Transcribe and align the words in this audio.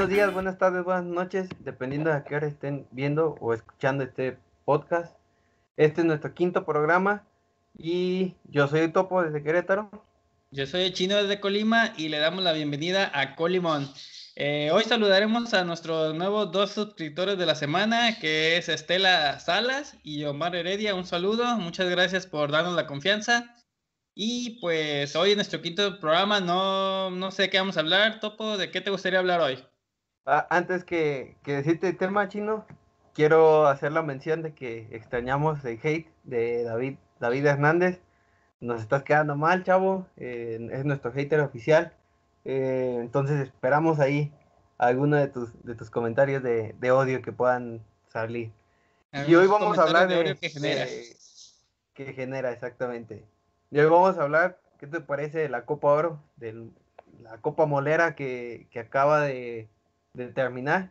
buenos 0.00 0.16
días, 0.16 0.32
buenas 0.32 0.56
tardes, 0.56 0.82
buenas 0.82 1.04
noches, 1.04 1.50
dependiendo 1.58 2.08
de 2.08 2.16
a 2.16 2.24
qué 2.24 2.34
hora 2.34 2.46
estén 2.46 2.86
viendo 2.90 3.36
o 3.38 3.52
escuchando 3.52 4.02
este 4.02 4.38
podcast. 4.64 5.14
Este 5.76 6.00
es 6.00 6.06
nuestro 6.06 6.32
quinto 6.32 6.64
programa 6.64 7.26
y 7.76 8.34
yo 8.44 8.66
soy 8.66 8.90
Topo 8.92 9.22
desde 9.22 9.42
Querétaro. 9.42 9.90
Yo 10.52 10.66
soy 10.66 10.84
el 10.84 10.94
Chino 10.94 11.16
desde 11.16 11.38
Colima 11.38 11.92
y 11.98 12.08
le 12.08 12.18
damos 12.18 12.42
la 12.42 12.54
bienvenida 12.54 13.10
a 13.12 13.36
Colimón. 13.36 13.92
Eh, 14.36 14.70
hoy 14.72 14.84
saludaremos 14.84 15.52
a 15.52 15.64
nuestros 15.64 16.14
nuevos 16.14 16.50
dos 16.50 16.70
suscriptores 16.70 17.36
de 17.36 17.44
la 17.44 17.54
semana, 17.54 18.18
que 18.18 18.56
es 18.56 18.70
Estela 18.70 19.38
Salas 19.38 19.98
y 20.02 20.24
Omar 20.24 20.56
Heredia. 20.56 20.94
Un 20.94 21.04
saludo, 21.04 21.44
muchas 21.58 21.90
gracias 21.90 22.26
por 22.26 22.50
darnos 22.50 22.74
la 22.74 22.86
confianza. 22.86 23.54
Y 24.14 24.60
pues 24.60 25.14
hoy 25.14 25.32
en 25.32 25.36
nuestro 25.36 25.60
quinto 25.60 26.00
programa 26.00 26.40
no, 26.40 27.10
no 27.10 27.30
sé 27.30 27.50
qué 27.50 27.58
vamos 27.58 27.76
a 27.76 27.80
hablar, 27.80 28.18
Topo, 28.20 28.56
¿de 28.56 28.70
qué 28.70 28.80
te 28.80 28.90
gustaría 28.90 29.18
hablar 29.18 29.42
hoy? 29.42 29.62
Ah, 30.32 30.46
antes 30.50 30.84
que, 30.84 31.34
que 31.42 31.54
decirte 31.56 31.88
el 31.88 31.96
tema 31.96 32.28
chino, 32.28 32.64
quiero 33.14 33.66
hacer 33.66 33.90
la 33.90 34.02
mención 34.02 34.42
de 34.42 34.54
que 34.54 34.86
extrañamos 34.92 35.64
el 35.64 35.80
hate 35.82 36.06
de 36.22 36.62
David, 36.62 36.98
David 37.18 37.46
Hernández. 37.46 38.00
Nos 38.60 38.80
estás 38.80 39.02
quedando 39.02 39.34
mal, 39.34 39.64
chavo. 39.64 40.06
Eh, 40.16 40.68
es 40.70 40.84
nuestro 40.84 41.10
hater 41.12 41.40
oficial. 41.40 41.92
Eh, 42.44 42.98
entonces 43.00 43.40
esperamos 43.40 43.98
ahí 43.98 44.32
alguno 44.78 45.16
de 45.16 45.26
tus, 45.28 45.50
de 45.64 45.74
tus 45.74 45.90
comentarios 45.90 46.42
de, 46.44 46.74
de 46.78 46.90
odio 46.92 47.22
que 47.22 47.32
puedan 47.32 47.82
salir. 48.08 48.52
Y 49.26 49.34
hoy 49.34 49.48
vamos 49.48 49.78
a 49.78 49.82
hablar 49.82 50.06
de, 50.08 50.36
que 50.36 50.48
genera. 50.50 50.84
de- 50.84 51.16
que 51.94 52.12
genera 52.12 52.52
exactamente. 52.52 53.24
Y 53.70 53.78
hoy 53.80 53.86
vamos 53.90 54.16
a 54.16 54.22
hablar, 54.22 54.58
¿qué 54.78 54.86
te 54.86 55.00
parece 55.00 55.38
de 55.40 55.48
la 55.48 55.64
Copa 55.66 55.88
Oro? 55.88 56.22
De 56.36 56.68
la 57.20 57.38
Copa 57.38 57.66
Molera 57.66 58.14
que, 58.14 58.68
que 58.70 58.78
acaba 58.80 59.22
de, 59.22 59.68
de 60.12 60.28
terminar. 60.28 60.90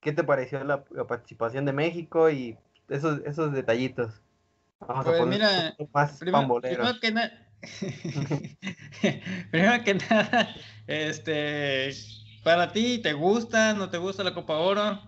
¿Qué 0.00 0.12
te 0.12 0.24
pareció 0.24 0.62
la, 0.64 0.84
la 0.90 1.06
participación 1.06 1.64
de 1.64 1.72
México 1.72 2.30
y 2.30 2.58
esos, 2.88 3.20
esos 3.24 3.52
detallitos? 3.52 4.22
Vamos 4.80 5.04
Pues 5.04 5.18
poner 5.18 5.38
mira, 5.38 5.76
más 5.92 6.18
Primero, 6.18 6.60
primero 6.60 7.00
que 7.00 7.12
nada, 7.12 7.48
primero 9.50 9.84
que 9.84 9.94
nada, 9.94 10.54
este, 10.86 11.90
para 12.44 12.72
ti, 12.72 13.00
¿te 13.02 13.14
gusta, 13.14 13.72
no 13.72 13.88
te 13.90 13.98
gusta 13.98 14.22
la 14.22 14.34
Copa 14.34 14.58
Oro? 14.58 15.00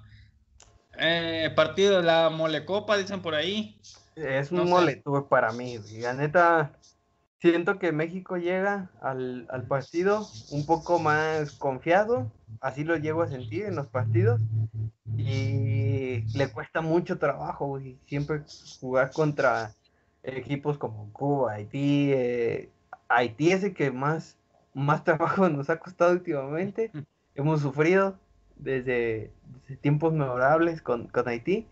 Eh, 0.98 1.52
partido 1.54 1.98
de 1.98 2.02
la 2.02 2.30
Molecopa, 2.30 2.96
dicen 2.96 3.22
por 3.22 3.34
ahí. 3.34 3.80
Es 4.16 4.50
no 4.50 4.62
un 4.62 4.70
moletuve 4.70 5.22
para 5.22 5.52
mí. 5.52 5.78
La 6.00 6.12
neta, 6.12 6.72
siento 7.40 7.78
que 7.78 7.92
México 7.92 8.36
llega 8.36 8.90
al, 9.00 9.46
al 9.50 9.66
partido 9.68 10.26
un 10.50 10.66
poco 10.66 10.98
más 10.98 11.52
confiado. 11.52 12.32
Así 12.60 12.84
lo 12.84 12.96
llego 12.96 13.22
a 13.22 13.28
sentir 13.28 13.64
en 13.66 13.76
los 13.76 13.86
partidos. 13.88 14.40
Y 15.16 16.24
le 16.36 16.50
cuesta 16.52 16.80
mucho 16.80 17.18
trabajo, 17.18 17.66
güey. 17.66 17.98
Siempre 18.06 18.42
jugar 18.80 19.12
contra 19.12 19.72
equipos 20.22 20.78
como 20.78 21.12
Cuba, 21.12 21.52
Haití. 21.54 22.10
eh, 22.12 22.70
Haití 23.08 23.50
es 23.52 23.64
el 23.64 23.74
que 23.74 23.90
más, 23.90 24.36
más 24.74 25.04
trabajo 25.04 25.48
nos 25.48 25.70
ha 25.70 25.78
costado 25.78 26.12
últimamente. 26.12 26.92
Hemos 27.34 27.60
sufrido 27.62 28.18
desde, 28.56 29.32
desde 29.62 29.76
tiempos 29.76 30.12
memorables 30.12 30.82
con, 30.82 31.08
con 31.08 31.28
Haití. 31.28 31.66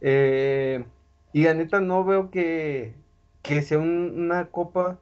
Eh, 0.00 0.84
y 1.32 1.44
la 1.44 1.54
neta 1.54 1.80
no 1.80 2.04
veo 2.04 2.30
que, 2.30 2.94
que 3.42 3.62
sea 3.62 3.78
un- 3.78 4.12
una 4.16 4.46
copa 4.50 4.98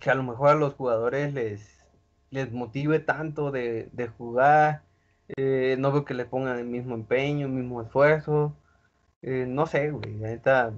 que 0.00 0.10
a 0.10 0.14
lo 0.14 0.22
mejor 0.22 0.48
a 0.50 0.54
los 0.54 0.74
jugadores 0.74 1.34
les, 1.34 1.77
les 2.30 2.52
motive 2.52 2.98
tanto 2.98 3.50
de, 3.50 3.88
de 3.92 4.08
jugar. 4.08 4.82
Eh, 5.36 5.76
no 5.78 5.92
veo 5.92 6.04
que 6.04 6.14
le 6.14 6.24
pongan 6.24 6.58
el 6.58 6.64
mismo 6.66 6.94
empeño, 6.94 7.46
el 7.46 7.52
mismo 7.52 7.82
esfuerzo. 7.82 8.56
Eh, 9.22 9.44
no 9.46 9.66
sé, 9.66 9.90
güey. 9.90 10.18
La 10.18 10.28
neta 10.28 10.72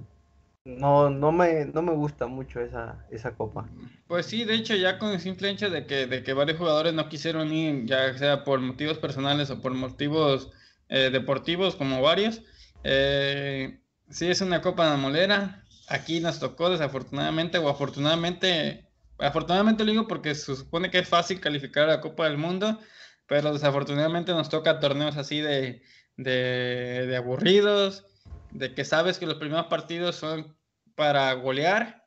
no, 0.65 1.09
no, 1.09 1.31
me, 1.31 1.65
no 1.65 1.81
me 1.81 1.93
gusta 1.93 2.27
mucho 2.27 2.59
esa, 2.59 3.05
esa 3.11 3.35
copa. 3.35 3.69
Pues 4.07 4.25
sí, 4.25 4.43
de 4.43 4.55
hecho, 4.55 4.75
ya 4.75 4.99
con 4.99 5.11
el 5.11 5.19
simple 5.19 5.49
hecho 5.49 5.69
de 5.69 5.85
que, 5.85 6.07
de 6.07 6.23
que 6.23 6.33
varios 6.33 6.57
jugadores 6.57 6.93
no 6.93 7.09
quisieron 7.09 7.53
ir, 7.53 7.85
ya 7.85 8.17
sea 8.17 8.43
por 8.43 8.59
motivos 8.59 8.97
personales 8.97 9.49
o 9.49 9.61
por 9.61 9.73
motivos 9.73 10.51
eh, 10.89 11.09
deportivos, 11.11 11.75
como 11.75 12.01
varios, 12.01 12.41
sí 12.83 14.29
es 14.29 14.41
una 14.41 14.61
copa 14.61 14.91
de 14.91 14.97
molera. 14.97 15.63
Aquí 15.87 16.19
nos 16.19 16.39
tocó, 16.39 16.69
desafortunadamente 16.69 17.57
o 17.57 17.67
afortunadamente, 17.67 18.90
afortunadamente 19.21 19.83
lo 19.83 19.91
digo 19.91 20.07
porque 20.07 20.35
se 20.35 20.55
supone 20.55 20.91
que 20.91 20.99
es 20.99 21.07
fácil 21.07 21.39
calificar 21.39 21.85
a 21.85 21.95
la 21.95 22.01
Copa 22.01 22.27
del 22.27 22.37
Mundo, 22.37 22.79
pero 23.27 23.53
desafortunadamente 23.53 24.31
nos 24.33 24.49
toca 24.49 24.79
torneos 24.79 25.17
así 25.17 25.41
de, 25.41 25.83
de, 26.17 27.05
de 27.07 27.15
aburridos, 27.15 28.05
de 28.51 28.73
que 28.73 28.85
sabes 28.85 29.17
que 29.17 29.25
los 29.25 29.37
primeros 29.37 29.67
partidos 29.67 30.15
son 30.15 30.57
para 30.95 31.33
golear 31.33 32.01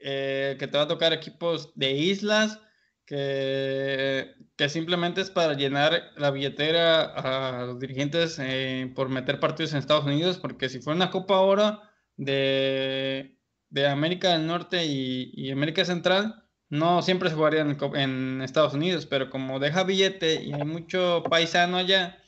eh, 0.00 0.56
que 0.58 0.68
te 0.68 0.76
va 0.76 0.84
a 0.84 0.88
tocar 0.88 1.12
equipos 1.12 1.72
de 1.74 1.90
islas, 1.92 2.60
que, 3.04 4.34
que 4.56 4.68
simplemente 4.68 5.20
es 5.20 5.30
para 5.30 5.54
llenar 5.54 6.12
la 6.16 6.30
billetera 6.30 7.04
a 7.04 7.64
los 7.64 7.80
dirigentes 7.80 8.38
eh, 8.38 8.92
por 8.94 9.08
meter 9.08 9.40
partidos 9.40 9.72
en 9.72 9.78
Estados 9.78 10.04
Unidos, 10.04 10.38
porque 10.38 10.68
si 10.68 10.80
fuera 10.80 10.96
una 10.96 11.10
Copa 11.10 11.38
Oro 11.40 11.80
de, 12.16 13.37
de 13.70 13.86
América 13.88 14.30
del 14.32 14.46
Norte 14.46 14.84
y, 14.86 15.30
y 15.34 15.50
América 15.50 15.84
Central, 15.84 16.44
no 16.70 17.02
siempre 17.02 17.30
se 17.30 17.36
jugaría 17.36 17.60
en, 17.62 17.78
en 17.94 18.42
Estados 18.42 18.74
Unidos, 18.74 19.06
pero 19.06 19.30
como 19.30 19.58
deja 19.58 19.84
billete 19.84 20.42
y 20.42 20.52
hay 20.52 20.64
mucho 20.64 21.22
paisano 21.28 21.76
allá, 21.78 22.18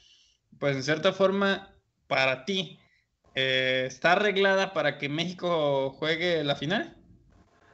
pues 0.59 0.77
en 0.77 0.83
cierta 0.83 1.12
forma, 1.12 1.75
para 2.06 2.45
ti, 2.45 2.79
eh, 3.34 3.84
¿está 3.87 4.12
arreglada 4.12 4.73
para 4.73 4.99
que 4.99 5.09
México 5.09 5.91
juegue 5.91 6.43
la 6.45 6.56
final? 6.56 6.97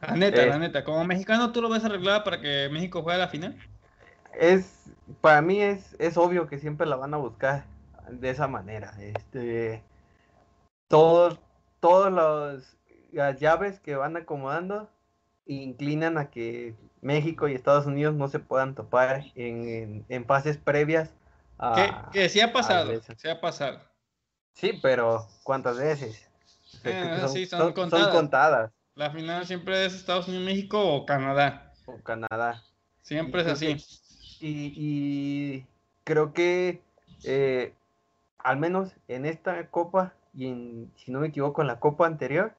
La 0.01 0.17
neta, 0.17 0.45
Eh. 0.45 0.47
la 0.47 0.59
neta, 0.59 0.85
como 0.85 1.05
mexicano, 1.05 1.53
¿tú 1.53 1.63
lo 1.63 1.69
ves 1.69 1.85
arreglada 1.85 2.25
para 2.25 2.41
que 2.41 2.69
México 2.71 3.03
juegue 3.03 3.19
la 3.19 3.29
final? 3.29 3.57
Es, 4.39 4.85
para 5.21 5.41
mí 5.43 5.61
es, 5.61 5.97
es 5.99 6.17
obvio 6.17 6.47
que 6.49 6.59
siempre 6.59 6.87
la 6.87 6.97
van 6.97 7.15
a 7.15 7.19
buscar 7.19 7.65
de 8.11 8.31
esa 8.31 8.47
manera. 8.49 8.95
Este, 9.01 9.83
todos, 10.89 11.41
todos 11.81 12.13
los, 12.13 12.77
las 13.13 13.39
llaves 13.39 13.81
que 13.81 13.97
van 13.97 14.17
acomodando 14.17 14.89
inclinan 15.47 16.19
a 16.19 16.31
que 16.31 16.75
México 17.01 17.49
y 17.49 17.55
Estados 17.55 17.87
Unidos 17.87 18.15
no 18.15 18.29
se 18.29 18.39
puedan 18.39 18.75
topar 18.75 19.25
en, 19.35 19.69
en, 19.69 20.05
en 20.09 20.25
fases 20.25 20.57
previas 20.57 21.15
a... 21.59 22.09
que, 22.13 22.21
que 22.21 22.29
sí 22.29 22.41
ha 22.41 22.53
pasado, 22.53 22.93
sí 23.17 23.29
ha 23.29 23.41
pasado. 23.41 23.81
Sí, 24.53 24.79
pero 24.83 25.27
¿cuántas 25.45 25.79
veces? 25.79 26.29
Eh, 26.85 27.21
sí, 27.29 27.47
son 27.47 27.61
son 27.61 27.73
contadas. 27.73 28.09
contadas. 28.09 28.73
La 28.95 29.11
final 29.11 29.47
siempre 29.47 29.85
es 29.85 29.95
Estados 29.95 30.27
Unidos, 30.29 30.47
México 30.47 30.81
o 30.81 31.07
Canadá. 31.07 31.73
O 31.87 31.99
Canadá. 32.03 32.63
Siempre 33.03 33.43
es 33.43 33.47
así. 33.49 33.77
Y, 34.41 34.73
y 34.77 35.67
creo 36.05 36.33
que 36.33 36.81
eh, 37.25 37.75
al 38.39 38.57
menos 38.57 38.93
en 39.09 39.27
esta 39.27 39.69
copa 39.69 40.15
y 40.35 40.49
en, 40.49 40.93
si 40.97 41.13
no 41.13 41.21
me 41.21 41.29
equivoco 41.29 41.61
en 41.61 41.69
la 41.69 41.79
copa 41.79 42.07
anterior, 42.07 42.55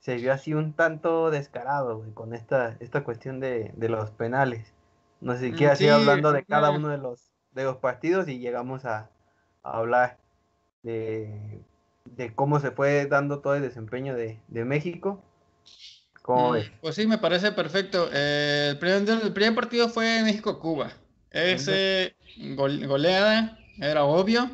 se 0.00 0.16
vio 0.18 0.32
así 0.32 0.54
un 0.54 0.72
tanto 0.74 1.30
descarado 1.30 1.98
güey, 1.98 2.12
con 2.12 2.34
esta, 2.34 2.76
esta 2.80 3.04
cuestión 3.04 3.40
de, 3.40 3.72
de 3.76 3.88
los 3.88 4.10
penales. 4.12 4.74
No 5.20 5.34
sé 5.34 5.40
si 5.40 5.52
Mm, 5.52 5.72
sí, 5.76 5.88
hablando 5.88 6.32
de 6.32 6.44
cada 6.44 6.70
uno 6.70 6.88
de 6.88 6.98
los, 6.98 7.32
de 7.52 7.64
los 7.64 7.76
partidos 7.78 8.28
y 8.28 8.38
llegamos 8.38 8.84
a, 8.84 9.10
a 9.62 9.78
hablar 9.78 10.18
de, 10.82 11.62
de 12.06 12.34
cómo 12.34 12.60
se 12.60 12.70
fue 12.72 13.06
dando 13.06 13.40
todo 13.40 13.54
el 13.56 13.62
desempeño 13.62 14.14
de, 14.16 14.40
de 14.48 14.64
México. 14.64 15.22
¿Cómo 16.22 16.52
Mm, 16.52 16.52
ves? 16.52 16.70
Pues 16.80 16.94
sí, 16.96 17.06
me 17.06 17.18
parece 17.18 17.52
perfecto. 17.52 18.08
Eh, 18.12 18.70
el, 18.72 18.78
primer, 18.78 19.08
el 19.22 19.32
primer 19.32 19.54
partido 19.54 19.88
fue 19.88 20.22
México-Cuba. 20.22 20.92
Ese 21.30 22.14
gol- 22.36 22.86
goleada 22.86 23.58
era 23.80 24.04
obvio. 24.04 24.50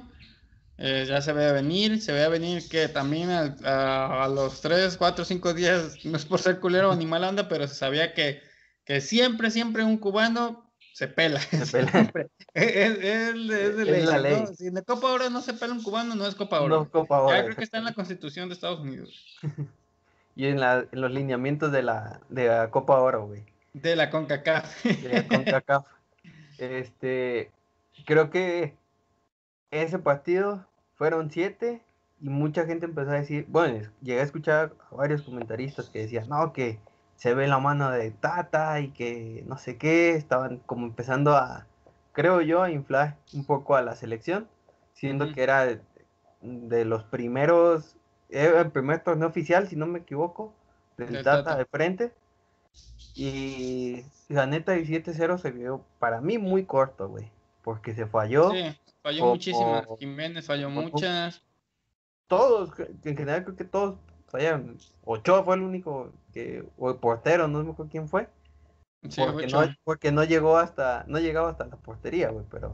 Eh, 0.77 1.05
ya 1.09 1.21
se 1.23 1.33
veía 1.33 1.53
venir, 1.53 2.01
se 2.03 2.13
veía 2.13 2.29
venir 2.29 2.69
que 2.69 2.89
también 2.89 3.31
a, 3.31 4.25
a 4.25 4.29
los 4.29 4.61
3, 4.61 4.97
4, 4.97 5.25
5 5.25 5.55
días, 5.55 5.99
no 6.05 6.17
es 6.17 6.25
por 6.25 6.41
ser 6.41 6.59
culero 6.61 6.95
ni 6.97 7.07
mala 7.07 7.29
onda, 7.29 7.49
pero 7.49 7.69
se 7.69 7.75
sabía 7.77 8.13
que, 8.15 8.43
que 8.85 9.01
siempre, 9.01 9.51
siempre 9.51 9.85
un 9.85 9.99
cubano 9.99 10.69
se 10.93 11.07
pela. 11.09 11.41
pela. 11.73 11.91
Siempre. 11.91 12.29
Es, 12.55 12.67
es- 12.77 12.99
es 12.99 13.49
de- 13.49 13.67
es 13.67 13.77
de 13.77 13.83
Es 13.83 13.89
ley, 13.89 14.03
la 14.07 14.17
¿no? 14.17 14.23
ley. 14.23 14.45
Si 14.57 14.67
en 14.67 14.75
la 14.75 14.83
Copa 14.83 15.13
Oro 15.13 15.31
no 15.31 15.41
se 15.43 15.55
pela 15.55 15.73
un 15.73 15.83
cubano, 15.83 16.15
no 16.15 16.27
es 16.27 16.35
Copa 16.35 16.61
Oro. 16.61 16.77
No, 16.81 16.91
Copa 16.91 17.19
Ya 17.19 17.23
Oro, 17.25 17.45
creo 17.45 17.57
que 17.57 17.65
está 17.65 17.79
en 17.79 17.85
la 17.85 17.95
Constitución 17.95 18.49
de 18.49 18.55
Estados 18.55 18.81
Unidos. 18.81 19.39
Y 20.37 20.47
en, 20.47 20.59
la, 20.59 20.85
en 20.91 21.01
los 21.01 21.13
lineamientos 21.13 21.71
de 21.71 21.85
la, 21.85 22.19
de 22.29 22.49
la 22.49 22.69
Copa 22.73 22.99
Oro, 22.99 23.29
güey. 23.29 23.45
De 23.73 23.95
la 23.95 24.11
CONCACAF. 24.11 24.83
de 24.85 25.09
la 25.09 25.29
CONCACAF. 25.29 25.87
Este, 26.59 27.53
creo 28.05 28.31
que 28.31 28.75
ese 29.83 29.99
partido 29.99 30.67
fueron 30.95 31.31
siete 31.31 31.83
y 32.21 32.29
mucha 32.29 32.65
gente 32.65 32.87
empezó 32.87 33.11
a 33.11 33.15
decir, 33.15 33.47
bueno, 33.49 33.87
llegué 34.01 34.21
a 34.21 34.25
escuchar 34.25 34.73
a 34.91 34.95
varios 34.95 35.23
comentaristas 35.23 35.91
que 35.91 36.01
decían, 36.01 36.29
no, 36.29 36.53
que 36.53 36.79
se 37.17 37.35
ve 37.35 37.47
la 37.47 37.59
mano 37.59 37.91
de 37.91 38.11
Tata 38.11 38.81
y 38.81 38.91
que 38.91 39.45
no 39.47 39.59
sé 39.59 39.77
qué, 39.77 40.15
estaban 40.15 40.59
como 40.59 40.87
empezando 40.87 41.37
a, 41.37 41.67
creo 42.13 42.41
yo, 42.41 42.63
a 42.63 42.71
inflar 42.71 43.17
un 43.33 43.45
poco 43.45 43.77
a 43.77 43.83
la 43.83 43.95
selección, 43.95 44.49
siendo 44.95 45.33
que 45.33 45.43
era 45.43 45.67
de, 46.41 46.85
los 46.85 47.05
primeros, 47.05 47.97
el 48.31 48.71
primer 48.71 49.01
torneo 49.01 49.29
oficial, 49.29 49.69
si 49.69 49.77
no 49.77 49.87
me 49.87 50.01
equivoco, 50.01 50.55
del 50.97 51.23
Data 51.23 51.57
de 51.57 51.65
frente. 51.65 52.13
Y 53.15 54.05
la 54.29 54.47
neta, 54.47 54.75
el 54.75 54.87
7-0 54.87 55.39
se 55.39 55.51
vio 55.51 55.85
para 55.99 56.21
mí 56.21 56.39
muy 56.39 56.65
corto, 56.65 57.09
güey, 57.09 57.31
porque 57.63 57.95
se 57.95 58.07
falló. 58.07 58.51
Sí, 58.51 58.77
falló 59.05 59.27
muchísimas. 59.27 59.87
Jiménez 59.99 60.47
falló 60.47 60.71
muchas. 60.71 61.43
Todos, 62.27 62.71
en 62.79 63.17
general 63.17 63.45
creo 63.45 63.57
que 63.57 63.65
todos 63.65 63.97
fallaron. 64.29 64.79
Ochoa 65.05 65.45
fue 65.45 65.57
el 65.57 65.63
único 65.63 66.11
que, 66.33 66.67
o 66.79 66.91
el 66.91 66.97
portero, 66.97 67.47
no 67.47 67.63
me 67.63 67.73
acuerdo 67.73 67.93
quién 67.93 68.09
fue. 68.09 68.29
porque, 69.03 69.47
no, 69.47 69.61
porque 69.85 70.11
no 70.11 70.25
llegó 70.25 70.57
hasta, 70.57 71.05
no 71.07 71.19
llegaba 71.19 71.51
hasta 71.51 71.67
la 71.67 71.77
portería, 71.77 72.31
güey, 72.31 72.47
pero 72.51 72.73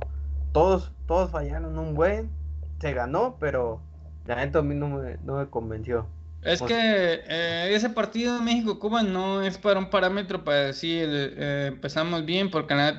todos, 0.52 0.92
todos 1.06 1.32
fallaron 1.32 1.76
un 1.76 1.94
buen, 1.94 2.30
se 2.78 2.92
ganó, 2.92 3.36
pero 3.40 3.80
la 4.24 4.36
neta 4.36 4.60
a 4.60 4.62
mí 4.62 4.76
no 4.76 4.88
me, 4.88 5.18
no 5.24 5.36
me 5.36 5.50
convenció. 5.50 6.06
Es 6.42 6.62
que 6.62 7.22
eh, 7.28 7.70
ese 7.74 7.90
partido 7.90 8.34
de 8.34 8.40
México-Cuba 8.40 9.02
no 9.02 9.42
es 9.42 9.58
para 9.58 9.78
un 9.78 9.90
parámetro 9.90 10.42
para 10.42 10.66
decir 10.66 11.06
eh, 11.10 11.66
empezamos 11.68 12.24
bien, 12.24 12.50
porque 12.50 12.74
la 12.74 12.96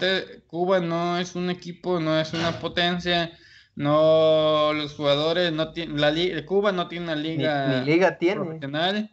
Cuba 0.47 0.79
no 0.79 1.17
es 1.17 1.35
un 1.35 1.49
equipo, 1.49 1.99
no 1.99 2.19
es 2.19 2.33
una 2.33 2.59
potencia, 2.59 3.31
no 3.75 4.73
los 4.73 4.93
jugadores, 4.93 5.51
no 5.51 5.71
tiene, 5.71 5.99
la 5.99 6.45
Cuba 6.45 6.71
no 6.71 6.87
tiene 6.87 7.05
una 7.05 7.15
liga, 7.15 7.79
ni, 7.79 7.85
liga 7.85 8.17
tiene. 8.17 8.35
profesional. 8.35 9.09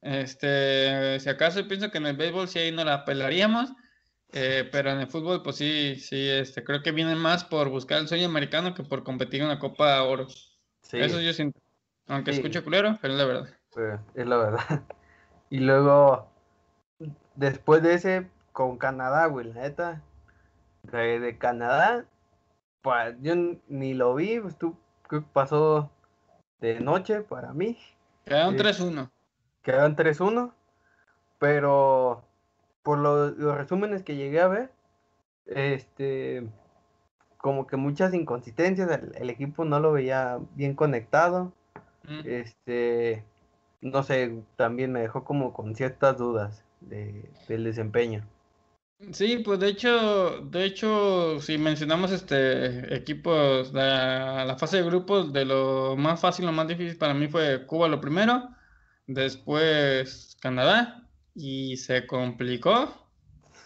Este, 0.00 1.18
si 1.20 1.28
acaso 1.28 1.66
pienso 1.66 1.90
que 1.90 1.98
en 1.98 2.06
el 2.06 2.16
béisbol 2.16 2.48
sí 2.48 2.58
ahí 2.60 2.72
no 2.72 2.84
la 2.84 3.04
pelaríamos, 3.04 3.72
eh, 4.32 4.68
pero 4.70 4.90
en 4.90 5.00
el 5.00 5.06
fútbol 5.08 5.42
pues 5.42 5.56
sí, 5.56 5.96
sí, 5.96 6.28
este, 6.28 6.62
creo 6.62 6.82
que 6.82 6.92
viene 6.92 7.16
más 7.16 7.44
por 7.44 7.68
buscar 7.68 7.98
el 7.98 8.08
sueño 8.08 8.26
americano 8.26 8.74
que 8.74 8.84
por 8.84 9.02
competir 9.02 9.40
en 9.40 9.46
una 9.46 9.58
Copa 9.58 10.00
Oro. 10.02 10.28
Eso 10.92 11.20
yo 11.20 11.32
siento. 11.32 11.60
Aunque 12.06 12.32
escucho 12.32 12.62
culero, 12.62 12.98
pero 13.00 13.14
es 13.14 13.18
la 13.18 13.26
verdad 13.26 13.61
es 14.14 14.26
la 14.26 14.36
verdad. 14.36 14.82
Y 15.50 15.60
luego, 15.60 16.30
después 17.34 17.82
de 17.82 17.92
ese, 17.92 18.26
con 18.52 18.78
Canadá, 18.78 19.26
güey, 19.26 19.52
la 19.52 19.60
neta, 19.60 20.02
de, 20.82 21.36
Canadá, 21.38 22.06
pues 22.80 23.14
yo 23.20 23.34
ni 23.68 23.92
lo 23.92 24.14
vi, 24.14 24.40
pues 24.40 24.56
tú, 24.56 24.78
que 25.10 25.20
pasó 25.20 25.90
de 26.62 26.80
noche 26.80 27.20
para 27.20 27.52
mí. 27.52 27.78
Quedaron 28.24 28.56
3-1. 28.56 29.10
Quedaron 29.62 29.94
3-1, 29.94 30.54
pero 31.38 32.24
por 32.82 32.96
los 32.96 33.36
resúmenes 33.36 34.02
que 34.02 34.16
llegué 34.16 34.40
a 34.40 34.48
ver, 34.48 34.72
este, 35.44 36.48
como 37.36 37.66
que 37.66 37.76
muchas 37.76 38.14
inconsistencias, 38.14 38.88
el, 39.16 39.28
equipo 39.28 39.66
no 39.66 39.80
lo 39.80 39.92
veía 39.92 40.38
bien 40.54 40.74
conectado, 40.74 41.52
mm. 42.04 42.20
este, 42.24 43.24
no 43.82 44.02
sé, 44.02 44.42
también 44.56 44.92
me 44.92 45.00
dejó 45.00 45.24
como 45.24 45.52
con 45.52 45.74
ciertas 45.74 46.16
dudas 46.16 46.64
de, 46.80 47.28
del 47.48 47.64
desempeño. 47.64 48.24
Sí, 49.10 49.38
pues 49.38 49.58
de 49.58 49.68
hecho, 49.68 50.40
de 50.42 50.64
hecho, 50.64 51.40
si 51.40 51.58
mencionamos 51.58 52.12
este 52.12 52.94
equipos, 52.94 53.72
la, 53.72 54.44
la 54.44 54.56
fase 54.56 54.76
de 54.76 54.84
grupos, 54.84 55.32
de 55.32 55.44
lo 55.44 55.96
más 55.96 56.20
fácil, 56.20 56.46
lo 56.46 56.52
más 56.52 56.68
difícil 56.68 56.96
para 56.96 57.12
mí 57.12 57.26
fue 57.26 57.66
Cuba 57.66 57.88
lo 57.88 58.00
primero, 58.00 58.48
después 59.08 60.36
Canadá 60.40 61.02
y 61.34 61.76
se 61.78 62.06
complicó 62.06 62.94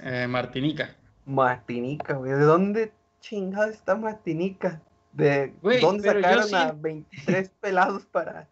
eh, 0.00 0.26
Martinica. 0.26 0.96
Martinica, 1.26 2.14
güey, 2.14 2.32
¿de 2.32 2.40
dónde 2.40 2.92
chingada 3.20 3.68
está 3.68 3.94
Martinica? 3.94 4.80
¿De 5.12 5.52
dónde 5.82 6.08
sacaron 6.08 6.54
a 6.54 6.72
23 6.72 7.50
pelados 7.60 8.06
para, 8.06 8.48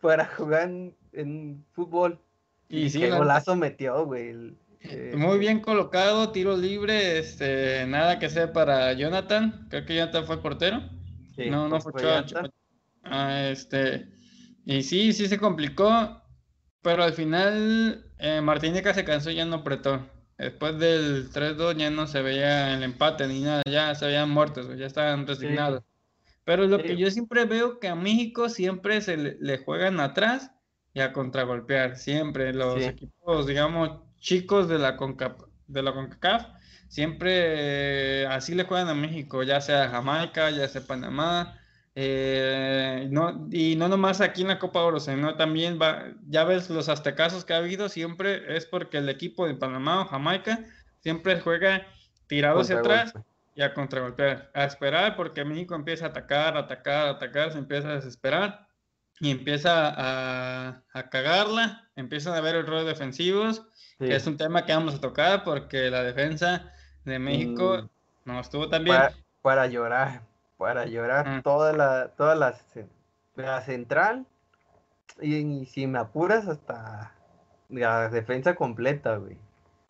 para 0.00 0.26
jugar 0.26 0.70
en 1.12 1.64
fútbol. 1.72 2.18
Y 2.68 2.90
sí, 2.90 3.00
qué 3.00 3.10
golazo 3.10 3.56
metió, 3.56 4.04
güey. 4.04 4.54
Eh, 4.80 5.14
muy 5.16 5.38
bien 5.38 5.60
colocado, 5.60 6.30
tiro 6.30 6.56
libre, 6.56 7.18
este, 7.18 7.86
nada 7.86 8.18
que 8.18 8.30
sea 8.30 8.52
para 8.52 8.92
Jonathan. 8.92 9.66
Creo 9.70 9.84
que 9.84 9.96
Jonathan 9.96 10.26
fue 10.26 10.42
portero. 10.42 10.82
no, 11.50 11.68
no 11.68 11.80
fue, 11.80 11.92
ah, 13.04 13.48
este, 13.48 14.08
y 14.64 14.82
sí, 14.82 15.12
sí 15.12 15.28
se 15.28 15.38
complicó, 15.38 16.22
pero 16.82 17.02
al 17.02 17.12
final 17.12 18.04
eh, 18.18 18.42
se 18.94 19.04
cansó 19.04 19.30
y 19.30 19.36
ya 19.36 19.44
no 19.44 19.56
apretó. 19.56 20.06
Después 20.36 20.78
del 20.78 21.30
3-2 21.32 21.76
ya 21.76 21.90
no 21.90 22.06
se 22.06 22.22
veía 22.22 22.74
el 22.74 22.84
empate 22.84 23.26
ni 23.26 23.40
nada, 23.40 23.62
ya 23.68 23.92
se 23.96 24.04
habían 24.04 24.30
muertos, 24.30 24.68
ya 24.76 24.86
estaban 24.86 25.26
resignados. 25.26 25.82
Pero 26.48 26.66
lo 26.66 26.78
que 26.78 26.96
yo 26.96 27.10
siempre 27.10 27.44
veo 27.44 27.78
que 27.78 27.88
a 27.88 27.94
México 27.94 28.48
siempre 28.48 29.02
se 29.02 29.18
le 29.18 29.58
juegan 29.58 30.00
atrás 30.00 30.50
a 30.98 31.12
contragolpear. 31.12 31.96
Siempre 31.96 32.54
los 32.54 32.82
equipos, 32.82 33.46
digamos, 33.46 34.00
chicos 34.18 34.66
de 34.66 34.78
la, 34.78 34.96
de 35.66 35.82
la 35.82 35.92
CONCACAF, 35.92 36.46
siempre 36.88 38.22
eh, 38.22 38.26
así 38.28 38.54
le 38.54 38.64
juegan 38.64 38.88
a 38.88 38.94
México, 38.94 39.42
ya 39.42 39.60
sea 39.60 39.90
Jamaica, 39.90 40.48
ya 40.48 40.66
sea 40.68 40.80
Panamá. 40.86 41.60
Eh, 41.94 43.08
no, 43.10 43.46
y 43.52 43.76
no 43.76 43.88
nomás 43.88 44.22
aquí 44.22 44.40
en 44.40 44.48
la 44.48 44.58
Copa 44.58 44.80
Oro, 44.80 45.00
sino 45.00 45.36
también 45.36 45.78
va, 45.78 46.14
ya 46.28 46.44
ves 46.44 46.70
los 46.70 46.88
aztecazos 46.88 47.44
que 47.44 47.52
ha 47.52 47.58
habido, 47.58 47.90
siempre 47.90 48.56
es 48.56 48.64
porque 48.64 48.96
el 48.96 49.10
equipo 49.10 49.46
de 49.46 49.54
Panamá 49.54 50.00
o 50.00 50.06
Jamaica 50.06 50.64
siempre 51.00 51.40
juega 51.40 51.86
tirado 52.26 52.60
hacia 52.60 52.78
atrás 52.78 53.12
y 53.58 53.62
a 53.62 53.74
contragolpear, 53.74 54.52
a 54.54 54.64
esperar 54.66 55.16
porque 55.16 55.44
México 55.44 55.74
empieza 55.74 56.06
a 56.06 56.08
atacar, 56.10 56.56
atacar, 56.56 57.08
atacar, 57.08 57.50
se 57.50 57.58
empieza 57.58 57.88
a 57.88 57.94
desesperar 57.94 58.68
y 59.18 59.32
empieza 59.32 59.92
a, 59.96 60.84
a 60.92 61.10
cagarla, 61.10 61.90
empiezan 61.96 62.34
a 62.34 62.40
ver 62.40 62.54
errores 62.54 62.86
defensivos, 62.86 63.66
que 63.98 64.14
es 64.14 64.24
un 64.28 64.36
tema 64.36 64.64
que 64.64 64.72
vamos 64.72 64.94
a 64.94 65.00
tocar 65.00 65.42
porque 65.42 65.90
la 65.90 66.04
defensa 66.04 66.72
de 67.04 67.18
México 67.18 67.82
mm. 67.82 68.30
no 68.30 68.38
estuvo 68.38 68.68
tan 68.68 68.84
bien. 68.84 68.96
Para, 69.42 69.66
llorar, 69.66 70.22
para 70.56 70.86
llorar 70.86 71.28
mm. 71.28 71.42
toda 71.42 71.72
la, 71.72 72.12
toda 72.16 72.36
la, 72.36 72.56
la 73.34 73.60
central 73.62 74.24
y, 75.20 75.66
si 75.66 75.88
me 75.88 75.98
apuras 75.98 76.46
hasta 76.46 77.12
la 77.70 78.08
defensa 78.08 78.54
completa, 78.54 79.16
güey. 79.16 79.36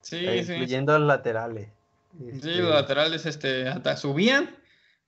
Sí, 0.00 0.24
incluyendo 0.24 0.98
los 0.98 1.06
laterales. 1.06 1.68
Sí, 2.18 2.24
los 2.24 2.34
este 2.34 2.62
laterales 2.62 3.26
este, 3.26 3.68
hasta 3.68 3.96
subían, 3.96 4.50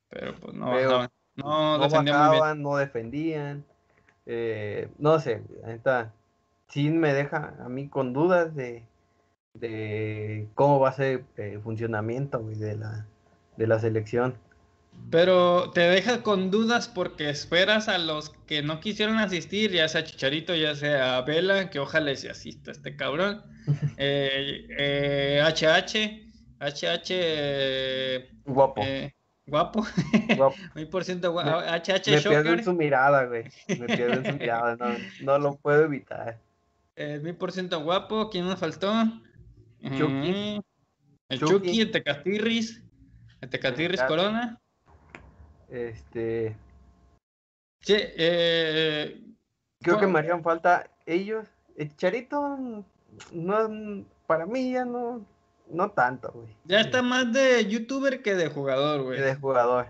pero 0.08 0.34
pues 0.36 0.54
no, 0.54 1.08
no, 1.36 1.78
defendían 1.78 2.62
no 2.62 2.76
defendían. 2.76 3.64
Eh, 4.26 4.88
no 4.98 5.18
sé, 5.18 5.42
está 5.66 6.12
sí 6.70 6.88
me 6.90 7.12
deja 7.12 7.54
a 7.60 7.68
mí 7.68 7.88
con 7.88 8.12
dudas 8.12 8.54
de, 8.54 8.84
de 9.54 10.48
cómo 10.54 10.80
va 10.80 10.90
a 10.90 10.94
ser 10.94 11.24
el 11.36 11.60
funcionamiento 11.60 12.38
de, 12.38 12.76
la, 12.76 13.06
de 13.56 13.66
la 13.66 13.78
selección. 13.78 14.34
Pero 15.10 15.70
te 15.70 15.80
deja 15.80 16.22
con 16.22 16.50
dudas 16.50 16.88
porque 16.88 17.30
esperas 17.30 17.88
a 17.88 17.98
los 17.98 18.30
que 18.46 18.62
no 18.62 18.80
quisieron 18.80 19.18
asistir, 19.18 19.70
ya 19.70 19.88
sea 19.88 20.04
Chicharito, 20.04 20.54
ya 20.54 20.74
sea 20.74 21.20
Vela, 21.22 21.70
que 21.70 21.78
ojalá 21.78 22.14
se 22.16 22.30
asista 22.30 22.70
este 22.70 22.96
cabrón. 22.96 23.42
eh, 23.96 25.40
HH, 25.42 26.29
HH. 26.60 28.28
Guapo. 28.44 28.82
Eh, 28.84 29.14
Guapo. 29.46 29.84
Muy 30.74 30.86
por 30.86 31.04
ciento 31.04 31.32
guapo. 31.32 31.60
HH 31.60 32.10
Me 32.10 32.20
pierdo 32.20 32.52
en 32.52 32.64
su 32.64 32.72
mirada, 32.74 33.24
güey. 33.24 33.44
Me 33.68 33.86
pierdo 33.86 34.20
en 34.20 34.26
su 34.26 34.32
mirada. 34.38 34.76
No, 34.76 34.96
no 35.22 35.38
lo 35.38 35.56
puedo 35.56 35.84
evitar. 35.84 36.38
Eh, 36.94 37.18
mil 37.22 37.34
por 37.34 37.50
ciento 37.50 37.82
guapo. 37.82 38.30
¿Quién 38.30 38.46
nos 38.46 38.60
faltó? 38.60 38.92
Chucky. 39.82 40.58
Mm, 40.58 40.60
el 41.30 41.38
Chucky, 41.40 41.80
el 41.80 41.90
Tecatirris. 41.90 42.82
El 43.40 43.48
Tecatirris 43.48 44.02
Corona. 44.02 44.60
Este. 45.68 46.56
Sí, 47.80 47.96
eh. 47.96 49.20
Creo 49.80 49.98
que 49.98 50.06
me 50.06 50.18
harían 50.18 50.42
falta 50.42 50.90
ellos. 51.06 51.46
El 51.76 51.96
Charito, 51.96 52.84
no, 53.32 54.04
para 54.26 54.44
mí 54.44 54.72
ya 54.72 54.84
no, 54.84 55.24
no 55.72 55.90
tanto, 55.90 56.32
güey. 56.32 56.48
Ya 56.64 56.80
está 56.80 57.02
más 57.02 57.32
de 57.32 57.66
youtuber 57.66 58.22
que 58.22 58.34
de 58.34 58.48
jugador, 58.48 59.02
güey. 59.02 59.20
De 59.20 59.34
jugador. 59.34 59.86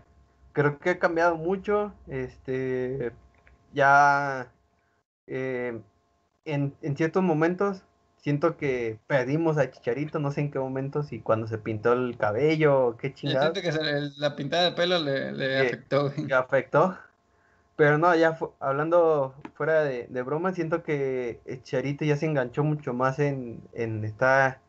Creo 0.52 0.78
que 0.78 0.90
ha 0.90 0.98
cambiado 0.98 1.36
mucho. 1.36 1.92
Este. 2.06 3.12
Ya. 3.72 4.50
Eh, 5.26 5.80
en, 6.44 6.74
ciertos 6.96 7.22
momentos 7.22 7.82
siento 8.16 8.56
que 8.56 8.98
perdimos 9.06 9.56
a 9.56 9.70
Chicharito, 9.70 10.18
no 10.18 10.32
sé 10.32 10.40
en 10.40 10.50
qué 10.50 10.58
momento, 10.58 11.02
si 11.02 11.20
cuando 11.20 11.46
se 11.46 11.58
pintó 11.58 11.92
el 11.92 12.16
cabello, 12.18 12.96
qué 12.96 13.14
chingada. 13.14 13.52
Siento 13.52 13.62
que 13.62 14.10
la 14.16 14.36
pintada 14.36 14.64
de 14.64 14.72
pelo 14.72 14.98
le, 14.98 15.60
afectó. 15.60 16.12
Le 16.16 16.34
afectó. 16.34 16.98
Pero 17.76 17.96
no, 17.96 18.14
ya 18.14 18.36
hablando 18.58 19.34
fuera 19.54 19.82
de, 19.84 20.22
broma, 20.22 20.52
siento 20.52 20.82
que 20.82 21.40
Chicharito 21.46 22.04
ya 22.04 22.16
se 22.16 22.26
enganchó 22.26 22.62
mucho 22.62 22.92
más 22.92 23.18
en, 23.18 23.62
en 23.72 24.04
estar 24.04 24.60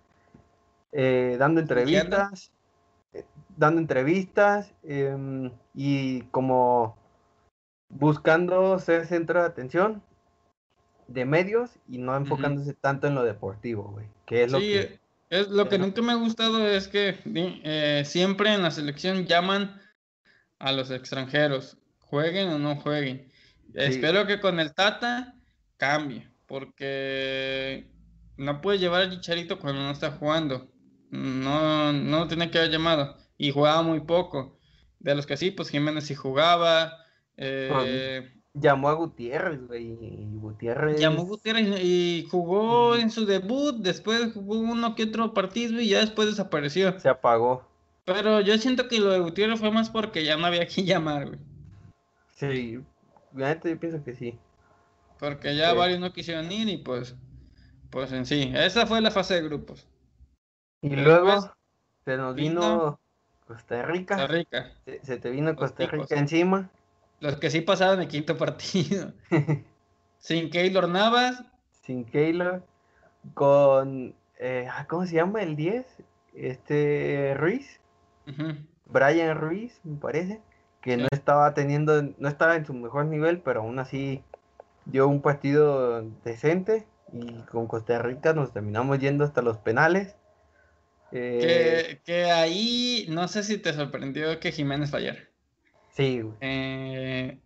eh, 0.92 1.36
dando 1.40 1.62
entrevistas, 1.62 2.52
dando 3.58 3.80
entrevistas 3.80 4.74
em, 4.84 5.52
y 5.74 6.22
como 6.32 6.98
buscando 7.90 8.80
ser 8.80 9.06
centro 9.06 9.42
de 9.42 9.48
atención 9.48 10.02
de 11.08 11.26
medios 11.26 11.72
y 11.88 11.98
no 11.98 12.16
enfocándose 12.16 12.74
tanto 12.74 13.08
en 13.08 13.16
lo 13.16 13.24
deportivo, 13.24 13.84
güey. 13.92 14.08
Que 14.26 14.44
es 14.44 14.52
lo 14.52 14.60
que... 14.60 15.00
Es, 15.30 15.48
lo 15.48 15.70
que 15.70 15.78
nunca 15.78 16.02
me 16.02 16.12
ha 16.12 16.16
gustado 16.16 16.68
es 16.68 16.90
que 16.90 17.18
eh, 17.26 18.04
siempre 18.06 18.54
en 18.54 18.64
la 18.64 18.72
selección 18.72 19.26
llaman 19.26 19.80
a 20.60 20.74
los 20.74 20.92
extranjeros, 20.92 21.78
jueguen 22.02 22.50
o 22.50 22.60
no 22.60 22.76
jueguen. 22.76 23.32
Espero 23.74 24.28
que 24.28 24.42
con 24.42 24.60
el 24.60 24.74
Tata 24.74 25.36
cambie, 25.78 26.28
porque 26.48 27.88
no 28.36 28.60
puede 28.60 28.80
llevar 28.80 29.04
al 29.04 29.12
Chicharito 29.12 29.58
cuando 29.58 29.82
no 29.82 29.92
está 29.92 30.12
jugando. 30.12 30.68
No, 31.12 31.92
no 31.92 32.28
tiene 32.28 32.50
que 32.50 32.58
haber 32.58 32.72
llamado. 32.72 33.16
Y 33.38 33.52
jugaba 33.52 33.82
muy 33.84 34.00
poco. 34.00 34.58
De 35.00 35.14
los 35.14 35.26
que 35.26 35.38
sí, 35.38 35.52
pues 35.52 35.70
Jiménez 35.70 36.06
sí 36.06 36.16
jugaba. 36.16 36.94
Eh, 37.38 38.32
llamó 38.54 38.90
a 38.90 38.94
Gutiérrez, 38.94 39.68
güey. 39.68 39.96
Gutiérrez. 40.36 41.00
Llamó 41.00 41.22
a 41.22 41.26
Gutiérrez 41.26 41.84
y 41.84 42.28
jugó 42.32 42.96
en 42.96 43.12
su 43.12 43.26
debut. 43.26 43.76
Después 43.78 44.34
jugó 44.34 44.60
uno 44.60 44.96
que 44.96 45.04
otro 45.04 45.34
partido 45.34 45.82
y 45.82 45.90
ya 45.90 46.00
después 46.00 46.30
desapareció. 46.30 46.98
Se 47.00 47.10
apagó. 47.10 47.68
Pero 48.06 48.42
yo 48.42 48.58
siento 48.58 48.88
que 48.88 49.00
lo 49.00 49.12
de 49.12 49.20
Gutiérrez 49.20 49.60
fue 49.60 49.72
más 49.72 49.90
porque 49.90 50.24
ya 50.24 50.38
no 50.38 50.46
había 50.46 50.66
quien 50.68 50.86
llamar, 50.86 51.28
güey. 51.28 51.40
Sí, 52.36 52.74
yo 52.74 53.80
pienso 53.80 54.04
que 54.04 54.16
sí. 54.16 54.40
Porque 55.20 55.56
ya 55.56 55.74
varios 55.74 56.00
no 56.00 56.12
quisieron 56.14 56.52
ir 56.52 56.68
y 56.68 56.78
pues, 56.78 57.16
pues 57.92 58.12
en 58.12 58.26
sí. 58.26 58.52
Esa 58.56 58.88
fue 58.88 59.02
la 59.02 59.12
fase 59.12 59.36
de 59.36 59.44
grupos. 59.44 59.88
Y 60.82 60.96
luego 60.96 61.52
se 62.06 62.18
nos 62.18 62.36
vino, 62.36 63.00
Costa 63.48 63.84
Rica. 63.84 64.16
Costa 64.16 64.34
Rica. 64.34 64.72
Se, 65.04 65.18
te 65.18 65.30
vino 65.30 65.56
Costa 65.56 65.86
Rica 65.86 66.16
encima. 66.16 66.70
Los 67.20 67.36
que 67.36 67.52
sí 67.52 67.62
pasaron 67.62 68.02
el 68.02 68.08
quinto 68.08 68.38
partido. 68.38 69.14
Sin 70.20 70.50
Keylor 70.50 70.90
Navas. 70.90 71.44
Sin 71.84 72.06
Keylor. 72.06 72.64
Con. 73.36 74.16
Eh, 74.40 74.68
ah, 74.72 74.88
¿Cómo 74.88 75.06
se 75.06 75.16
llama 75.16 75.44
el 75.44 75.56
10? 75.56 75.86
Este. 76.34 77.36
Ruiz. 77.38 77.80
Brian 78.86 79.38
Ruiz, 79.38 79.80
me 79.84 79.98
parece. 79.98 80.42
Que 80.82 80.98
no 80.98 81.08
estaba 81.12 81.54
teniendo. 81.54 82.02
No 82.18 82.28
estaba 82.28 82.56
en 82.56 82.66
su 82.66 82.74
mejor 82.74 83.06
nivel, 83.06 83.40
pero 83.40 83.62
aún 83.62 83.78
así 83.78 84.24
dio 84.86 85.08
un 85.08 85.22
partido 85.22 86.02
decente. 86.24 86.88
Y 87.14 87.34
con 87.52 87.68
Costa 87.68 88.00
Rica 88.00 88.34
nos 88.34 88.52
terminamos 88.52 88.98
yendo 88.98 89.24
hasta 89.26 89.44
los 89.44 89.58
penales. 89.58 90.16
Eh, 91.12 92.00
que, 92.06 92.26
ahí 92.26 93.06
no 93.10 93.28
sé 93.28 93.44
si 93.44 93.58
te 93.58 93.74
sorprendió 93.74 94.40
que 94.40 94.52
Jiménez 94.52 94.92
fallara. 94.92 95.20
Sí, 95.92 96.22
eh, 96.40 97.38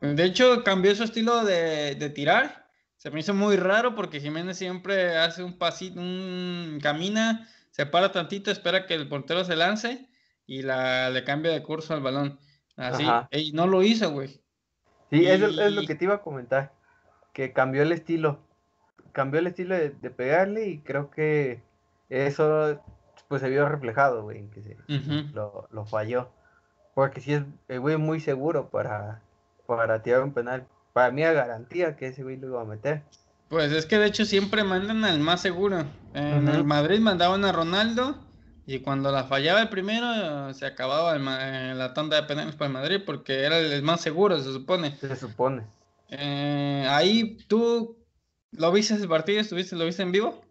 de 0.00 0.24
hecho, 0.24 0.62
cambió 0.62 0.94
su 0.94 1.04
estilo 1.04 1.44
de, 1.44 2.12
tirar. 2.14 2.68
Se 2.96 3.10
me 3.10 3.20
hizo 3.20 3.32
muy 3.32 3.56
raro 3.56 3.94
porque 3.94 4.20
Jiménez 4.20 4.58
siempre 4.58 5.16
hace 5.16 5.42
un 5.42 5.56
pasito, 5.56 6.00
un 6.00 6.78
camina, 6.82 7.48
se 7.70 7.86
para 7.86 8.12
tantito, 8.12 8.50
espera 8.50 8.86
que 8.86 8.94
el 8.94 9.08
portero 9.08 9.44
se 9.44 9.56
lance 9.56 10.08
y 10.46 10.62
la, 10.62 11.10
le 11.10 11.24
cambia 11.24 11.52
de 11.52 11.62
curso 11.62 11.94
al 11.94 12.02
balón. 12.02 12.38
Así, 12.76 13.04
y 13.32 13.52
no 13.52 13.66
lo 13.66 13.82
hizo, 13.82 14.10
güey. 14.10 14.40
Sí, 15.10 15.26
eso 15.26 15.46
es 15.46 15.72
lo 15.72 15.82
que 15.86 15.94
te 15.94 16.04
iba 16.04 16.16
a 16.16 16.22
comentar, 16.22 16.72
que 17.32 17.52
cambió 17.52 17.82
el 17.82 17.92
estilo, 17.92 18.40
cambió 19.12 19.40
el 19.40 19.46
estilo 19.46 19.74
de, 19.74 19.90
pegarle 20.10 20.68
y 20.68 20.78
creo 20.78 21.10
que 21.10 21.62
eso 22.08 22.80
pues 23.28 23.42
se 23.42 23.48
vio 23.48 23.68
reflejado, 23.68 24.22
güey, 24.22 24.38
en 24.38 24.50
que 24.50 24.62
se, 24.62 24.76
lo, 25.32 25.68
lo 25.70 25.86
falló. 25.86 26.30
Porque 26.94 27.20
si 27.20 27.34
es 27.34 27.42
el 27.68 27.80
güey 27.80 27.96
muy 27.96 28.20
seguro 28.20 28.70
para, 28.70 29.22
para 29.66 30.02
tirar 30.02 30.22
un 30.22 30.32
penal. 30.32 30.66
Para 30.92 31.12
mí, 31.12 31.22
a 31.22 31.32
garantía 31.32 31.94
que 31.96 32.08
ese 32.08 32.22
güey 32.22 32.38
lo 32.38 32.48
iba 32.48 32.62
a 32.62 32.64
meter. 32.64 33.02
Pues 33.48 33.72
es 33.72 33.86
que 33.86 33.98
de 33.98 34.06
hecho 34.06 34.24
siempre 34.24 34.64
mandan 34.64 35.04
al 35.04 35.20
más 35.20 35.40
seguro. 35.40 35.84
En 36.12 36.48
el 36.48 36.64
Madrid 36.64 37.00
mandaban 37.00 37.44
a 37.44 37.52
Ronaldo 37.52 38.18
y 38.66 38.80
cuando 38.80 39.10
la 39.10 39.24
fallaba 39.24 39.62
el 39.62 39.70
primero 39.70 40.52
se 40.52 40.66
acababa 40.66 41.16
la 41.16 41.94
tanda 41.94 42.20
de 42.20 42.26
penales 42.26 42.54
para 42.56 42.66
el 42.66 42.72
Madrid 42.74 43.00
porque 43.06 43.44
era 43.44 43.58
el 43.58 43.82
más 43.82 44.02
seguro, 44.02 44.38
se 44.38 44.52
supone. 44.52 44.96
Se 44.96 45.16
supone. 45.16 45.64
Eh, 46.10 46.86
ahí 46.90 47.38
tú 47.48 47.96
lo 48.52 48.72
viste 48.72 48.94
ese 48.94 49.08
partido, 49.08 49.40
¿Estuviste, 49.40 49.76
lo 49.76 49.86
viste 49.86 50.02
en 50.02 50.12
vivo? 50.12 50.42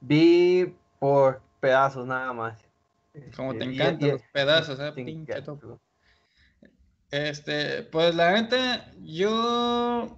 Vi 0.00 0.76
por 1.00 1.42
pedazos 1.64 2.06
nada 2.06 2.32
más. 2.34 2.58
Como 3.34 3.52
te 3.52 3.64
este, 3.64 3.74
encantan 3.74 4.10
los 4.10 4.22
pedazos, 4.32 4.78
¿eh? 4.80 4.92
Pinche 4.92 5.42
Este, 7.10 7.82
pues 7.84 8.14
la 8.14 8.32
neta, 8.32 8.92
yo 9.00 10.14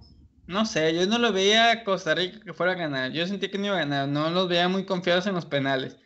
no 0.47 0.65
sé, 0.65 0.93
yo 0.93 1.07
no 1.07 1.19
lo 1.19 1.31
veía 1.31 1.71
a 1.71 1.83
Costa 1.85 2.15
Rica 2.15 2.39
que 2.43 2.53
fuera 2.53 2.73
a 2.73 2.75
ganar. 2.75 3.11
Yo 3.11 3.25
sentí 3.25 3.49
que 3.49 3.57
no 3.57 3.67
iba 3.67 3.75
a 3.75 3.79
ganar, 3.79 4.09
no 4.09 4.29
los 4.29 4.49
veía 4.49 4.67
muy 4.67 4.85
confiados 4.85 5.25
en 5.27 5.35
los 5.35 5.45
penales. 5.45 5.97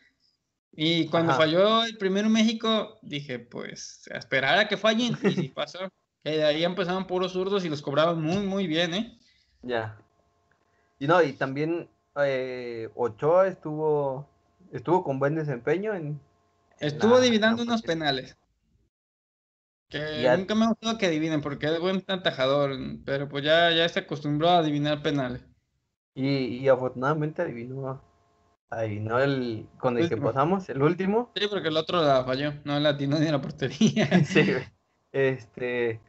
Y 0.73 1.07
cuando 1.07 1.33
falló 1.33 1.83
el 1.85 1.97
primero 1.97 2.29
México, 2.29 2.99
dije, 3.01 3.39
pues, 3.39 4.07
a 4.13 4.17
esperar 4.17 4.59
a 4.59 4.67
que 4.67 4.77
fallen. 4.77 5.17
Y 5.23 5.31
sí 5.31 5.47
pasó. 5.55 5.79
que 6.23 6.37
de 6.37 6.43
ahí 6.43 6.63
empezaban 6.63 7.07
puros 7.07 7.33
zurdos 7.33 7.65
y 7.65 7.69
los 7.69 7.81
cobraban 7.81 8.21
muy, 8.21 8.45
muy 8.45 8.67
bien, 8.67 8.93
¿eh? 8.93 9.19
Ya. 9.63 9.97
Y 10.99 11.07
no, 11.07 11.21
y 11.23 11.33
también 11.33 11.89
eh, 12.15 12.89
Ochoa 12.95 13.47
estuvo, 13.47 14.27
estuvo 14.71 15.03
con 15.03 15.19
buen 15.19 15.35
desempeño 15.35 15.93
en, 15.93 16.19
Estuvo 16.81 17.15
adivinando 17.15 17.61
unos 17.61 17.83
penales. 17.83 18.35
Que 19.87 20.27
nunca 20.35 20.55
me 20.55 20.65
ha 20.65 20.69
gustado 20.69 20.97
que 20.97 21.05
adivinen 21.05 21.41
porque 21.41 21.67
es 21.67 21.79
buen 21.79 22.03
atajador, 22.07 22.71
pero 23.05 23.29
pues 23.29 23.43
ya, 23.43 23.71
ya 23.71 23.87
se 23.87 23.99
acostumbró 23.99 24.49
a 24.49 24.57
adivinar 24.59 25.03
penales. 25.03 25.45
Y, 26.15 26.67
afortunadamente 26.67 27.41
adivinó, 27.41 28.01
adivinó 28.69 29.19
el 29.19 29.67
con 29.77 29.97
el, 29.97 30.09
que 30.09 30.17
pasamos, 30.17 30.67
el 30.69 30.81
último. 30.81 31.31
Sí, 31.35 31.47
porque 31.49 31.67
el 31.67 31.77
otro 31.77 32.01
la 32.01 32.23
falló, 32.23 32.53
no 32.63 32.79
la 32.79 32.89
atinó 32.89 33.19
ni 33.19 33.27
la 33.27 33.41
portería. 33.41 34.07
sí, 34.25 34.53
este, 35.11 36.01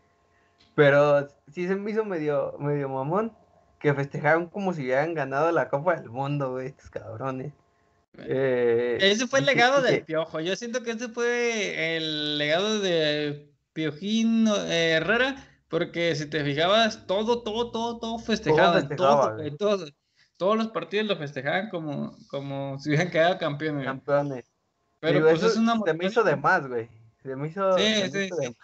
pero 0.75 1.29
sí 1.49 1.67
se 1.69 1.77
me 1.77 1.91
hizo 1.91 2.05
medio, 2.05 2.57
medio 2.59 2.89
mamón 2.89 3.33
que 3.79 3.93
festejaron 3.93 4.47
como 4.47 4.73
si 4.73 4.83
hubieran 4.83 5.13
ganado 5.13 5.53
la 5.53 5.69
Copa 5.69 5.97
del 5.97 6.09
Mundo, 6.09 6.53
güey, 6.53 6.69
estos 6.69 6.89
cabrones. 6.89 7.53
Eh, 8.19 8.99
ese 9.01 9.27
fue 9.27 9.41
el 9.41 9.47
legado 9.47 9.81
del 9.81 10.05
Piojo. 10.05 10.41
Yo 10.41 10.55
siento 10.57 10.83
que 10.83 10.93
ese 10.93 11.09
fue 11.09 11.97
el 11.97 12.39
legado 12.39 12.81
de 12.81 13.51
Piojín 13.73 14.47
eh, 14.49 14.93
Herrera, 14.93 15.49
porque 15.69 16.15
si 16.15 16.27
te 16.27 16.45
fijabas, 16.45 17.07
todo, 17.07 17.43
todo, 17.43 17.71
todo, 17.71 17.99
todo 17.99 18.19
festejado. 18.19 18.87
Todo, 19.59 19.87
todos 20.37 20.57
los 20.57 20.69
partidos 20.69 21.07
lo 21.07 21.17
festejaban 21.17 21.71
como, 21.71 22.17
como 22.29 22.79
si 22.79 22.91
hubieran 22.91 23.11
quedado 23.11 23.39
campeones. 23.39 23.85
Campeones. 23.85 24.53
Pero 25.01 25.21
pues 25.21 25.43
es 25.43 25.57
una 25.57 25.81
Se 25.85 25.95
me 25.95 26.07
hizo 26.07 26.23
de 26.23 26.37
más, 26.37 26.69
güey. 26.69 26.89
Se 27.23 27.35
me 27.35 27.49
hizo, 27.49 27.79
sí, 27.79 28.11
sí, 28.11 28.29
sí. 28.29 28.57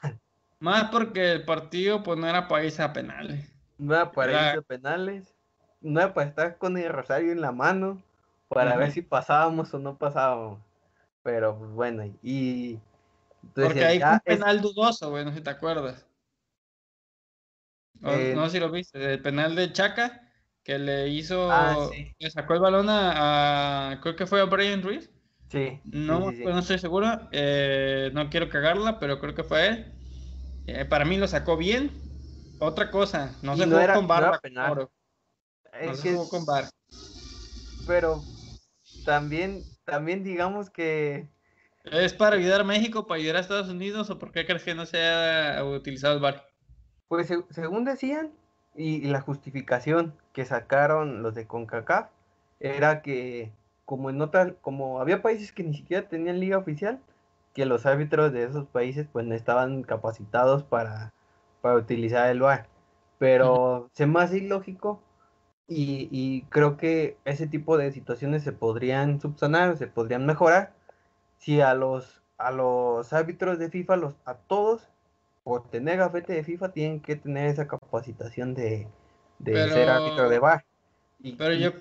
más. 0.59 0.91
porque 0.91 1.33
el 1.33 1.45
partido 1.45 2.03
pues 2.03 2.19
no 2.19 2.29
era 2.29 2.49
para 2.49 2.65
irse 2.65 2.83
a 2.83 2.93
penales. 2.93 3.51
No 3.79 3.95
era 3.95 4.13
para 4.13 4.33
irse 4.33 4.59
a 4.59 4.63
penales. 4.63 5.35
No 5.81 6.01
era 6.01 6.13
para 6.13 6.29
estar 6.29 6.59
con 6.59 6.77
el 6.77 6.89
rosario 6.93 7.33
en 7.33 7.41
la 7.41 7.53
mano 7.53 8.03
para 8.49 8.77
ver 8.77 8.93
si 8.93 9.03
pasábamos 9.03 9.73
o 9.75 9.79
no 9.79 9.97
pasábamos. 9.97 10.61
Pero 11.23 11.59
pues, 11.59 11.71
bueno, 11.71 12.05
y. 12.23 12.79
Porque 13.55 13.85
hay 13.85 14.03
un 14.03 14.21
penal 14.21 14.61
dudoso, 14.61 15.11
güey, 15.11 15.25
no 15.25 15.31
sé 15.31 15.39
si 15.39 15.45
te 15.45 15.51
acuerdas. 15.51 16.07
Eh, 18.05 18.33
no 18.35 18.45
sé 18.47 18.53
si 18.53 18.61
lo 18.61 18.71
viste, 18.71 19.15
el 19.15 19.23
penal 19.23 19.57
de 19.57 19.73
Chaca, 19.73 20.23
que 20.63 20.79
le 20.79 21.09
hizo. 21.09 21.51
Ah, 21.51 21.91
le 22.19 22.31
sacó 22.31 22.55
el 22.55 22.61
balón 22.61 22.87
a, 22.89 23.99
Creo 24.03 24.17
que 24.17 24.27
fue 24.27 24.41
a 24.41 24.45
Brian 24.45 24.83
Ruiz. 24.83 25.11
Sí. 25.51 25.81
No, 25.85 26.25
pues, 26.25 26.39
no 26.41 26.59
estoy 26.59 26.79
seguro. 26.79 27.29
Eh, 27.33 28.11
no 28.13 28.29
quiero 28.31 28.49
cagarla, 28.49 28.99
pero 28.99 29.19
creo 29.19 29.35
que 29.35 29.45
fue 29.45 29.67
él. 29.69 29.95
Eh, 30.67 30.85
para 30.85 31.05
mí 31.05 31.17
lo 31.17 31.27
sacó 31.27 31.57
bien. 31.57 31.91
Otra 32.61 32.91
cosa, 32.91 33.37
no 33.43 33.57
se 33.57 33.65
jugó 33.65 33.95
con 33.95 34.09
barra. 34.09 34.41
No, 34.51 34.75
no 34.75 35.95
se 35.95 36.13
jugó 36.13 36.29
con 36.29 36.45
bar. 36.45 36.65
Pero 37.87 38.23
también, 39.05 39.65
también 39.85 40.25
digamos 40.25 40.71
que... 40.71 41.29
¿Es 41.85 42.13
para 42.13 42.37
ayudar 42.37 42.61
a 42.61 42.65
México, 42.65 43.07
para 43.07 43.19
ayudar 43.19 43.37
a 43.37 43.41
Estados 43.41 43.69
Unidos 43.69 44.11
o 44.11 44.19
por 44.19 44.33
qué 44.33 44.45
crees 44.45 44.63
que 44.63 44.75
no 44.75 44.85
se 44.85 45.03
ha 45.07 45.65
utilizado 45.65 46.15
el 46.15 46.21
VAR? 46.21 46.47
Pues 47.09 47.33
según 47.51 47.85
decían, 47.85 48.33
y, 48.75 49.01
la 49.09 49.21
justificación 49.21 50.15
que 50.33 50.45
sacaron 50.45 51.23
los 51.23 51.35
de 51.35 51.47
CONCACAF 51.47 52.11
era 52.61 53.03
que 53.03 53.51
como 53.85 54.11
en 54.11 54.21
otra, 54.21 54.53
como 54.61 55.01
había 55.01 55.23
países 55.23 55.51
que 55.51 55.65
ni 55.65 55.75
siquiera 55.75 56.09
tenían 56.09 56.41
liga 56.41 56.59
oficial, 56.59 57.01
que 57.55 57.65
los 57.65 57.87
árbitros 57.87 58.33
de 58.33 58.45
esos 58.45 58.67
países 58.67 59.07
pues 59.11 59.25
no 59.27 59.35
estaban 59.35 59.83
capacitados 59.83 60.63
para, 60.63 61.15
para 61.63 61.77
utilizar 61.77 62.29
el 62.31 62.41
VAR. 62.41 62.69
Pero 63.19 63.89
se 63.95 64.07
me 64.07 64.21
hace 64.21 64.39
ilógico 64.39 65.03
y, 65.69 66.43
creo 66.49 66.77
que 66.79 67.19
ese 67.27 67.47
tipo 67.47 67.77
de 67.77 67.93
situaciones 67.93 68.43
se 68.43 68.53
podrían 68.53 69.21
subsanar, 69.21 69.77
se 69.77 69.87
podrían 69.87 70.25
mejorar 70.25 70.73
si 71.39 71.61
a 71.61 71.75
los 71.75 72.23
a 72.39 72.53
los 72.53 73.13
árbitros 73.13 73.59
de 73.59 73.69
FIFA, 73.69 73.97
los, 73.97 74.15
a 74.25 74.35
todos, 74.35 74.89
por 75.43 75.69
tener 75.69 75.99
gafete 75.99 76.33
de 76.35 76.45
FIFA, 76.45 76.73
tienen 76.73 77.01
que 77.01 77.17
tener 77.17 77.49
esa 77.49 77.67
capacitación 77.67 78.55
de, 78.55 78.87
ser 79.45 79.89
árbitro 79.89 80.29
de 80.29 80.39
bar. 80.39 80.65
Y, 81.21 81.33
pero 81.33 81.53
yo... 81.55 81.73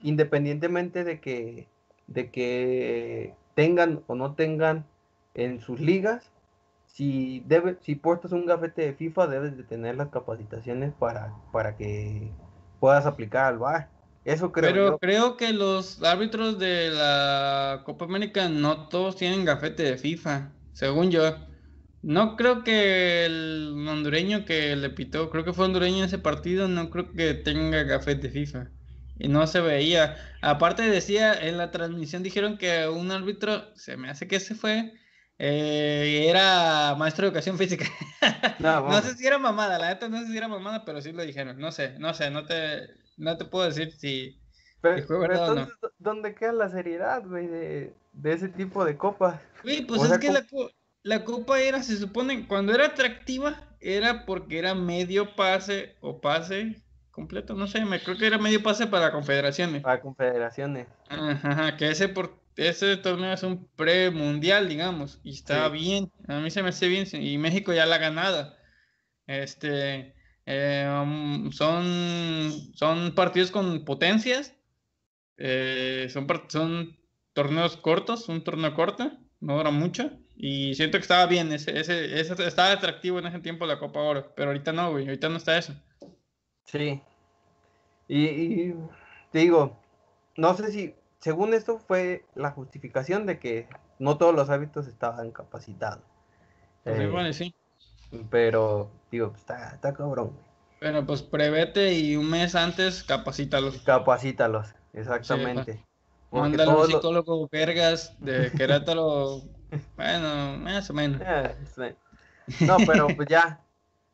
independientemente 0.00 1.02
de 1.02 1.20
que, 1.20 1.66
de 2.06 2.30
que 2.30 3.34
tengan 3.54 4.04
o 4.06 4.14
no 4.14 4.34
tengan 4.34 4.86
en 5.34 5.60
sus 5.60 5.80
ligas, 5.80 6.30
si, 6.86 7.42
debe, 7.46 7.76
si 7.80 7.96
portas 7.96 8.30
un 8.30 8.46
gafete 8.46 8.82
de 8.82 8.94
FIFA, 8.94 9.26
debes 9.26 9.56
de 9.56 9.64
tener 9.64 9.96
las 9.96 10.10
capacitaciones 10.10 10.92
para, 10.94 11.34
para 11.52 11.76
que 11.76 12.30
puedas 12.80 13.06
aplicar 13.06 13.44
al. 13.44 13.88
Eso 14.24 14.52
creo 14.52 14.72
Pero 14.72 14.98
creo 14.98 15.36
que 15.36 15.52
los 15.52 16.02
árbitros 16.02 16.58
de 16.58 16.90
la 16.90 17.82
Copa 17.84 18.04
América 18.04 18.48
no 18.48 18.88
todos 18.88 19.16
tienen 19.16 19.44
gafete 19.44 19.84
de 19.84 19.96
FIFA, 19.96 20.50
según 20.72 21.10
yo. 21.10 21.36
No 22.02 22.36
creo 22.36 22.62
que 22.62 23.24
el 23.24 23.86
hondureño 23.88 24.44
que 24.44 24.76
le 24.76 24.90
pitó, 24.90 25.30
creo 25.30 25.44
que 25.44 25.52
fue 25.52 25.64
hondureño 25.64 25.98
en 25.98 26.04
ese 26.04 26.18
partido, 26.18 26.68
no 26.68 26.90
creo 26.90 27.12
que 27.12 27.34
tenga 27.34 27.82
gafete 27.84 28.28
de 28.28 28.30
FIFA. 28.30 28.70
Y 29.18 29.28
no 29.28 29.46
se 29.46 29.60
veía. 29.60 30.16
Aparte 30.42 30.82
decía, 30.82 31.32
en 31.34 31.56
la 31.56 31.70
transmisión 31.70 32.22
dijeron 32.22 32.56
que 32.58 32.86
un 32.86 33.10
árbitro, 33.10 33.74
se 33.74 33.96
me 33.96 34.10
hace 34.10 34.28
que 34.28 34.38
se 34.40 34.54
fue, 34.54 34.92
eh, 35.38 36.26
era 36.28 36.94
maestro 36.96 37.22
de 37.22 37.28
educación 37.28 37.58
física. 37.58 37.86
No, 38.58 39.00
sé 39.02 39.14
si 39.14 39.26
era 39.26 39.38
mamada, 39.38 39.78
la 39.78 39.88
neta 39.88 40.08
no 40.08 40.18
sé 40.20 40.26
si 40.26 40.36
era 40.36 40.48
mamada, 40.48 40.84
pero 40.84 41.00
sí 41.00 41.12
lo 41.12 41.22
dijeron. 41.22 41.58
No 41.58 41.70
sé, 41.70 41.98
no 41.98 42.12
sé, 42.12 42.30
no 42.30 42.44
te, 42.44 42.88
no 43.16 43.36
te 43.36 43.44
puedo 43.44 43.66
decir 43.66 43.92
si, 43.92 44.40
pero, 44.80 44.98
entonces, 45.24 45.74
¿dónde 45.98 46.34
queda 46.34 46.52
la 46.52 46.68
seriedad, 46.68 47.22
güey, 47.26 47.46
de, 47.46 47.92
ese 48.24 48.48
tipo 48.48 48.84
de 48.84 48.96
copas? 48.96 49.40
Güey, 49.62 49.84
pues 49.84 50.02
es 50.02 50.18
que 50.18 50.30
la, 50.30 50.44
la 51.02 51.24
copa 51.24 51.60
era, 51.60 51.82
se 51.82 51.96
supone, 51.96 52.46
cuando 52.46 52.72
era 52.72 52.86
atractiva, 52.86 53.60
era 53.80 54.24
porque 54.24 54.58
era 54.58 54.74
medio 54.74 55.34
pase 55.34 55.96
o 56.00 56.20
pase 56.20 56.80
completo, 57.10 57.54
no 57.54 57.66
sé, 57.66 57.84
me 57.84 58.00
creo 58.00 58.16
que 58.16 58.28
era 58.28 58.38
medio 58.38 58.62
pase 58.62 58.86
para 58.86 59.10
confederaciones. 59.10 59.82
Para 59.82 60.00
confederaciones. 60.00 60.86
Ajá, 61.08 61.76
que 61.76 61.90
ese 61.90 62.08
por 62.08 62.38
ese 62.58 62.96
torneo 62.96 63.32
es 63.32 63.44
un 63.44 63.68
pre-mundial, 63.76 64.68
digamos, 64.68 65.20
y 65.22 65.30
está 65.30 65.68
bien, 65.68 66.10
a 66.26 66.40
mí 66.40 66.50
se 66.50 66.62
me 66.62 66.70
hace 66.70 66.88
bien, 66.88 67.06
y 67.12 67.38
México 67.38 67.72
ya 67.72 67.86
la 67.86 67.96
ha 67.96 67.98
ganado. 67.98 68.52
Este, 69.28 70.14
eh, 70.44 71.00
um, 71.02 71.52
son, 71.52 72.50
son 72.74 73.14
partidos 73.14 73.52
con 73.52 73.84
potencias, 73.84 74.56
eh, 75.36 76.08
son, 76.10 76.26
son 76.48 76.98
torneos 77.32 77.76
cortos, 77.76 78.28
un 78.28 78.42
torneo 78.42 78.74
corto, 78.74 79.12
no 79.38 79.56
dura 79.56 79.70
mucho, 79.70 80.10
y 80.36 80.74
siento 80.74 80.98
que 80.98 81.02
estaba 81.02 81.26
bien, 81.26 81.52
ese, 81.52 81.78
ese, 81.78 82.20
estaba 82.20 82.72
atractivo 82.72 83.20
en 83.20 83.26
ese 83.26 83.38
tiempo 83.38 83.66
la 83.66 83.78
Copa 83.78 84.00
Oro, 84.00 84.32
pero 84.34 84.50
ahorita 84.50 84.72
no, 84.72 84.90
güey, 84.90 85.04
ahorita 85.04 85.28
no 85.28 85.36
está 85.36 85.56
eso. 85.58 85.74
Sí, 86.64 87.00
y, 88.08 88.24
y 88.24 88.74
te 89.30 89.38
digo, 89.38 89.80
no 90.36 90.54
sé 90.54 90.72
si 90.72 90.97
según 91.20 91.54
esto 91.54 91.78
fue 91.78 92.24
la 92.34 92.50
justificación 92.50 93.26
de 93.26 93.38
que 93.38 93.68
no 93.98 94.18
todos 94.18 94.34
los 94.34 94.50
hábitos 94.50 94.86
estaban 94.86 95.32
capacitados. 95.32 96.04
Pues 96.84 96.98
eh, 97.00 97.32
sí. 97.32 97.54
Pero, 98.30 98.90
digo, 99.10 99.32
está, 99.36 99.74
está 99.74 99.92
cabrón. 99.92 100.32
Bueno, 100.80 101.04
pues 101.04 101.22
prevete 101.22 101.92
y 101.92 102.16
un 102.16 102.30
mes 102.30 102.54
antes 102.54 103.02
capacítalos. 103.02 103.78
Capacítalos, 103.78 104.74
exactamente. 104.92 105.84
Mándale 106.30 106.70
un 106.72 106.86
psicólogo 106.86 107.48
vergas 107.50 108.14
de 108.20 108.50
Querétaro. 108.52 109.42
bueno, 109.96 110.58
más 110.58 110.88
o 110.88 110.94
menos. 110.94 111.20
Eh, 111.24 111.96
no, 112.60 112.76
pero 112.86 113.08
pues 113.08 113.28
ya. 113.28 113.60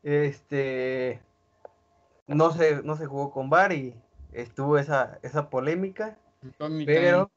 Este. 0.01 1.21
No 2.27 2.51
se, 2.51 2.81
no 2.81 2.97
se 2.97 3.05
jugó 3.05 3.31
con 3.31 3.49
VAR 3.49 3.71
y 3.71 3.93
estuvo 4.33 4.77
esa, 4.79 5.19
esa 5.21 5.49
polémica. 5.49 6.17
Pero 6.85 7.31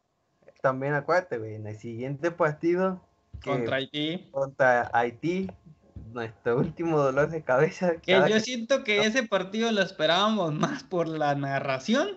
también 0.61 0.95
acuérdate, 0.95 1.39
güey, 1.39 1.55
en 1.55 1.67
el 1.67 1.79
siguiente 1.79 2.31
partido. 2.31 3.01
contra 3.43 3.77
Haití. 3.77 4.29
Contra 4.31 4.91
Haití, 4.93 5.51
nuestro 6.13 6.59
último 6.59 6.99
dolor 6.99 7.31
de 7.31 7.43
cabeza. 7.43 7.97
Que 8.01 8.21
yo 8.29 8.41
siento 8.41 8.85
que 8.85 9.01
ese 9.05 9.23
partido 9.23 9.71
lo 9.73 9.83
esperábamos 9.83 10.53
más 10.55 10.83
por 10.85 11.09
la 11.09 11.35
narración 11.35 12.09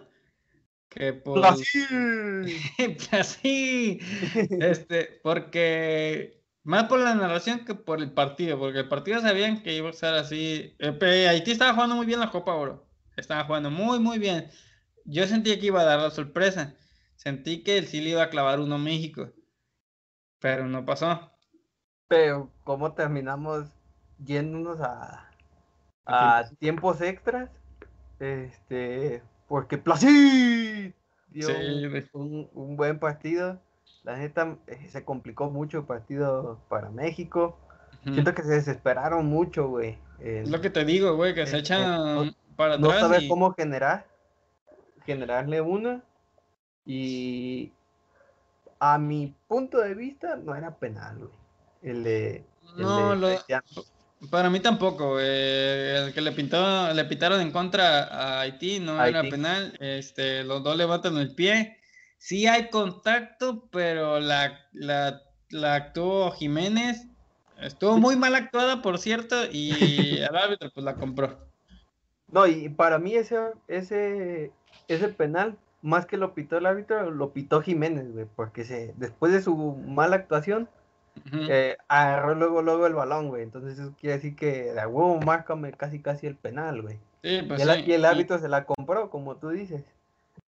que 0.91 1.13
por. 1.13 1.43
Así. 1.45 1.79
este, 4.59 5.19
porque. 5.23 6.39
Más 6.63 6.83
por 6.83 6.99
la 6.99 7.15
narración 7.15 7.65
que 7.65 7.73
por 7.73 8.01
el 8.01 8.11
partido, 8.11 8.59
porque 8.59 8.79
el 8.79 8.87
partido 8.87 9.19
sabían 9.19 9.63
que 9.63 9.73
iba 9.73 9.89
a 9.89 9.93
ser 9.93 10.13
así. 10.13 10.75
Eh, 10.77 11.27
Haití 11.27 11.49
estaba 11.49 11.73
jugando 11.73 11.95
muy 11.95 12.05
bien 12.05 12.19
la 12.19 12.29
Copa 12.29 12.53
Oro. 12.53 12.85
Estaba 13.17 13.45
jugando 13.45 13.71
muy, 13.71 13.97
muy 13.97 14.19
bien. 14.19 14.47
Yo 15.05 15.25
sentía 15.25 15.59
que 15.59 15.65
iba 15.67 15.81
a 15.81 15.85
dar 15.85 15.99
la 15.99 16.11
sorpresa. 16.11 16.75
Sentí 17.23 17.63
que 17.63 17.77
el 17.77 17.85
sí 17.85 18.01
le 18.01 18.09
iba 18.09 18.23
a 18.23 18.29
clavar 18.31 18.59
uno 18.59 18.75
a 18.75 18.79
México. 18.79 19.29
Pero 20.39 20.65
no 20.65 20.83
pasó. 20.87 21.31
Pero, 22.07 22.51
¿cómo 22.63 22.93
terminamos 22.93 23.67
yéndonos 24.17 24.79
a, 24.81 25.29
a 26.07 26.49
tiempos 26.57 26.99
extras? 26.99 27.51
Este, 28.19 29.21
porque 29.47 29.77
Placid 29.77 30.93
dio 31.27 31.47
un, 32.13 32.49
un, 32.53 32.75
buen 32.75 32.97
partido. 32.97 33.61
La 34.01 34.17
neta 34.17 34.57
eh, 34.65 34.89
se 34.89 35.05
complicó 35.05 35.51
mucho 35.51 35.77
el 35.77 35.85
partido 35.85 36.59
para 36.69 36.89
México. 36.89 37.55
Siento 38.01 38.33
que 38.33 38.41
se 38.41 38.53
desesperaron 38.53 39.27
mucho, 39.27 39.67
güey. 39.67 39.99
Es 40.19 40.49
lo 40.49 40.59
que 40.59 40.71
te 40.71 40.83
digo, 40.85 41.15
güey, 41.15 41.35
que 41.35 41.45
se 41.45 41.59
echan 41.59 42.35
para 42.55 42.75
atrás. 42.75 42.79
No 42.79 42.99
saber 42.99 43.27
cómo 43.27 43.53
generar, 43.53 44.07
generarle 45.05 45.61
una 45.61 46.03
y 46.85 47.71
a 48.79 48.97
mi 48.97 49.33
punto 49.47 49.79
de 49.79 49.93
vista 49.93 50.35
no 50.37 50.55
era 50.55 50.75
penal, 50.75 51.17
güey. 51.19 51.31
El 51.81 52.03
de... 52.03 52.45
no, 52.77 53.15
para 54.29 54.49
mí 54.49 54.59
tampoco. 54.59 55.19
el 55.19 56.13
que 56.13 56.21
le 56.21 56.31
pintó, 56.31 56.93
le 56.93 57.05
pitaron 57.05 57.41
en 57.41 57.51
contra 57.51 58.03
a 58.03 58.41
Haití 58.41 58.79
no 58.79 59.03
era 59.03 59.23
penal. 59.23 59.75
Este, 59.79 60.43
los 60.43 60.63
dos 60.63 60.77
levantan 60.77 61.17
el 61.17 61.33
pie. 61.33 61.77
Sí 62.17 62.45
hay 62.45 62.69
contacto, 62.69 63.67
pero 63.71 64.19
la, 64.19 64.59
la, 64.73 65.23
la 65.49 65.75
actuó 65.75 66.31
Jiménez. 66.31 67.07
Estuvo 67.59 67.97
muy 67.97 68.15
mal 68.15 68.35
actuada, 68.35 68.81
por 68.81 68.99
cierto, 68.99 69.35
y 69.51 69.71
el 70.17 70.35
árbitro 70.35 70.69
pues 70.71 70.83
la 70.83 70.95
compró. 70.95 71.47
No, 72.27 72.45
y 72.47 72.69
para 72.69 72.99
mí 72.99 73.15
ese, 73.15 73.37
ese, 73.67 74.51
ese 74.87 75.07
penal 75.09 75.57
más 75.81 76.05
que 76.05 76.17
lo 76.17 76.33
pitó 76.33 76.57
el 76.57 76.65
árbitro, 76.65 77.09
lo 77.11 77.33
pitó 77.33 77.61
Jiménez, 77.61 78.11
güey, 78.11 78.25
porque 78.35 78.63
se, 78.63 78.93
después 78.97 79.33
de 79.33 79.41
su 79.41 79.55
mala 79.55 80.15
actuación, 80.15 80.69
eh, 81.33 81.77
agarró 81.87 82.35
luego, 82.35 82.61
luego 82.61 82.87
el 82.87 82.93
balón, 82.93 83.29
güey. 83.29 83.43
Entonces 83.43 83.79
eso 83.79 83.93
quiere 83.99 84.15
decir 84.15 84.35
que 84.35 84.73
de 84.73 84.85
huevo 84.85 85.19
márcame 85.19 85.71
casi 85.73 85.99
casi 85.99 86.27
el 86.27 86.35
penal, 86.35 86.81
güey. 86.81 86.99
Sí, 87.23 87.41
pues 87.47 87.59
y, 87.85 87.93
el, 87.93 88.05
árbitro 88.05 88.39
se 88.39 88.47
la 88.49 88.65
compró, 88.65 89.09
como 89.09 89.35
tú 89.37 89.49
dices. 89.49 89.83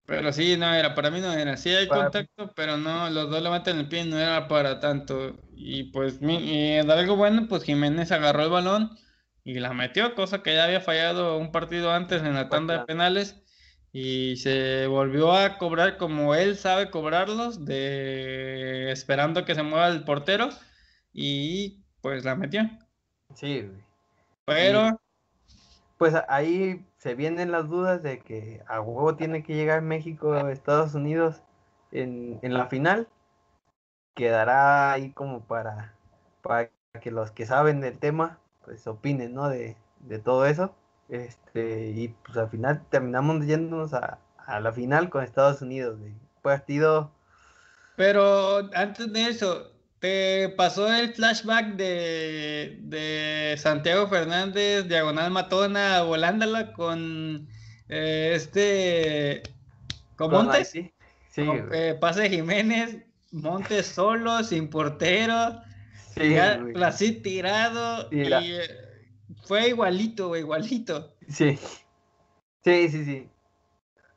Pero 0.06 0.34
sí, 0.34 0.58
no 0.58 0.74
era, 0.74 0.96
para 0.96 1.12
mí 1.12 1.22
no 1.22 1.32
era. 1.32 1.56
Sí 1.58 1.70
hay 1.70 1.88
contacto, 1.88 2.52
pero 2.56 2.78
no, 2.78 3.10
los 3.10 3.30
dos 3.30 3.42
levantan 3.42 3.78
el 3.78 3.88
pie, 3.88 4.06
no 4.06 4.18
era 4.18 4.48
para 4.48 4.80
tanto. 4.80 5.38
Y 5.56 5.86
pues, 5.92 6.20
y 6.22 6.76
de 6.76 6.94
algo 6.94 7.16
bueno, 7.16 7.48
pues 7.48 7.64
Jiménez 7.64 8.12
agarró 8.12 8.44
el 8.44 8.50
balón 8.50 8.98
y 9.44 9.60
la 9.60 9.74
metió, 9.74 10.16
cosa 10.16 10.42
que 10.42 10.56
ya 10.56 10.66
había 10.66 10.82
fallado 10.82 11.38
un 11.38 11.52
partido 11.52 11.92
antes 11.92 12.22
en 12.24 12.34
la 12.34 12.50
tanda 12.50 12.80
de 12.80 12.86
penales 12.86 13.44
y 13.92 14.36
se 14.38 14.88
volvió 14.88 15.34
a 15.34 15.58
cobrar 15.58 15.98
como 15.98 16.36
él 16.36 16.58
sabe 16.58 16.92
cobrarlos, 16.92 17.66
de 17.66 18.92
esperando 18.92 19.46
que 19.46 19.56
se 19.56 19.64
mueva 19.64 19.88
el 19.88 20.04
portero 20.04 20.50
y 21.14 21.84
pues 22.02 22.24
la 22.24 22.36
metió. 22.36 22.62
Sí, 23.36 23.62
güey. 23.62 23.84
Pero 24.46 25.00
pues 25.98 26.14
ahí 26.30 26.86
se 26.98 27.14
vienen 27.14 27.52
las 27.52 27.68
dudas 27.68 28.02
de 28.02 28.20
que 28.20 28.64
a 28.68 28.80
huevo 28.80 29.16
tiene 29.16 29.44
que 29.44 29.54
llegar 29.54 29.82
México 29.82 30.34
a 30.34 30.52
Estados 30.52 30.96
Unidos 30.96 31.42
en, 31.92 32.40
en 32.42 32.54
la 32.54 32.68
final. 32.68 33.08
Quedará 34.16 34.92
ahí 34.94 35.12
como 35.12 35.42
para, 35.42 35.94
para 36.42 36.72
que 37.02 37.12
los 37.12 37.32
que 37.32 37.46
saben 37.46 37.82
del 37.82 38.00
tema 38.00 38.40
pues 38.64 38.88
opinen, 38.88 39.34
¿no? 39.34 39.50
De, 39.50 39.76
de 40.00 40.20
todo 40.20 40.46
eso. 40.46 40.74
Este, 41.10 41.90
y 41.90 42.10
pues 42.10 42.38
al 42.38 42.50
final 42.50 42.84
terminamos 42.90 43.46
yéndonos 43.46 43.94
a, 43.94 44.20
a 44.46 44.60
la 44.60 44.72
final 44.72 45.10
con 45.10 45.24
Estados 45.24 45.62
Unidos, 45.62 46.00
de 46.02 46.14
Partido. 46.42 47.12
Pero 47.96 48.70
antes 48.74 49.12
de 49.12 49.28
eso, 49.28 49.72
¿te 50.00 50.50
pasó 50.50 50.92
el 50.94 51.14
flashback 51.14 51.76
de, 51.76 52.78
de 52.82 53.56
Santiago 53.58 54.08
Fernández, 54.08 54.88
Diagonal 54.88 55.32
Matona, 55.32 56.04
volándola 56.04 56.72
con 56.74 57.48
eh, 57.90 58.32
este. 58.36 59.44
con 60.16 60.32
Montes? 60.32 60.70
Sí, 60.70 60.94
sí 61.30 61.44
eh, 61.72 61.98
pase 62.00 62.30
Jiménez, 62.30 62.98
Montes 63.32 63.88
solo, 63.88 64.44
sin 64.44 64.70
portero 64.70 65.62
Sí, 66.20 66.36
Placid 66.74 67.22
tirado 67.22 68.10
y 68.12 68.22
eh, 68.22 68.62
fue 69.44 69.70
igualito, 69.70 70.30
güey, 70.30 70.42
igualito. 70.42 71.12
Sí. 71.28 71.58
Sí, 72.64 72.90
sí, 72.90 73.06
sí. 73.06 73.30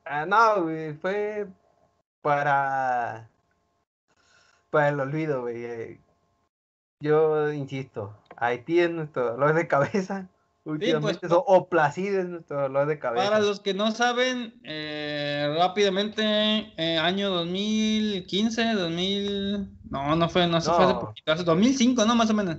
Ah, 0.04 0.26
no, 0.26 0.62
güey, 0.62 0.94
fue 0.94 1.46
para 2.20 3.28
para 4.70 4.88
el 4.88 5.00
olvido, 5.00 5.42
güey. 5.42 5.64
Eh, 5.64 6.00
yo 7.00 7.52
insisto, 7.52 8.16
Haití 8.37 8.80
es 8.80 8.90
nuestro 8.90 9.32
dolor 9.32 9.54
de 9.54 9.68
cabeza. 9.68 10.28
Pues, 10.64 10.74
últimamente, 10.74 11.26
o 11.30 11.68
Placid 11.68 12.14
es 12.14 12.28
nuestro 12.28 12.62
dolor 12.62 12.87
de 12.87 12.98
cabeza. 12.98 13.24
Para 13.24 13.40
los 13.40 13.58
que 13.58 13.74
no 13.74 13.90
saben, 13.90 14.54
eh, 14.62 15.52
rápidamente, 15.58 16.22
eh, 16.76 16.98
año 16.98 17.30
2015, 17.30 18.74
2000. 18.74 19.68
No, 19.90 20.14
no 20.14 20.28
fue, 20.28 20.46
no, 20.46 20.61
se 20.61 20.70
fue 20.70 20.85
hace 20.85 20.94
poquito, 20.94 21.32
hace 21.32 21.42
2005, 21.42 22.04
¿no? 22.04 22.14
Más 22.14 22.30
o 22.30 22.35
menos. 22.35 22.58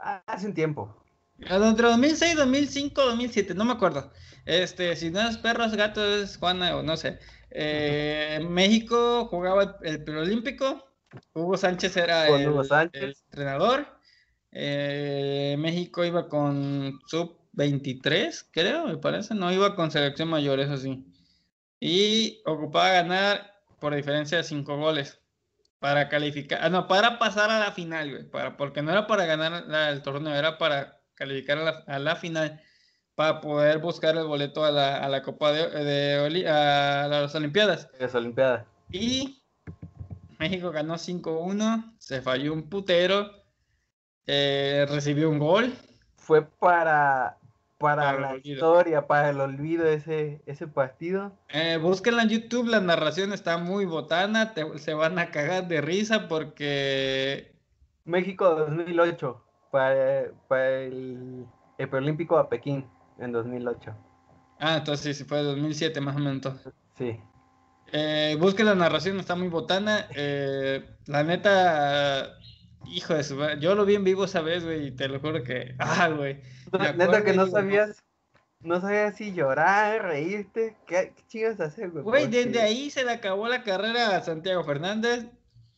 Ah, 0.00 0.22
hace 0.26 0.48
un 0.48 0.54
tiempo. 0.54 0.92
Entre 1.38 1.88
2006, 1.88 2.36
2005, 2.36 3.02
2007, 3.02 3.54
no 3.54 3.64
me 3.64 3.72
acuerdo. 3.72 4.10
Este, 4.46 4.94
si 4.96 5.10
no 5.10 5.26
es 5.28 5.36
perros, 5.38 5.74
gatos, 5.74 6.36
Juana 6.36 6.76
o 6.76 6.82
no 6.82 6.96
sé. 6.96 7.18
Eh, 7.50 8.44
México 8.48 9.26
jugaba 9.26 9.78
el 9.82 10.04
preolímpico. 10.04 10.84
Hugo 11.32 11.56
Sánchez 11.56 11.96
era 11.96 12.28
el, 12.28 12.44
entrenador. 13.26 13.86
Eh, 14.50 15.56
México 15.58 16.04
iba 16.04 16.28
con 16.28 17.00
sub 17.06 17.38
23, 17.52 18.48
creo, 18.50 18.86
me 18.86 18.96
parece. 18.96 19.34
No 19.34 19.52
iba 19.52 19.74
con 19.76 19.90
selección 19.90 20.28
mayor, 20.28 20.60
eso 20.60 20.76
sí. 20.76 21.04
Y 21.80 22.42
ocupaba 22.46 22.90
ganar 22.90 23.54
por 23.80 23.94
diferencia 23.94 24.38
de 24.38 24.44
5 24.44 24.76
goles 24.76 25.20
para 25.78 26.08
calificar. 26.08 26.60
Ah, 26.62 26.70
no, 26.70 26.88
para 26.88 27.18
pasar 27.18 27.50
a 27.50 27.60
la 27.60 27.72
final, 27.72 28.10
güey. 28.10 28.30
Para, 28.30 28.56
porque 28.56 28.82
no 28.82 28.90
era 28.90 29.06
para 29.06 29.26
ganar 29.26 29.64
el 29.92 30.02
torneo, 30.02 30.34
era 30.34 30.58
para 30.58 31.03
calificar 31.14 31.84
a 31.86 31.98
la, 31.98 32.16
final 32.16 32.60
para 33.14 33.40
poder 33.40 33.78
buscar 33.78 34.16
el 34.16 34.26
boleto 34.26 34.64
a 34.64 34.70
la, 34.70 34.98
a 34.98 35.08
la 35.08 35.22
Copa 35.22 35.52
de, 35.52 35.68
de, 35.68 36.48
a 36.48 37.08
las 37.08 37.34
Olimpiadas. 37.34 37.88
Las 37.98 38.14
Olimpiadas. 38.14 38.66
Y 38.90 39.42
México 40.38 40.70
ganó 40.70 40.94
5-1, 40.94 41.94
se 41.98 42.20
falló 42.20 42.52
un 42.52 42.68
putero, 42.68 43.30
eh, 44.26 44.86
recibió 44.88 45.30
un 45.30 45.38
gol. 45.38 45.72
Fue 46.16 46.42
para, 46.42 47.38
para, 47.78 48.18
la 48.18 48.36
historia, 48.36 49.06
para 49.06 49.30
el 49.30 49.40
olvido 49.40 49.86
ese, 49.86 50.42
ese 50.46 50.66
partido. 50.66 51.32
Eh, 51.50 51.78
búsquenla 51.80 52.22
en 52.22 52.30
YouTube, 52.30 52.68
la 52.68 52.80
narración 52.80 53.32
está 53.32 53.58
muy 53.58 53.84
botana, 53.84 54.54
se 54.76 54.94
van 54.94 55.18
a 55.18 55.30
cagar 55.30 55.68
de 55.68 55.80
risa 55.80 56.28
porque... 56.28 57.54
México 58.04 58.54
2008 58.54 59.43
para, 59.74 60.30
para 60.46 60.82
el, 60.82 61.44
el 61.78 61.88
preolímpico 61.88 62.38
a 62.38 62.48
Pekín 62.48 62.86
en 63.18 63.32
2008. 63.32 63.92
Ah, 64.60 64.76
entonces 64.76 65.18
sí, 65.18 65.24
fue 65.24 65.42
2007 65.42 66.00
más 66.00 66.14
o 66.14 66.20
menos. 66.20 66.44
Sí. 66.96 67.18
Eh, 67.92 68.36
busque 68.38 68.62
la 68.62 68.76
narración, 68.76 69.18
está 69.18 69.34
muy 69.34 69.48
botana. 69.48 70.06
Eh, 70.14 70.88
la 71.06 71.24
neta, 71.24 72.38
hijo 72.86 73.14
de 73.14 73.24
su 73.24 73.36
yo 73.58 73.74
lo 73.74 73.84
vi 73.84 73.96
en 73.96 74.04
vivo 74.04 74.26
esa 74.26 74.42
vez, 74.42 74.64
güey, 74.64 74.86
y 74.86 74.90
te 74.92 75.08
lo 75.08 75.18
juro 75.18 75.42
que, 75.42 75.74
ah, 75.80 76.08
güey. 76.08 76.40
Neta 76.96 77.24
que 77.24 77.32
no 77.32 77.48
sabías, 77.48 78.00
no 78.60 78.80
sabías 78.80 79.16
si 79.16 79.32
llorar, 79.32 80.02
reírte, 80.04 80.76
qué, 80.86 81.14
qué 81.16 81.22
chingas 81.26 81.58
hacer, 81.60 81.90
güey. 81.90 82.04
Güey, 82.04 82.26
desde 82.28 82.62
ahí 82.62 82.90
se 82.90 83.04
le 83.04 83.10
acabó 83.10 83.48
la 83.48 83.64
carrera 83.64 84.16
a 84.16 84.22
Santiago 84.22 84.62
Fernández, 84.62 85.26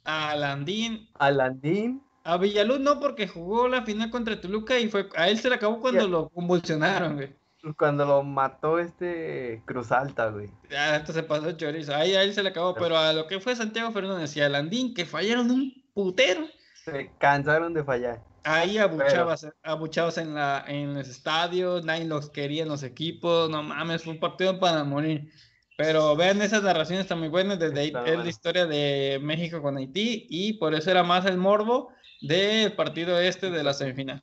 a 0.05 0.37
Landín. 0.37 1.09
A 1.15 1.31
Landín. 1.31 2.06
A 2.27 2.39
Villaluz 2.39 2.81
no, 2.81 2.99
porque 2.99 3.29
jugó 3.29 3.69
la 3.69 3.83
final 3.83 4.11
contra 4.11 4.41
Toluca 4.41 4.77
y 4.81 4.89
fue 4.89 5.09
a 5.15 5.29
él 5.29 5.39
se 5.39 5.49
le 5.49 5.55
acabó 5.55 5.81
cuando 5.81 6.09
lo 6.09 6.29
convulsionaron, 6.29 7.15
güey. 7.15 7.33
Cuando 7.79 8.05
lo 8.05 8.25
mató 8.25 8.81
este 8.81 9.63
Cruz 9.65 9.93
Alta, 9.93 10.31
güey. 10.31 10.51
Ya, 10.69 10.97
esto 10.97 11.13
se 11.13 11.23
pasó 11.23 11.53
chorizo. 11.53 11.95
Ahí 11.95 12.15
a 12.15 12.25
él 12.25 12.35
se 12.35 12.43
le 12.43 12.49
acabó, 12.49 12.75
pero 12.75 12.99
a 12.99 13.13
lo 13.13 13.29
que 13.29 13.39
fue 13.39 13.55
Santiago 13.55 13.93
Fernández 13.93 14.37
y 14.37 14.41
a 14.41 14.49
Landín, 14.49 14.93
que 14.93 15.05
fallaron 15.05 15.53
un 15.53 15.73
putero. 15.95 16.47
Se 16.85 17.13
cansaron 17.19 17.73
de 17.73 17.85
fallar. 17.85 18.21
Ahí 18.43 18.79
abuchabas, 18.79 19.47
abuchados 19.63 20.19
en, 20.19 20.35
la, 20.35 20.65
en 20.67 20.95
los 20.95 21.09
estadios, 21.09 21.85
nadie 21.85 22.07
los 22.07 22.31
quería 22.31 22.65
en 22.65 22.69
los 22.69 22.83
equipos, 22.83 23.49
no 23.51 23.63
mames, 23.63 24.03
fue 24.03 24.15
un 24.15 24.21
partido 24.21 24.59
para 24.59 24.83
morir. 24.83 25.31
Pero 25.77 26.17
vean, 26.17 26.43
esas 26.43 26.63
narraciones 26.63 27.05
están 27.05 27.21
muy 27.21 27.29
buenas, 27.29 27.59
desde 27.59 27.81
ahí 27.81 27.93
es 28.05 28.19
la 28.19 28.29
historia 28.29 28.67
de 28.67 29.21
México 29.23 29.63
con 29.63 29.77
Haití 29.77 30.27
y 30.29 30.55
por 30.55 30.75
eso 30.75 30.91
era 30.91 31.03
más 31.03 31.25
el 31.27 31.37
morbo 31.37 31.93
del 32.23 32.73
partido 32.75 33.19
este 33.21 33.51
de 33.51 33.63
la 33.63 33.75
semifinal. 33.75 34.23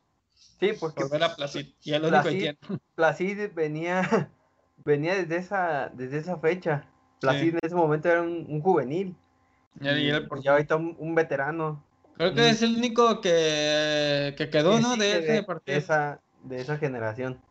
Sí, 0.59 0.71
porque 0.79 1.03
volver 1.03 1.23
a 1.23 1.35
Placid, 1.35 1.67
y 1.83 1.93
el 1.93 2.01
Placid, 2.01 2.55
Placid 2.95 3.53
venía, 3.53 4.29
venía 4.85 5.15
desde 5.15 5.37
esa, 5.37 5.91
desde 5.93 6.19
esa 6.19 6.37
fecha. 6.37 6.87
Placid 7.19 7.53
en 7.53 7.59
ese 7.61 7.75
momento 7.75 8.09
era 8.09 8.21
un, 8.21 8.61
juvenil. 8.61 9.15
Y, 9.81 9.87
y, 9.87 10.11
ahorita 10.47 10.75
un, 10.75 11.15
veterano. 11.15 11.83
Creo 12.15 12.33
que 12.33 12.49
es 12.49 12.61
el 12.61 12.75
único 12.77 13.21
que, 13.21 14.35
que 14.37 14.49
quedó, 14.49 14.79
¿no? 14.79 14.95
De, 14.95 15.19
ese 15.19 15.43
partido. 15.43 15.73
De 15.73 15.79
esa, 15.79 16.21
de 16.43 16.61
esa 16.61 16.77
generación. 16.77 17.41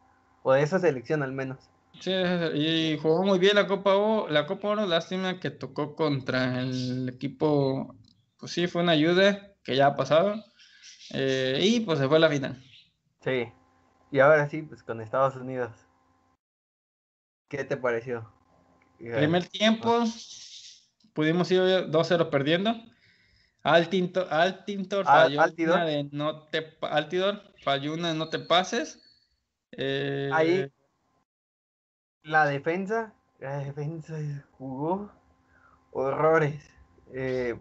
O 0.43 0.53
de 0.53 0.63
esa 0.63 0.79
selección 0.79 1.23
al 1.23 1.33
menos. 1.33 1.59
Sí, 2.01 2.13
y 2.55 2.99
jugó 2.99 3.23
muy 3.23 3.39
bien 3.39 3.55
la 3.55 3.67
Copa 3.67 3.95
Oro, 3.95 4.29
la 4.29 4.47
Copa 4.47 4.69
Oro, 4.69 4.87
lástima 4.87 5.39
que 5.39 5.51
tocó 5.51 5.95
contra 5.95 6.61
el 6.61 7.09
equipo, 7.09 7.95
pues 8.39 8.53
sí, 8.53 8.67
fue 8.67 8.83
una 8.83 8.93
ayuda, 8.93 9.52
que 9.65 9.77
ya 9.77 9.89
ha 9.89 9.97
pasado. 9.97 10.43
Eh, 11.13 11.59
y 11.63 11.81
pues 11.81 11.99
se 11.99 12.09
fue 12.09 12.17
a 12.17 12.21
la 12.21 12.29
final. 12.29 12.63
Sí. 13.21 13.53
Y 14.11 14.21
ahora 14.21 14.49
sí, 14.49 14.63
pues 14.63 14.83
con 14.83 15.01
Estados 15.01 15.37
Unidos. 15.37 15.71
¿Qué 17.49 17.65
te 17.65 17.77
pareció? 17.77 18.33
Primer 18.99 19.47
tiempo, 19.49 20.05
pudimos 21.13 21.51
ir 21.51 21.61
2-0 21.61 22.31
perdiendo. 22.31 22.75
Altintor, 23.63 24.27
Altintor 24.33 25.05
falló 25.05 25.41
una 25.41 25.85
de 25.85 26.09
no 26.11 26.49
te 26.49 26.77
Altidor 26.81 27.43
falló 27.63 27.95
una 27.95 28.09
de 28.09 28.15
no 28.15 28.29
te 28.29 28.41
pases. 28.41 28.99
Eh, 29.73 30.31
Ahí 30.33 30.73
la 32.23 32.47
defensa, 32.47 33.15
la 33.41 33.59
defensa 33.59 34.17
jugó 34.53 35.13
horrores. 35.93 36.71
Eh, 37.13 37.59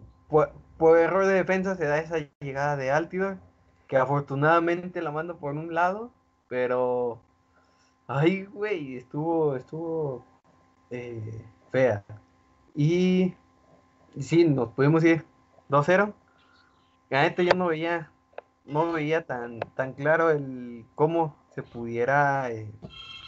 por 0.82 0.98
error 0.98 1.26
de 1.26 1.34
defensa 1.34 1.76
se 1.76 1.86
da 1.86 1.98
esa 1.98 2.16
llegada 2.40 2.74
de 2.74 2.90
Altidor, 2.90 3.38
que 3.86 3.96
afortunadamente 3.96 5.00
la 5.00 5.12
manda 5.12 5.34
por 5.34 5.54
un 5.54 5.72
lado, 5.72 6.10
pero 6.48 7.20
ay, 8.08 8.46
güey, 8.46 8.96
estuvo, 8.96 9.54
estuvo 9.54 10.24
eh, 10.90 11.46
fea. 11.70 12.04
Y, 12.74 13.32
sí, 14.18 14.44
nos 14.44 14.70
pudimos 14.70 15.04
ir 15.04 15.24
2-0. 15.68 16.12
La 17.10 17.22
neta 17.22 17.44
yo 17.44 17.54
no 17.54 17.68
veía, 17.68 18.10
no 18.64 18.90
veía 18.90 19.24
tan, 19.24 19.60
tan 19.76 19.92
claro 19.92 20.30
el 20.32 20.84
cómo 20.96 21.36
se 21.54 21.62
pudiera 21.62 22.50
eh, 22.50 22.72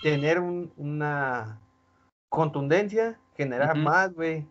tener 0.03 0.41
una 0.41 1.61
contundencia, 2.29 3.21
generar 3.37 3.77
más, 3.77 4.13
güey. 4.13 4.45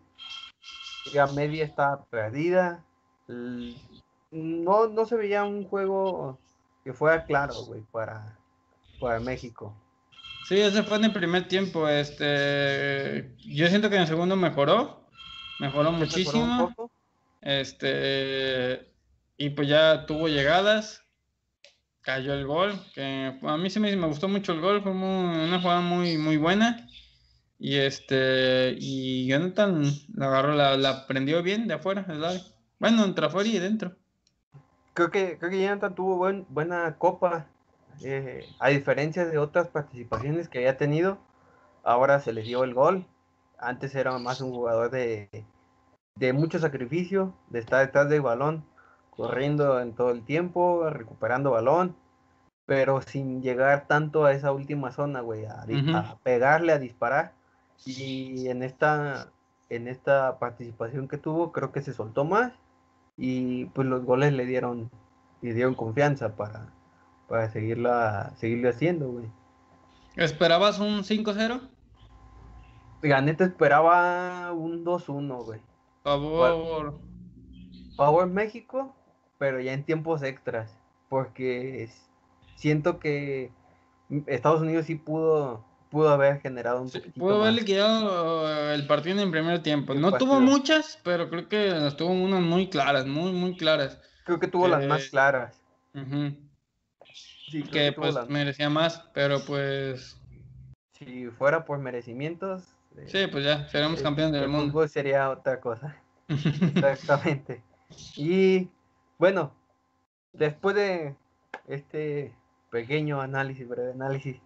La 1.12 1.26
media 1.26 1.66
está 1.66 2.02
perdida. 2.06 2.82
No, 3.26 4.88
no 4.88 5.06
se 5.06 5.16
veía 5.16 5.44
un 5.44 5.64
juego 5.64 6.38
que 6.82 6.92
fuera 6.92 7.24
claro, 7.24 7.54
güey, 7.66 7.82
para, 7.92 8.38
para 9.00 9.20
México. 9.20 9.74
Sí, 10.46 10.60
ese 10.60 10.82
fue 10.82 10.98
en 10.98 11.04
el 11.04 11.12
primer 11.12 11.48
tiempo. 11.48 11.88
Este, 11.88 13.34
yo 13.38 13.66
siento 13.68 13.88
que 13.88 13.96
en 13.96 14.02
el 14.02 14.08
segundo 14.08 14.36
mejoró, 14.36 15.08
mejoró 15.58 15.92
muchísimo. 15.92 16.74
este, 17.40 18.92
y 19.38 19.50
pues 19.50 19.68
ya 19.68 20.04
tuvo 20.04 20.28
llegadas, 20.28 21.02
cayó 22.02 22.34
el 22.34 22.46
gol, 22.46 22.78
que 22.92 23.38
a 23.42 23.56
mí 23.56 23.70
sí 23.70 23.80
me, 23.80 23.96
me 23.96 24.06
gustó 24.06 24.28
mucho 24.28 24.52
el 24.52 24.60
gol, 24.60 24.82
fue 24.82 24.92
una 24.92 25.60
jugada 25.60 25.80
muy, 25.80 26.18
muy 26.18 26.36
buena. 26.36 26.88
Y 27.58 27.76
este, 27.76 28.76
y 28.78 29.26
Jonathan 29.26 29.84
la 30.14 30.26
agarró, 30.26 30.54
la, 30.54 30.76
la 30.76 31.06
prendió 31.06 31.42
bien 31.42 31.66
de 31.66 31.74
afuera. 31.74 32.04
Bueno, 32.78 33.04
entre 33.04 33.26
afuera 33.26 33.48
y 33.48 33.58
dentro. 33.58 33.94
Creo 34.94 35.10
que, 35.10 35.38
creo 35.38 35.50
que 35.50 35.62
Jonathan 35.62 35.94
tuvo 35.94 36.16
buen, 36.16 36.46
buena 36.48 36.96
copa. 36.98 37.46
Eh, 38.02 38.46
a 38.58 38.68
diferencia 38.68 39.24
de 39.24 39.38
otras 39.38 39.68
participaciones 39.68 40.48
que 40.48 40.58
había 40.58 40.76
tenido, 40.76 41.18
ahora 41.82 42.20
se 42.20 42.32
le 42.32 42.42
dio 42.42 42.64
el 42.64 42.74
gol. 42.74 43.06
Antes 43.58 43.94
era 43.94 44.18
más 44.18 44.40
un 44.40 44.50
jugador 44.50 44.90
de, 44.90 45.44
de 46.16 46.32
mucho 46.32 46.58
sacrificio, 46.58 47.34
de 47.48 47.60
estar 47.60 47.84
detrás 47.86 48.08
del 48.08 48.22
balón, 48.22 48.64
corriendo 49.10 49.80
en 49.80 49.94
todo 49.94 50.10
el 50.10 50.24
tiempo, 50.24 50.90
recuperando 50.90 51.52
balón, 51.52 51.96
pero 52.66 53.00
sin 53.02 53.42
llegar 53.42 53.86
tanto 53.86 54.24
a 54.24 54.32
esa 54.32 54.52
última 54.52 54.90
zona, 54.90 55.20
güey, 55.20 55.44
a, 55.44 55.62
a, 55.62 56.18
pegarle, 56.22 56.72
a 56.72 56.78
disparar. 56.78 57.32
Y 57.84 58.48
en 58.48 58.62
esta, 58.62 59.32
en 59.70 59.88
esta 59.88 60.38
participación 60.38 61.08
que 61.08 61.18
tuvo, 61.18 61.52
creo 61.52 61.72
que 61.72 61.82
se 61.82 61.92
soltó 61.92 62.24
más 62.24 62.52
y 63.16 63.66
pues 63.66 63.86
los 63.86 64.04
goles 64.04 64.32
le 64.32 64.46
dieron 64.46 64.90
y 65.42 65.50
dieron 65.52 65.74
confianza 65.74 66.36
para, 66.36 66.72
para 67.28 67.50
seguirla, 67.50 68.32
seguirlo 68.36 68.70
haciendo, 68.70 69.10
güey. 69.10 69.26
¿Esperabas 70.16 70.78
un 70.78 71.00
5-0? 71.02 71.60
La 73.02 73.20
neta 73.20 73.44
esperaba 73.44 74.52
un 74.52 74.84
2-1, 74.84 75.44
güey. 75.44 75.60
Favor. 76.02 76.98
Favor 77.96 78.26
México, 78.28 78.94
pero 79.38 79.60
ya 79.60 79.72
en 79.72 79.84
tiempos 79.84 80.22
extras. 80.22 80.78
Porque 81.08 81.90
siento 82.56 82.98
que 82.98 83.52
Estados 84.26 84.62
Unidos 84.62 84.86
sí 84.86 84.94
pudo 84.94 85.64
pudo 85.94 86.08
haber 86.08 86.40
generado 86.40 86.82
un 86.82 86.90
Pudo 87.16 87.42
haber 87.42 87.54
liquidado 87.54 88.42
uh, 88.42 88.74
el 88.74 88.84
partido 88.88 89.14
en 89.14 89.26
el 89.26 89.30
primer 89.30 89.62
tiempo. 89.62 89.94
no 89.94 90.10
tuvo 90.18 90.40
muchas, 90.40 90.98
pero 91.04 91.30
creo 91.30 91.48
que 91.48 91.68
las 91.68 91.96
tuvo 91.96 92.10
unas 92.10 92.42
muy 92.42 92.68
claras, 92.68 93.06
muy, 93.06 93.30
muy 93.30 93.56
claras. 93.56 94.00
Creo 94.24 94.40
que 94.40 94.48
tuvo 94.48 94.66
las 94.66 94.84
más 94.86 95.08
claras. 95.10 95.62
sí, 97.48 97.62
que, 97.62 97.92
pues 97.92 98.16
merecía 98.28 98.68
más, 98.68 99.04
pero 99.14 99.44
pues... 99.46 100.20
Si 100.98 101.28
fuera 101.28 101.64
por 101.64 101.78
merecimientos... 101.78 102.64
Eh, 102.96 103.06
sí, 103.06 103.26
pues 103.30 103.44
ya, 103.44 103.68
seremos 103.68 104.02
campeones 104.02 104.40
del 104.40 104.48
mundo. 104.48 104.88
sería 104.88 105.30
otra 105.30 105.60
cosa. 105.60 105.96
Exactamente. 106.28 107.62
Y 108.16 108.68
bueno, 109.16 109.52
después 110.32 110.74
de 110.74 111.14
este 111.68 112.34
pequeño 112.70 113.20
análisis, 113.20 113.68
breve 113.68 113.92
análisis, 113.92 114.40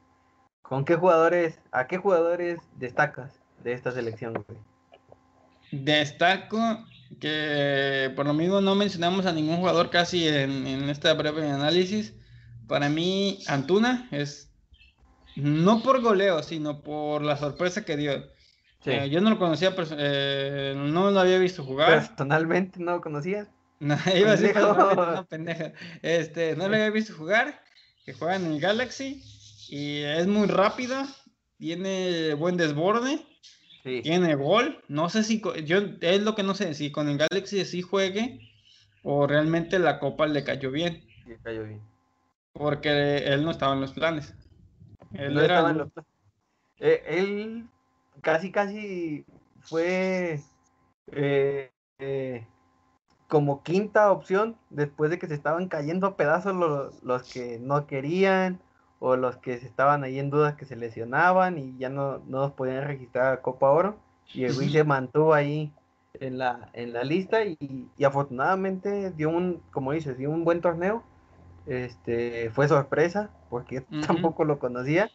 ¿Con 0.62 0.84
qué 0.84 0.96
jugadores, 0.96 1.60
a 1.72 1.86
qué 1.86 1.96
jugadores 1.98 2.60
destacas 2.76 3.40
de 3.62 3.72
esta 3.72 3.90
selección, 3.92 4.34
güey? 4.34 4.58
Destaco 5.70 6.58
que 7.20 8.12
por 8.14 8.26
lo 8.26 8.34
mismo 8.34 8.60
no 8.60 8.74
mencionamos 8.74 9.26
a 9.26 9.32
ningún 9.32 9.56
jugador 9.56 9.90
casi 9.90 10.28
en, 10.28 10.66
en 10.66 10.88
este 10.90 11.12
breve 11.14 11.50
análisis. 11.50 12.14
Para 12.66 12.88
mí, 12.88 13.38
Antuna 13.46 14.08
es 14.10 14.48
no 15.36 15.82
por 15.82 16.02
goleo, 16.02 16.42
sino 16.42 16.82
por 16.82 17.22
la 17.22 17.36
sorpresa 17.36 17.84
que 17.84 17.96
dio. 17.96 18.12
Eh, 18.84 19.08
yo 19.10 19.20
no 19.20 19.30
lo 19.30 19.38
conocía, 19.38 19.74
eh, 19.96 20.74
no 20.76 21.10
lo 21.10 21.20
había 21.20 21.38
visto 21.38 21.64
jugar. 21.64 21.90
Personalmente 21.90 22.80
no 22.80 22.92
lo 22.92 23.00
conocías. 23.00 23.48
No, 23.80 23.96
iba 24.12 24.32
a 24.32 24.36
decir 24.36 24.56
no, 24.56 25.24
pendeja. 25.26 25.72
Este, 26.02 26.56
no 26.56 26.66
lo 26.68 26.74
había 26.74 26.90
visto 26.90 27.14
jugar, 27.14 27.62
que 28.04 28.12
juega 28.12 28.34
en 28.34 28.46
el 28.46 28.58
Galaxy 28.58 29.22
y 29.68 30.02
es 30.02 30.26
muy 30.26 30.46
rápida, 30.46 31.06
tiene 31.58 32.34
buen 32.34 32.56
desborde, 32.56 33.20
tiene 33.82 34.34
gol. 34.34 34.82
No 34.88 35.08
sé 35.10 35.22
si 35.22 35.42
yo 35.64 35.78
es 36.00 36.22
lo 36.22 36.34
que 36.34 36.42
no 36.42 36.54
sé 36.54 36.74
si 36.74 36.90
con 36.90 37.08
el 37.08 37.18
Galaxy 37.18 37.64
sí 37.64 37.82
juegue 37.82 38.40
o 39.02 39.26
realmente 39.26 39.78
la 39.78 39.98
copa 39.98 40.26
le 40.26 40.44
cayó 40.44 40.70
bien. 40.70 41.04
Sí, 41.24 41.34
cayó 41.42 41.64
bien. 41.64 41.82
Porque 42.52 43.18
él 43.18 43.44
no 43.44 43.50
estaba 43.50 43.74
en 43.74 43.80
los 43.80 43.92
planes. 43.92 44.34
Él 45.12 45.38
estaba 45.38 45.70
en 45.70 45.78
los 45.78 45.92
planes. 45.92 46.10
Eh, 46.80 47.02
él 47.06 47.68
casi 48.20 48.50
casi 48.52 49.24
fue 49.60 50.40
eh, 51.12 51.70
eh, 51.98 52.46
como 53.26 53.62
quinta 53.62 54.12
opción 54.12 54.56
después 54.70 55.10
de 55.10 55.18
que 55.18 55.26
se 55.26 55.34
estaban 55.34 55.68
cayendo 55.68 56.06
a 56.06 56.16
pedazos 56.16 56.54
los, 56.54 57.02
los 57.02 57.22
que 57.24 57.58
no 57.58 57.86
querían 57.86 58.60
o 59.00 59.16
los 59.16 59.36
que 59.36 59.54
estaban 59.54 60.04
ahí 60.04 60.18
en 60.18 60.30
dudas 60.30 60.56
que 60.56 60.64
se 60.64 60.76
lesionaban 60.76 61.58
y 61.58 61.76
ya 61.78 61.88
no, 61.88 62.18
no 62.26 62.54
podían 62.54 62.84
registrar 62.84 63.32
a 63.32 63.42
Copa 63.42 63.70
Oro. 63.70 63.98
Y 64.32 64.44
el 64.44 64.54
se 64.54 64.84
mantuvo 64.84 65.34
ahí 65.34 65.72
en 66.14 66.38
la, 66.38 66.70
en 66.72 66.92
la 66.92 67.04
lista 67.04 67.44
y, 67.44 67.88
afortunadamente 68.04 69.12
dio 69.12 69.30
un, 69.30 69.62
como 69.70 69.92
dices, 69.92 70.18
dio 70.18 70.30
un 70.30 70.44
buen 70.44 70.60
torneo. 70.60 71.02
Este, 71.66 72.50
fue 72.50 72.66
sorpresa 72.66 73.30
porque 73.50 73.82
tampoco 74.06 74.44
lo 74.44 74.58
conocía 74.58 75.10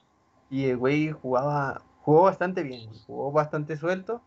y 0.50 0.66
el 0.66 0.78
güey 0.78 1.12
jugaba, 1.12 1.82
jugó 2.02 2.24
bastante 2.24 2.64
bien, 2.64 2.90
jugó 3.06 3.32
bastante 3.32 3.76
suelto. 3.76 4.22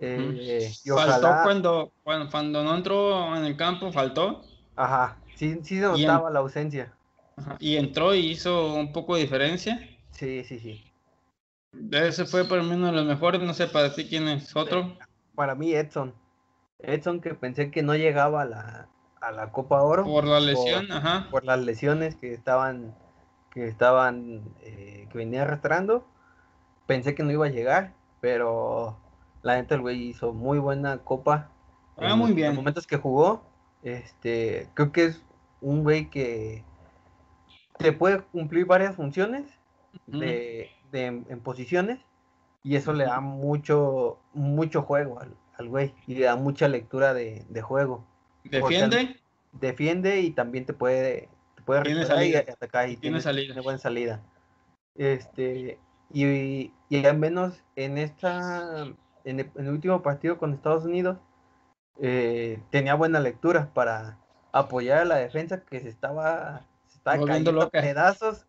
Eh, 0.00 0.70
faltó 0.84 1.28
cuando, 1.42 1.92
cuando, 2.02 2.30
cuando 2.30 2.64
no 2.64 2.74
entró 2.74 3.36
en 3.36 3.44
el 3.44 3.56
campo, 3.56 3.92
faltó. 3.92 4.42
Ajá, 4.74 5.16
sí, 5.36 5.60
sí 5.62 5.76
se 5.76 5.86
notaba 5.86 6.30
la 6.30 6.40
ausencia. 6.40 6.95
Y 7.58 7.76
entró 7.76 8.14
y 8.14 8.30
hizo 8.30 8.74
un 8.74 8.92
poco 8.92 9.14
de 9.14 9.22
diferencia. 9.22 9.80
Sí, 10.10 10.42
sí, 10.44 10.58
sí. 10.58 10.92
Ese 11.92 12.24
fue 12.24 12.44
para 12.46 12.62
mí 12.62 12.72
uno 12.72 12.86
de 12.86 12.92
los 12.92 13.06
mejores. 13.06 13.42
No 13.42 13.52
sé 13.52 13.66
para 13.66 13.94
ti 13.94 14.08
quién 14.08 14.28
es 14.28 14.54
otro. 14.56 14.96
Para 15.34 15.54
mí, 15.54 15.72
Edson. 15.72 16.14
Edson, 16.78 17.20
que 17.20 17.34
pensé 17.34 17.70
que 17.70 17.82
no 17.82 17.94
llegaba 17.94 18.42
a 18.42 18.44
la, 18.46 18.88
a 19.20 19.32
la 19.32 19.52
Copa 19.52 19.82
Oro. 19.82 20.04
Por 20.04 20.24
la 20.24 20.40
lesión, 20.40 20.90
ajá. 20.90 21.28
Por 21.30 21.44
las 21.44 21.60
lesiones 21.60 22.16
que 22.16 22.32
estaban, 22.32 22.96
que 23.52 23.66
estaban, 23.66 24.42
eh, 24.62 25.08
que 25.10 25.18
venía 25.18 25.42
arrastrando. 25.42 26.06
Pensé 26.86 27.14
que 27.14 27.22
no 27.22 27.32
iba 27.32 27.46
a 27.46 27.50
llegar, 27.50 27.94
pero 28.20 28.98
la 29.42 29.56
neta 29.56 29.74
el 29.74 29.82
güey 29.82 30.08
hizo 30.08 30.32
muy 30.32 30.58
buena 30.58 30.98
copa. 30.98 31.50
Ah, 31.98 32.16
muy 32.16 32.32
bien. 32.32 32.48
En 32.48 32.54
los 32.54 32.62
momentos 32.62 32.86
que 32.86 32.96
jugó, 32.96 33.42
este, 33.82 34.70
creo 34.74 34.92
que 34.92 35.04
es 35.06 35.22
un 35.60 35.82
güey 35.82 36.10
que 36.10 36.64
te 37.78 37.92
puede 37.92 38.20
cumplir 38.22 38.66
varias 38.66 38.96
funciones 38.96 39.46
de, 40.06 40.70
en, 40.92 41.40
posiciones 41.40 42.00
y 42.62 42.76
eso 42.76 42.92
le 42.92 43.04
da 43.04 43.20
mucho, 43.20 44.18
mucho 44.32 44.82
juego 44.82 45.20
al, 45.20 45.34
al 45.58 45.68
güey 45.68 45.94
y 46.06 46.14
le 46.16 46.26
da 46.26 46.36
mucha 46.36 46.68
lectura 46.68 47.14
de, 47.14 47.44
juego. 47.62 48.04
¿Defiende? 48.44 49.20
defiende 49.52 50.20
y 50.20 50.30
también 50.30 50.66
te 50.66 50.72
puede, 50.72 51.28
te 51.54 51.62
puede 51.62 51.90
y 52.28 52.34
atacar 52.34 52.88
y 52.88 52.96
tiene, 52.96 53.20
salida. 53.20 53.60
buena 53.62 53.78
salida. 53.78 54.22
Este, 54.94 55.78
y, 56.12 56.72
y, 56.88 57.06
al 57.06 57.18
menos 57.18 57.62
en 57.74 57.98
esta, 57.98 58.86
en 59.24 59.40
el, 59.40 59.68
último 59.68 60.02
partido 60.02 60.38
con 60.38 60.54
Estados 60.54 60.84
Unidos, 60.84 61.18
eh, 62.00 62.60
tenía 62.70 62.94
buena 62.94 63.20
lectura 63.20 63.70
para 63.72 64.18
apoyar 64.52 64.98
a 64.98 65.04
la 65.04 65.16
defensa 65.16 65.62
que 65.62 65.80
se 65.80 65.88
estaba 65.88 66.66
estaba 67.06 67.26
cayendo 67.26 67.70
pedazos, 67.70 68.46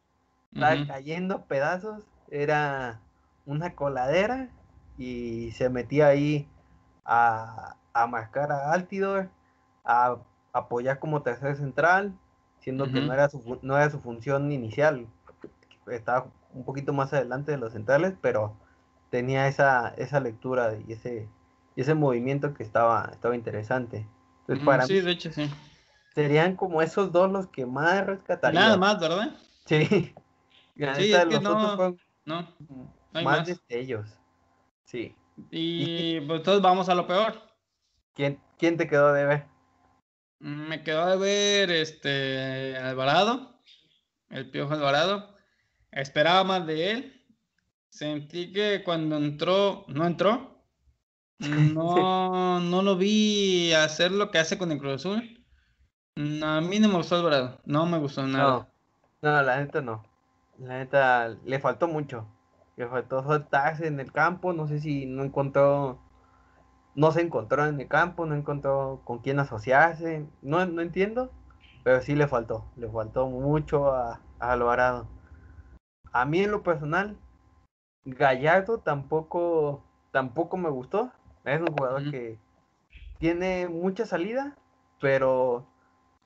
estaba 0.54 0.88
cayendo 0.88 1.46
pedazos, 1.46 2.08
era 2.30 3.00
una 3.46 3.76
coladera 3.76 4.50
y 4.98 5.52
se 5.52 5.70
metía 5.70 6.08
ahí 6.08 6.50
a, 7.06 7.78
marcar 8.10 8.52
a 8.52 8.72
Altidor, 8.72 9.30
a, 9.84 10.18
apoyar 10.54 10.98
como 11.00 11.22
tercer 11.22 11.56
central, 11.56 12.18
siendo 12.60 12.92
que 12.92 13.00
no 13.00 13.14
era, 13.14 13.30
su, 13.30 13.60
no 13.62 13.78
era 13.78 13.90
su 13.92 14.00
función 14.00 14.52
inicial, 14.52 15.08
estaba 15.92 16.28
un 16.54 16.66
poquito 16.66 16.94
más 16.94 17.14
adelante 17.14 17.52
de 17.52 17.58
los 17.58 17.74
centrales, 17.74 18.16
pero 18.22 18.58
tenía 19.12 19.48
esa, 19.48 19.90
esa 19.98 20.20
lectura 20.20 20.76
y 20.88 20.94
ese, 20.94 21.30
ese 21.76 21.94
movimiento 21.94 22.56
que 22.56 22.64
estaba, 22.64 23.10
estaba 23.14 23.36
interesante. 23.36 24.08
Entonces, 24.42 24.66
para 24.66 24.86
sí, 24.86 25.00
de 25.00 25.12
hecho, 25.12 25.32
sí. 25.32 25.50
Serían 26.18 26.56
como 26.56 26.82
esos 26.82 27.12
dos 27.12 27.32
los 27.32 27.46
que 27.50 27.68
más 27.68 28.04
rescatarían. 28.04 28.64
Nada 28.64 28.78
más, 28.78 29.00
¿verdad? 29.00 29.38
Sí. 29.68 29.86
sí, 30.96 31.14
es 31.14 31.26
que 31.28 31.40
no, 31.40 31.96
no, 32.26 32.56
hay 33.14 33.24
más, 33.24 33.46
destellos. 33.46 34.10
Sí. 34.84 35.16
Y 35.52 36.20
pues 36.22 36.40
entonces 36.40 36.64
vamos 36.64 36.90
a 36.90 36.96
lo 36.96 37.06
peor. 37.06 37.40
¿Quién, 38.16 38.42
quién 38.58 38.78
te 38.78 38.88
quedó 38.88 39.14
de 39.14 39.26
ver? 39.26 39.46
Me 40.40 40.82
quedó 40.82 41.06
de 41.06 41.18
ver 41.18 41.70
este 41.70 42.76
Alvarado, 42.78 43.62
el 44.32 44.50
Piojo 44.50 44.74
Alvarado. 44.74 45.38
Esperaba 45.92 46.44
más 46.44 46.66
de 46.66 46.92
él. 46.94 47.26
Sentí 47.90 48.52
que 48.52 48.82
cuando 48.84 49.18
entró, 49.18 49.86
no 49.88 50.08
entró. 50.08 50.66
No, 51.76 52.60
no 52.60 52.82
lo 52.82 52.98
vi 52.98 53.72
hacer 53.74 54.12
lo 54.12 54.32
que 54.32 54.40
hace 54.40 54.58
con 54.58 54.72
el 54.72 54.80
Cruz 54.80 55.06
Azul. 55.06 55.37
No, 56.18 56.48
a 56.48 56.62
mí 56.62 56.80
no 56.80 56.88
me 56.88 56.96
gustó 56.96 57.16
Alvarado, 57.16 57.60
no 57.64 57.86
me 57.86 58.00
gustó 58.00 58.26
nada. 58.26 58.68
No, 59.22 59.32
no, 59.32 59.42
la 59.44 59.58
neta 59.58 59.82
no. 59.82 60.04
La 60.58 60.80
neta 60.80 61.38
le 61.46 61.60
faltó 61.60 61.88
mucho. 61.88 62.26
Le 62.76 62.88
faltó 62.88 63.22
soltarse 63.24 63.86
en 63.86 64.00
el 64.00 64.12
campo, 64.12 64.52
no 64.52 64.68
sé 64.68 64.80
si 64.80 65.06
no 65.06 65.24
encontró, 65.24 66.00
no 66.96 67.12
se 67.12 67.22
encontró 67.22 67.68
en 67.68 67.80
el 67.80 67.88
campo, 67.88 68.26
no 68.26 68.34
encontró 68.34 69.02
con 69.04 69.20
quién 69.20 69.40
asociarse, 69.40 70.26
no, 70.42 70.66
no 70.66 70.82
entiendo, 70.82 71.32
pero 71.84 72.02
sí 72.02 72.16
le 72.16 72.28
faltó, 72.28 72.66
le 72.78 72.90
faltó 72.90 73.28
mucho 73.28 73.92
a, 73.94 74.20
Alvarado. 74.40 75.08
A 76.12 76.26
mí 76.26 76.40
en 76.40 76.50
lo 76.50 76.64
personal, 76.64 77.16
Gallardo 78.06 78.80
tampoco, 78.80 79.84
tampoco 80.12 80.58
me 80.58 80.70
gustó. 80.72 81.12
Es 81.46 81.62
un 81.62 81.68
jugador 81.68 82.10
que 82.10 82.40
tiene 83.20 83.68
mucha 83.68 84.08
salida, 84.08 84.56
pero 85.00 85.68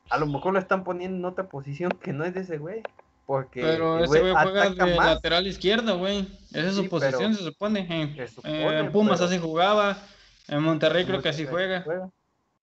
a 0.10 0.18
lo 0.18 0.26
mejor 0.26 0.54
lo 0.54 0.60
están 0.60 0.84
poniendo 0.84 1.18
en 1.18 1.26
otra 1.26 1.48
posición 1.48 1.92
que 1.92 2.14
no 2.14 2.26
es 2.26 2.34
de 2.34 2.42
ese 2.42 2.58
güey. 2.58 2.82
Porque 3.26 3.62
pero 3.62 4.00
ese 4.04 4.20
güey 4.20 4.34
juega 4.34 4.70
de 4.70 4.96
lateral 4.96 5.48
izquierdo, 5.48 5.98
güey. 5.98 6.28
Esa 6.52 6.70
es 6.70 6.76
su 6.76 6.90
posición, 6.90 7.34
se 7.36 7.44
supone. 7.44 7.88
Eh, 7.90 8.80
en 8.80 8.92
Pumas 8.92 9.22
así 9.22 9.38
jugaba. 9.38 9.98
En 10.48 10.64
Monterrey 10.64 11.06
creo 11.06 11.22
que 11.22 11.30
así 11.30 11.46
juega. 11.46 11.86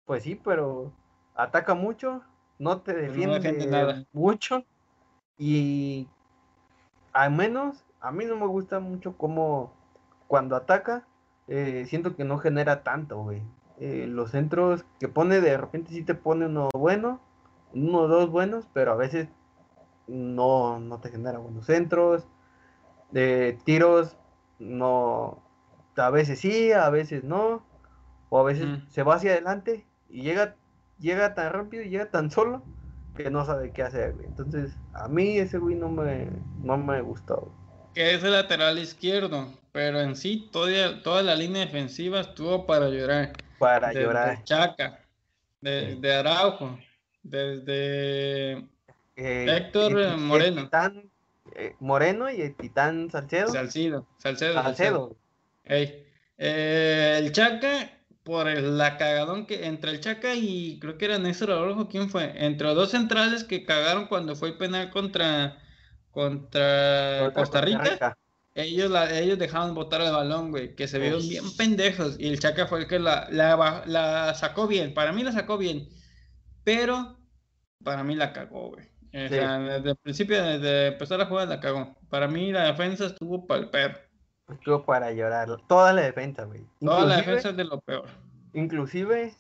Pues 0.05 0.25
sí, 0.25 0.35
pero 0.35 0.93
ataca 1.35 1.75
mucho 1.75 2.23
no 2.59 2.81
te 2.81 2.93
defiende, 2.93 4.07
mucho 4.13 4.65
y 5.37 6.09
al 7.13 7.33
menos 7.33 7.85
a 8.01 8.11
mí 8.11 8.25
no 8.25 8.37
me 8.37 8.47
gusta 8.47 8.81
mucho 8.81 9.17
cómo 9.17 9.73
cuando 10.27 10.57
ataca, 10.57 11.07
eh, 11.47 11.85
siento 11.89 12.17
que 12.17 12.25
no 12.25 12.39
genera 12.39 12.83
tanto, 12.83 13.23
güey. 13.23 13.43
Eh, 13.81 14.07
los 14.09 14.33
centros 14.33 14.85
que 14.99 15.09
pone 15.09 15.41
de 15.41 15.57
repente 15.57 15.93
sí 15.93 16.03
te 16.03 16.15
pone 16.15 16.47
uno 16.47 16.69
bueno, 16.75 17.21
uno 17.73 17.99
o 18.01 18.09
dos 18.09 18.31
buenos, 18.31 18.67
pero 18.73 18.93
a 18.93 18.97
veces 18.97 19.29
no, 20.07 20.79
no 20.81 21.01
te 21.01 21.11
genera 21.11 21.39
buenos 21.39 21.67
centros. 21.67 22.27
De 23.11 23.59
tiros, 23.65 24.17
no, 24.59 25.43
a 25.97 26.11
veces 26.11 26.41
sí, 26.41 26.73
a 26.73 26.91
veces 26.91 27.25
no, 27.25 27.65
o 28.29 28.39
a 28.39 28.43
veces 28.43 28.67
se 28.89 29.03
va 29.03 29.15
hacia 29.15 29.33
adelante 29.33 29.87
y 30.09 30.23
llega, 30.23 30.57
llega 30.99 31.35
tan 31.35 31.53
rápido 31.53 31.83
y 31.83 31.89
llega 31.89 32.11
tan 32.11 32.31
solo 32.31 32.63
que 33.17 33.31
no 33.31 33.45
sabe 33.45 33.73
qué 33.73 33.83
hacer, 33.83 34.15
Entonces, 34.23 34.77
a 34.95 35.09
mí 35.09 35.39
ese 35.39 35.59
güey 35.59 35.75
no 35.75 35.89
me, 35.89 36.29
no 36.63 36.77
me 36.79 37.01
gustó. 37.01 37.53
Que 37.93 38.15
es 38.15 38.23
el 38.23 38.33
lateral 38.33 38.79
izquierdo, 38.79 39.49
pero 39.73 40.01
en 40.01 40.15
sí 40.15 40.49
toda, 40.53 41.03
toda 41.03 41.23
la 41.23 41.35
línea 41.35 41.65
defensiva 41.65 42.21
estuvo 42.21 42.65
para 42.65 42.89
llorar. 42.89 43.33
Para 43.59 43.93
llorar. 43.93 44.45
Chaca, 44.45 45.01
de, 45.61 46.15
Araujo, 46.15 46.79
desde 47.31 48.53
eh, 49.17 49.47
Héctor 49.49 50.17
Moreno. 50.17 50.71
Eh, 51.55 51.75
Moreno 51.81 52.31
y 52.31 52.41
el 52.41 52.55
Titán 52.55 53.11
Salcedo. 53.11 53.49
Salcedo. 53.49 54.07
Salcedo. 54.19 54.55
Salcedo. 54.55 55.17
Eh, 55.65 57.17
el 57.19 57.33
Chaca, 57.33 57.91
por 58.23 58.49
el, 58.49 58.79
la 58.79 58.97
cagadón 58.97 59.47
que 59.47 59.67
entre 59.67 59.91
el 59.91 60.01
Chaca 60.01 60.35
y 60.35 60.79
creo 60.79 60.99
que 60.99 61.07
era 61.07 61.19
Néstor 61.19 61.51
Araujo, 61.51 61.89
¿quién 61.89 62.11
fue? 62.11 62.33
Entre 62.37 62.69
dos 62.75 62.91
centrales 62.91 63.45
que 63.45 63.65
cagaron 63.65 64.07
cuando 64.07 64.37
fue 64.37 64.51
el 64.51 64.57
penal 64.57 64.91
contra, 64.91 65.59
contra, 66.13 67.33
Costa, 67.35 67.61
Rica. 67.61 68.17
Ellos, 68.55 68.91
la, 68.91 69.17
ellos 69.19 69.39
dejaban 69.39 69.75
botar 69.75 70.01
el 70.01 70.13
balón, 70.13 70.51
güey, 70.51 70.75
que 70.75 70.89
se 70.89 70.99
vieron 70.99 71.27
bien 71.29 71.45
pendejos. 71.57 72.17
Y 72.19 72.29
el 72.29 72.41
Chaca 72.41 72.67
fue 72.67 72.81
el 72.81 72.87
que 72.87 72.99
la, 72.99 73.29
la, 73.31 73.83
la 73.87 74.35
sacó 74.35 74.67
bien. 74.67 74.95
Para 74.95 75.13
mí 75.13 75.23
la 75.23 75.33
sacó 75.33 75.59
bien. 75.59 75.89
Pero 76.65 77.18
para 77.83 78.05
mí 78.05 78.15
la 78.15 78.33
cagó, 78.33 78.71
güey. 78.71 78.87
desde 79.13 79.91
el 79.91 79.97
principio, 79.97 80.43
desde 80.43 80.89
empezar 80.89 81.21
a 81.21 81.27
jugar, 81.27 81.49
la 81.49 81.61
cagó. 81.61 81.95
Para 82.09 82.29
mí 82.29 82.53
la 82.53 82.65
defensa 82.65 83.07
estuvo 83.07 83.47
para 83.47 83.61
el 83.61 83.71
perro. 83.71 83.99
Estuvo 84.49 84.85
para 84.85 85.13
llorar. 85.13 85.49
Toda 85.69 85.93
la 85.93 86.03
defensa, 86.03 86.45
güey. 86.45 86.67
Toda 86.81 87.05
la 87.05 87.17
defensa 87.17 87.51
es 87.51 87.57
de 87.57 87.65
lo 87.65 87.81
peor. 87.81 88.09
Inclusive 88.55 89.35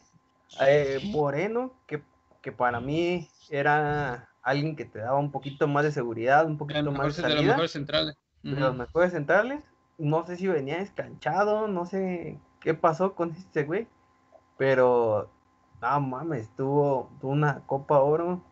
eh, 0.61 1.01
Moreno, 1.05 1.74
que, 1.87 2.03
que, 2.42 2.53
para 2.53 2.81
mí 2.81 3.29
era 3.51 4.29
alguien 4.42 4.77
que 4.77 4.85
te 4.85 4.98
daba 4.98 5.18
un 5.18 5.31
poquito 5.31 5.66
más 5.66 5.85
de 5.85 5.92
seguridad, 5.92 6.46
un 6.46 6.59
poquito 6.59 6.90
más 6.92 7.16
de 7.16 7.22
salida. 7.22 7.38
De 7.40 7.44
los 7.44 7.46
mejores 7.46 7.72
centrales. 7.72 8.16
De 8.42 8.61
los 8.61 8.77
mejores 8.77 9.12
centrales. 9.12 9.64
No 9.96 10.27
sé 10.27 10.37
si 10.37 10.46
venía 10.46 10.79
descanchado, 10.79 11.68
no 11.68 11.87
sé 11.87 12.38
qué 12.61 12.74
pasó 12.74 13.14
con 13.14 13.33
este 13.33 13.64
güey. 13.64 13.88
Pero, 14.57 15.31
no 15.81 16.01
mames, 16.01 16.49
tuvo, 16.57 17.11
tuvo 17.21 17.33
una 17.33 17.61
Copa 17.67 18.01
Oro 18.01 18.43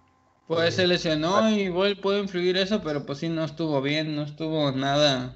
pues 0.47 0.77
se 0.77 0.87
lesionó 0.87 1.51
y 1.51 1.63
igual 1.63 1.97
puede 1.97 2.21
influir 2.21 2.57
eso, 2.57 2.81
pero 2.81 3.05
pues 3.05 3.19
sí, 3.19 3.29
no 3.29 3.43
estuvo 3.43 3.83
bien, 3.83 4.15
no 4.15 4.23
estuvo 4.23 4.71
nada 4.71 5.35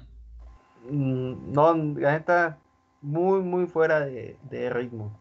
Mm, 0.89 1.53
no, 1.53 1.75
la 1.99 2.13
neta, 2.13 2.57
muy, 3.01 3.41
muy 3.41 3.67
fuera 3.67 3.99
de, 4.01 4.69
ritmo. 4.71 5.17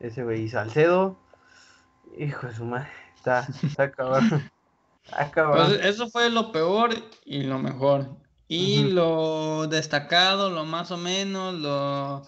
Ese 0.00 0.24
güey. 0.24 0.42
Y 0.42 0.48
Salcedo, 0.48 1.16
hijo 2.18 2.46
de 2.46 2.54
su 2.54 2.64
madre, 2.64 2.88
está, 3.16 3.46
está 3.62 3.84
acabado. 3.84 4.42
Pues 5.14 5.84
eso 5.84 6.08
fue 6.08 6.30
lo 6.30 6.52
peor 6.52 6.90
y 7.24 7.42
lo 7.42 7.58
mejor. 7.58 8.16
Y 8.48 8.84
lo 8.84 9.66
destacado, 9.66 10.50
lo 10.50 10.64
más 10.64 10.90
o 10.90 10.98
menos, 10.98 11.54
lo, 11.54 12.22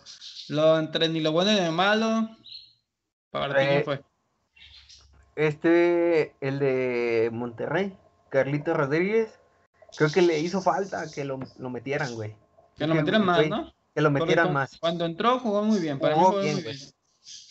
lo 0.49 0.79
entre 0.79 1.09
ni 1.09 1.21
lo 1.21 1.33
bueno 1.33 1.53
ni 1.53 1.61
lo 1.61 1.73
malo, 1.73 2.31
para 3.41 3.79
ti 3.79 3.85
fue. 3.85 4.03
Este, 5.37 6.35
el 6.41 6.59
de 6.61 7.31
Monterrey, 7.33 7.97
Carlito 8.29 8.75
Rodríguez, 8.75 9.41
creo 9.97 10.11
que 10.11 10.23
le 10.23 10.39
hizo 10.39 10.63
falta 10.63 11.11
que 11.13 11.25
lo, 11.25 11.41
lo 11.59 11.71
metieran, 11.71 12.15
güey. 12.15 12.37
Que 12.77 12.87
lo 12.87 12.95
metieran 12.95 13.25
más, 13.25 13.49
¿no? 13.49 13.73
Que 13.95 14.01
lo 14.01 14.11
metieran 14.11 14.53
más. 14.53 14.79
Cuando 14.79 15.05
entró 15.05 15.41
jugó 15.41 15.63
muy 15.63 15.81
bien, 15.81 15.99
para 15.99 16.15
jugó 16.15 16.41
bien, 16.41 16.65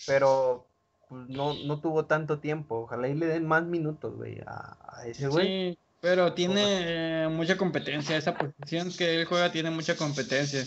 Pero 0.08 0.68
pues, 1.10 1.28
no, 1.28 1.54
no 1.54 1.80
tuvo 1.82 2.06
tanto 2.06 2.40
tiempo. 2.40 2.84
Ojalá 2.84 3.10
y 3.10 3.16
le 3.16 3.26
den 3.26 3.46
más 3.46 3.64
minutos, 3.64 4.16
güey, 4.16 4.40
a, 4.46 5.04
ese 5.06 5.28
güey. 5.28 5.72
Sí, 5.72 5.80
pero 6.00 6.34
tiene 6.34 7.28
mucha 7.30 7.58
competencia. 7.58 8.16
Esa 8.16 8.38
posición 8.38 8.92
que 8.94 9.22
él 9.22 9.26
juega 9.26 9.52
tiene 9.52 9.72
mucha 9.72 9.96
competencia. 9.96 10.64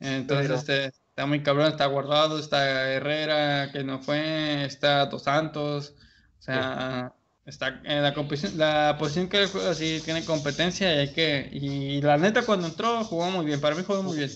Entonces, 0.00 0.50
este, 0.50 0.92
está 1.14 1.26
muy 1.26 1.44
cabrón, 1.44 1.68
está 1.68 1.86
guardado, 1.86 2.40
está 2.40 2.90
Herrera, 2.90 3.70
que 3.70 3.84
no 3.84 4.00
fue, 4.00 4.64
está 4.64 5.06
Dos 5.06 5.22
Santos. 5.22 5.94
O 6.40 6.42
sea, 6.42 7.14
Está 7.46 7.78
en 7.84 8.02
la, 8.02 8.14
la 8.56 8.96
posición 8.98 9.28
que 9.28 9.46
juega 9.46 9.74
sí 9.74 10.00
tiene 10.02 10.24
competencia 10.24 10.94
y 10.94 10.98
hay 11.00 11.12
que. 11.12 11.48
Y 11.52 12.00
la 12.00 12.16
neta, 12.16 12.44
cuando 12.44 12.66
entró, 12.66 13.04
jugó 13.04 13.30
muy 13.30 13.44
bien. 13.44 13.60
Para 13.60 13.74
mí, 13.74 13.82
jugó 13.86 14.02
muy 14.02 14.16
bien. 14.16 14.30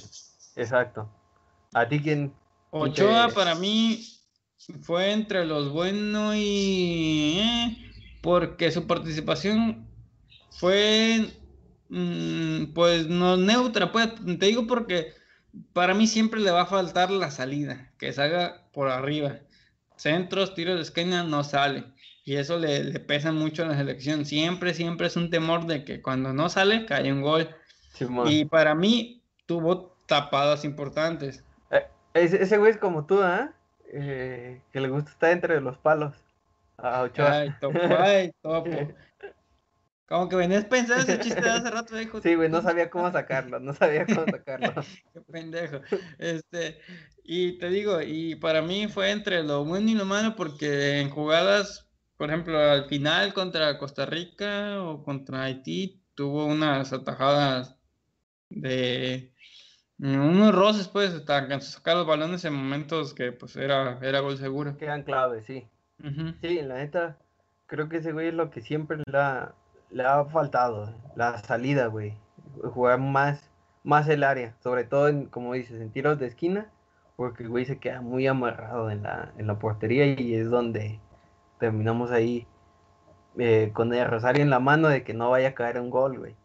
Exacto. 0.57 1.11
¿A 1.73 1.88
ti 1.88 2.01
quién? 2.01 2.35
Ochoa, 2.71 3.31
para 3.31 3.55
mí, 3.55 4.05
fue 4.83 5.12
entre 5.12 5.47
los 5.47 5.73
buenos 5.73 6.35
y. 6.37 7.38
Eh, 7.41 7.93
porque 8.21 8.71
su 8.71 8.87
participación 8.87 9.88
fue. 10.51 11.31
Mm, 11.88 12.75
pues 12.75 13.07
no 13.07 13.38
neutra. 13.38 13.91
Pues, 13.91 14.11
te 14.38 14.47
digo 14.47 14.67
porque 14.67 15.14
para 15.73 15.94
mí 15.94 16.07
siempre 16.07 16.40
le 16.40 16.51
va 16.51 16.62
a 16.62 16.66
faltar 16.66 17.11
la 17.11 17.31
salida. 17.31 17.92
Que 17.99 18.12
salga 18.12 18.68
por 18.73 18.88
arriba. 18.88 19.40
Centros, 19.97 20.55
tiros 20.55 20.77
de 20.77 20.83
esquina, 20.83 21.25
no 21.25 21.44
sale 21.44 21.85
y 22.29 22.37
eso 22.37 22.59
le, 22.59 23.01
pesa 23.01 23.33
mucho 23.33 23.62
a 23.62 23.68
la 23.68 23.75
selección. 23.75 24.27
Siempre, 24.27 24.75
siempre 24.75 25.07
es 25.07 25.16
un 25.16 25.31
temor 25.31 25.64
de 25.64 25.83
que 25.87 26.03
cuando 26.03 26.35
no 26.35 26.51
sale, 26.51 26.85
cae 26.85 27.11
un 27.11 27.23
gol. 27.23 27.49
y 28.27 28.44
para 28.44 28.75
mí 28.75 29.23
tuvo 29.47 29.97
tapadas 30.07 30.66
importantes. 30.66 31.42
Eh, 31.71 31.87
ese, 32.12 32.59
güey 32.59 32.73
es 32.73 32.77
como 32.77 33.07
tú, 33.07 33.23
¿ah? 33.23 33.55
¿eh? 33.90 34.61
que 34.71 34.81
le 34.81 34.90
gusta 34.90 35.11
estar 35.11 35.31
entre 35.31 35.59
los 35.62 35.79
palos. 35.79 36.12
A 36.77 37.01
Ochoa. 37.01 37.33
Ay, 37.33 37.55
topo, 37.59 37.79
ay, 37.99 38.31
topo. 38.42 38.71
Como 40.09 40.29
que 40.29 40.37
venías 40.37 40.64
pensando 40.64 41.03
ese 41.03 41.21
chiste 41.21 41.40
de 41.40 41.51
hace 41.51 41.71
rato, 41.71 42.01
hijo. 42.01 42.21
Sí, 42.23 42.35
güey, 42.35 42.49
no 42.49 42.62
sabía 42.62 42.88
cómo 42.88 43.12
sacarlo, 43.12 43.61
no 43.61 43.75
sabía 43.75 44.07
cómo 44.07 44.25
sacarlo. 44.25 44.73
Qué 45.12 45.21
pendejo. 45.21 45.81
Este, 46.18 46.79
y 47.23 47.59
te 47.59 47.68
digo, 47.68 48.01
y 48.01 48.37
para 48.37 48.62
mí 48.62 48.88
fue 48.88 49.11
entre 49.11 49.42
lo 49.42 49.64
bueno 49.64 49.90
y 49.90 49.94
lo 49.94 50.07
malo 50.07 50.35
porque 50.35 51.01
en 51.01 51.11
jugadas 51.11 51.88
por 52.18 52.31
ejemplo, 52.31 52.59
al 52.59 52.87
final 52.87 53.33
contra 53.33 53.79
Costa 53.79 54.05
Rica 54.05 54.83
o 54.83 55.05
contra 55.05 55.44
Haití 55.44 56.03
tuvo 56.16 56.47
unas 56.47 56.92
atajadas 56.92 57.77
de 58.51 59.33
unos 59.99 60.53
roces, 60.53 60.88
pues, 60.88 61.14
hasta 61.14 61.61
sacar 61.61 61.97
los 61.97 62.07
balones 62.09 62.44
en 62.44 62.55
momentos 62.55 63.14
que 63.14 63.31
pues 63.31 63.55
era, 63.55 64.01
era 64.03 64.18
gol 64.18 64.37
seguro. 64.37 64.77
Quedan 64.77 65.05
claves, 65.05 65.47
sí. 65.47 65.68
Sí, 66.40 66.61
la 66.62 66.77
neta, 66.79 67.18
creo 67.66 67.88
que 67.88 67.99
ese 67.99 68.12
güey 68.12 68.29
es 68.29 68.35
lo 68.35 68.51
que 68.51 68.62
siempre 68.62 68.97
le 68.97 69.16
ha, 69.16 69.55
le 69.90 70.05
ha 70.05 70.24
faltado, 70.27 70.94
la 71.16 71.38
salida, 71.38 71.87
güey. 71.87 72.14
Jugar 72.74 72.98
más, 72.98 73.51
más 73.84 74.09
el 74.09 74.24
área, 74.24 74.55
sobre 74.61 74.84
todo 74.84 75.09
en, 75.09 75.26
como 75.26 75.55
dices, 75.55 75.80
en 75.80 75.91
tiros 75.91 76.18
de 76.18 76.26
esquina, 76.26 76.70
porque 77.16 77.43
el 77.45 77.49
güey 77.49 77.64
se 77.64 77.78
queda 77.78 78.01
muy 78.01 78.26
amarrado 78.26 78.91
en 78.91 79.03
la, 79.03 79.32
en 79.39 79.47
la 79.47 79.59
portería 79.59 80.07
y 80.07 80.34
es 80.34 80.51
donde 80.51 81.01
terminamos 81.59 82.11
ahí 82.11 82.47
eh, 83.39 83.70
con 83.72 83.93
el 83.95 84.07
rosario 84.07 84.43
en 84.43 84.51
la 84.51 84.61
mano 84.61 84.89
de 84.89 85.05
que 85.05 85.14
no 85.14 85.30
vaya 85.30 85.49
a 85.49 85.55
caer 85.55 85.80
un 85.80 85.91
gol, 85.91 86.18
güey. 86.18 86.36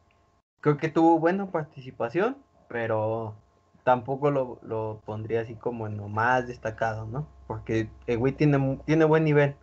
Creo 0.62 0.78
que 0.78 0.90
tuvo 0.90 1.20
buena 1.20 1.52
participación, 1.52 2.38
pero 2.70 3.36
tampoco 3.84 4.32
lo, 4.32 5.02
pondría 5.06 5.42
así 5.42 5.56
como 5.56 5.88
en 5.88 5.98
lo 5.98 6.08
más 6.08 6.48
destacado, 6.48 7.06
¿no? 7.06 7.28
Porque 7.48 7.90
el 8.08 8.18
güey 8.18 8.34
tiene, 8.34 8.80
tiene 8.86 9.06
buen 9.06 9.24
nivel, 9.24 9.56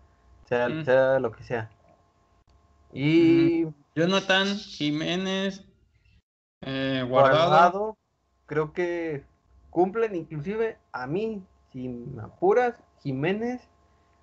sea, 0.44 0.68
mm. 0.68 0.84
sea 0.84 1.18
lo 1.18 1.32
que 1.32 1.42
sea. 1.42 1.70
Y. 2.92 3.66
Jonathan 3.94 4.56
Jiménez, 4.56 5.64
eh, 6.62 7.04
guardado. 7.08 7.96
Creo 8.46 8.72
que 8.72 9.24
cumplen, 9.70 10.14
inclusive 10.14 10.78
a 10.92 11.06
mí, 11.06 11.42
si 11.72 11.88
me 11.88 12.22
apuras, 12.22 12.74
Jiménez 13.02 13.60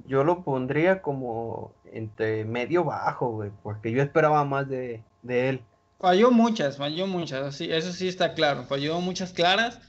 yo 0.05 0.23
lo 0.23 0.43
pondría 0.43 1.01
como 1.01 1.73
entre 1.91 2.45
medio 2.45 2.83
bajo, 2.83 3.31
güey, 3.31 3.51
porque 3.63 3.91
yo 3.91 4.01
esperaba 4.03 4.43
más 4.45 4.67
de, 4.69 5.03
él. 5.27 5.61
Falló 5.99 6.31
muchas, 6.31 6.77
falló 6.77 7.07
muchas, 7.07 7.55
sí, 7.55 7.71
eso 7.71 7.91
sí 7.91 8.07
está 8.07 8.33
claro, 8.33 8.63
falló 8.63 9.01
muchas 9.01 9.33
claras. 9.33 9.79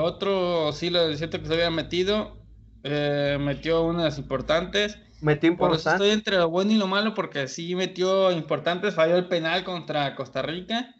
Otro 0.00 0.72
sí 0.72 0.90
lo 0.90 1.14
siento 1.16 1.40
que 1.40 1.46
se 1.46 1.54
había 1.54 1.70
metido, 1.70 2.36
eh, 2.84 3.38
metió 3.40 3.84
unas 3.84 4.18
importantes. 4.18 4.98
Metió 5.20 5.54
Por 5.56 5.70
eso 5.74 5.90
importante. 5.90 6.04
estoy 6.04 6.10
entre 6.10 6.36
lo 6.36 6.48
bueno 6.48 6.72
y 6.72 6.76
lo 6.76 6.86
malo 6.86 7.14
porque 7.14 7.48
sí 7.48 7.74
metió 7.74 8.30
importantes, 8.32 8.94
falló 8.94 9.16
el 9.16 9.28
penal 9.28 9.64
contra 9.64 10.14
Costa 10.14 10.42
Rica, 10.42 10.94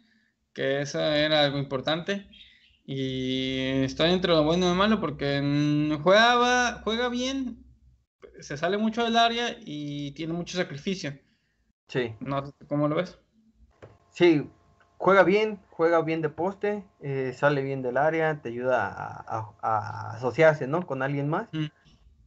que 0.53 0.81
eso 0.81 0.99
era 0.99 1.43
algo 1.45 1.57
importante. 1.57 2.27
Y 2.85 3.59
estoy 3.83 4.11
entre 4.11 4.33
lo 4.33 4.43
bueno 4.43 4.65
y 4.65 4.69
lo 4.69 4.75
malo 4.75 4.99
porque 4.99 5.41
juega, 6.03 6.81
juega 6.83 7.09
bien, 7.09 7.63
se 8.39 8.57
sale 8.57 8.77
mucho 8.77 9.03
del 9.03 9.17
área 9.17 9.57
y 9.61 10.11
tiene 10.13 10.33
mucho 10.33 10.57
sacrificio. 10.57 11.13
Sí. 11.87 12.15
No 12.19 12.53
cómo 12.67 12.87
lo 12.87 12.95
ves. 12.95 13.19
Sí, 14.11 14.49
juega 14.97 15.23
bien, 15.23 15.59
juega 15.71 16.01
bien 16.01 16.21
de 16.21 16.29
poste, 16.29 16.83
eh, 17.01 17.33
sale 17.35 17.61
bien 17.61 17.81
del 17.81 17.97
área, 17.97 18.41
te 18.41 18.49
ayuda 18.49 18.87
a, 18.87 19.25
a- 19.27 19.55
a 19.61 20.11
asociarse, 20.15 20.67
¿no? 20.67 20.85
Con 20.85 21.01
alguien 21.01 21.29
más. 21.29 21.49
Mm. 21.53 21.65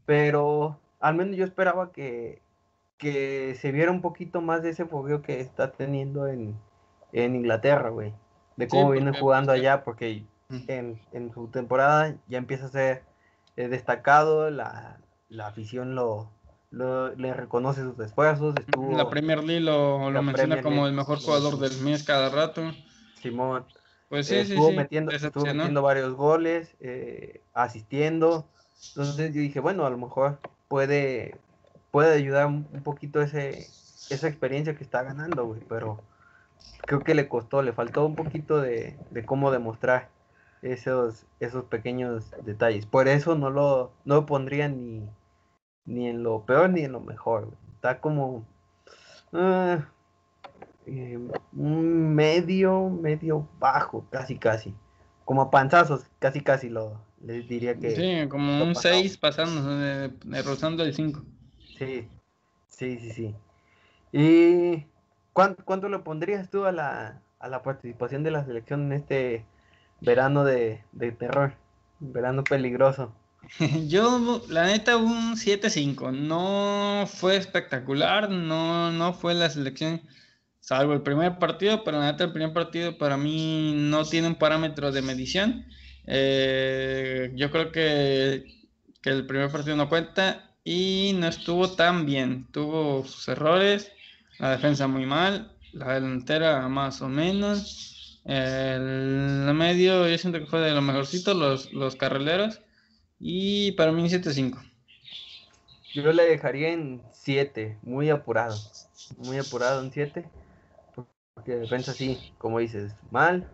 Pero 0.06 0.80
al 1.02 1.14
menos 1.16 1.36
yo 1.36 1.44
esperaba 1.44 1.92
que, 1.92 2.42
que 2.98 3.54
se 3.56 3.72
viera 3.72 3.90
un 3.90 4.02
poquito 4.02 4.40
más 4.40 4.62
de 4.62 4.70
ese 4.70 4.86
fogueo 4.86 5.22
que 5.22 5.40
está 5.40 5.72
teniendo 5.72 6.26
en, 6.28 6.56
en 7.12 7.36
Inglaterra, 7.36 7.90
güey. 7.90 8.14
De 8.56 8.68
Sí, 8.68 8.70
cómo 8.70 8.90
viene 8.90 9.10
porque, 9.10 9.20
jugando 9.20 9.52
pues, 9.52 9.60
allá, 9.60 9.84
porque 9.84 10.26
en, 10.68 11.00
en 11.12 11.32
su 11.32 11.48
temporada 11.48 12.16
ya 12.28 12.38
empieza 12.38 12.66
a 12.66 12.68
ser 12.68 13.04
eh, 13.56 13.68
destacado, 13.68 14.50
la, 14.50 15.00
la 15.28 15.46
afición 15.48 15.94
lo, 15.94 16.30
lo- 16.70 17.14
le 17.16 17.34
reconoce 17.34 17.82
sus 17.82 17.98
esfuerzos, 18.00 18.54
estuvo 18.58 18.96
La 18.96 19.08
Premier 19.10 19.42
League 19.42 19.60
lo, 19.60 20.10
lo 20.10 20.22
menciona 20.22 20.54
Premier 20.54 20.64
como 20.64 20.82
League, 20.82 20.88
el 20.88 20.94
mejor 20.94 21.18
jugador 21.18 21.58
del 21.58 21.80
mes 21.82 22.02
cada 22.04 22.28
rato. 22.30 22.62
Simón. 23.20 23.64
Pues 24.08 24.26
sí, 24.26 24.34
Eh, 24.34 24.40
sí, 24.44 24.44
estuvo, 24.48 24.68
sí, 24.68 24.76
metiendo, 24.76 25.12
estuvo 25.12 25.46
metiendo 25.46 25.82
varios 25.82 26.14
goles, 26.14 26.76
eh, 26.80 27.42
asistiendo. 27.54 28.46
Entonces 28.88 29.34
yo 29.34 29.40
dije, 29.40 29.60
bueno, 29.60 29.86
a 29.86 29.90
lo 29.90 29.98
mejor 29.98 30.38
puede, 30.72 31.38
puede 31.90 32.14
ayudar 32.14 32.46
un, 32.46 32.64
poquito 32.82 33.20
ese, 33.20 33.58
esa 34.08 34.26
experiencia 34.26 34.74
que 34.74 34.82
está 34.82 35.02
ganando, 35.02 35.44
güey, 35.44 35.60
pero 35.68 36.00
creo 36.86 37.00
que 37.00 37.14
le 37.14 37.28
costó, 37.28 37.60
le 37.60 37.74
faltó 37.74 38.06
un 38.06 38.16
poquito 38.16 38.58
de, 38.58 38.98
de 39.10 39.26
cómo 39.26 39.50
demostrar 39.50 40.08
esos, 40.62 41.26
esos 41.40 41.64
pequeños 41.64 42.30
detalles. 42.46 42.86
Por 42.86 43.06
eso 43.06 43.34
no 43.34 43.50
lo, 43.50 43.92
no 44.06 44.24
pondría 44.24 44.66
ni, 44.70 45.06
ni 45.84 46.08
en 46.08 46.22
lo 46.22 46.46
peor 46.46 46.70
ni 46.70 46.80
en 46.84 46.92
lo 46.92 47.00
mejor. 47.00 47.50
Está 47.74 48.00
como... 48.00 48.46
ah, 49.34 49.84
eh, 50.86 51.18
un 51.52 52.14
medio, 52.14 52.88
medio 52.88 53.46
bajo, 53.58 54.06
casi 54.10 54.38
casi. 54.38 54.74
Como 55.26 55.42
a 55.42 55.50
panzazos, 55.50 56.06
casi 56.18 56.40
casi 56.40 56.70
lo 56.70 56.98
les 57.22 57.48
diría 57.48 57.78
que 57.80 57.90
Sí, 57.94 58.26
como 58.28 58.50
lo 58.54 58.66
un 58.66 58.72
pasado. 58.72 59.04
6 59.04 59.18
pasando, 59.18 59.62
eh, 59.84 60.10
rozando 60.42 60.82
el 60.84 60.94
5. 60.94 61.24
sí, 61.78 62.08
sí, 62.68 62.98
sí, 62.98 63.10
sí. 63.12 63.36
¿Y 64.12 64.86
cuánto, 65.32 65.64
cuánto 65.64 65.88
le 65.88 65.98
pondrías 66.00 66.50
tú 66.50 66.64
a 66.66 66.72
la, 66.72 67.22
a 67.40 67.48
la 67.48 67.62
participación 67.62 68.22
de 68.24 68.30
la 68.32 68.44
selección 68.44 68.82
en 68.86 68.92
este 68.94 69.46
verano 70.00 70.44
de, 70.44 70.84
de 70.92 71.12
terror? 71.12 71.54
Verano 72.00 72.48
peligroso. 72.48 73.14
Yo, 73.88 74.42
la 74.48 74.66
neta, 74.66 74.96
un 74.96 75.36
7-5. 75.36 76.10
No 76.12 77.06
fue 77.06 77.36
espectacular, 77.36 78.30
no, 78.30 78.92
no 78.92 79.12
fue 79.14 79.34
la 79.34 79.50
selección, 79.50 80.02
salvo 80.60 80.92
el 80.92 81.02
primer 81.02 81.38
partido, 81.38 81.84
pero 81.84 81.98
la 81.98 82.12
neta, 82.12 82.24
el 82.24 82.32
primer 82.32 82.52
partido 82.52 82.98
para 82.98 83.16
mí 83.16 83.74
no 83.76 84.08
tiene 84.08 84.28
un 84.28 84.36
parámetro 84.36 84.92
de 84.92 85.02
medición. 85.02 85.66
Eh, 86.06 87.32
yo 87.34 87.50
creo 87.50 87.72
que, 87.72 88.44
que 89.02 89.10
el 89.10 89.26
primer 89.26 89.50
partido 89.50 89.76
no 89.76 89.88
cuenta 89.88 90.50
y 90.64 91.12
no 91.16 91.28
estuvo 91.28 91.70
tan 91.74 92.06
bien. 92.06 92.46
Tuvo 92.52 93.04
sus 93.04 93.28
errores, 93.28 93.92
la 94.38 94.50
defensa 94.52 94.86
muy 94.88 95.06
mal, 95.06 95.52
la 95.72 95.94
delantera 95.94 96.68
más 96.68 97.02
o 97.02 97.08
menos. 97.08 98.20
El 98.24 99.52
medio, 99.54 100.08
yo 100.08 100.18
siento 100.18 100.38
que 100.38 100.46
fue 100.46 100.60
de 100.60 100.72
lo 100.72 100.82
mejorcito, 100.82 101.34
los, 101.34 101.72
los 101.72 101.96
carrileros. 101.96 102.60
Y 103.18 103.72
para 103.72 103.92
mí 103.92 104.08
7-5. 104.08 104.60
Yo 105.94 106.12
le 106.12 106.24
dejaría 106.24 106.70
en 106.72 107.02
7, 107.12 107.78
muy 107.82 108.10
apurado. 108.10 108.56
Muy 109.18 109.38
apurado 109.38 109.82
en 109.82 109.92
7. 109.92 110.28
Porque 111.34 111.56
defensa 111.56 111.92
sí, 111.92 112.18
como 112.38 112.58
dices, 112.58 112.94
mal. 113.10 113.48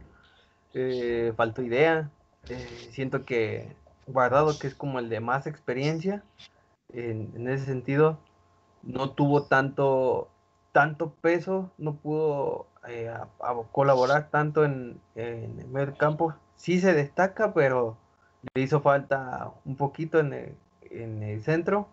eh, 0.75 1.33
faltó 1.37 1.63
idea. 1.63 2.11
Eh, 2.49 2.89
siento 2.93 3.25
que 3.25 3.77
Guardado, 4.07 4.59
que 4.59 4.67
es 4.69 4.75
como 4.75 4.99
el 4.99 5.11
de 5.11 5.21
más 5.21 5.47
experiencia, 5.47 6.25
en, 6.93 7.33
en 7.37 7.49
ese 7.49 7.67
sentido, 7.67 8.19
no 8.83 9.11
tuvo 9.13 9.45
tanto, 9.47 10.29
tanto 10.73 11.13
peso, 11.23 11.71
no 11.79 11.97
pudo 11.97 12.67
eh, 12.89 13.13
colaborar 13.73 14.31
tanto 14.31 14.65
en, 14.65 15.01
en 15.15 15.61
el 15.61 15.69
medio 15.69 15.97
campo. 15.97 16.35
Sí 16.57 16.81
se 16.81 16.95
destaca, 16.95 17.55
pero 17.55 17.99
le 18.55 18.63
hizo 18.63 18.81
falta 18.81 19.53
un 19.65 19.77
poquito 19.77 20.21
en 20.21 20.33
el, 20.33 20.57
en 20.91 21.23
el 21.23 21.43
centro. 21.43 21.89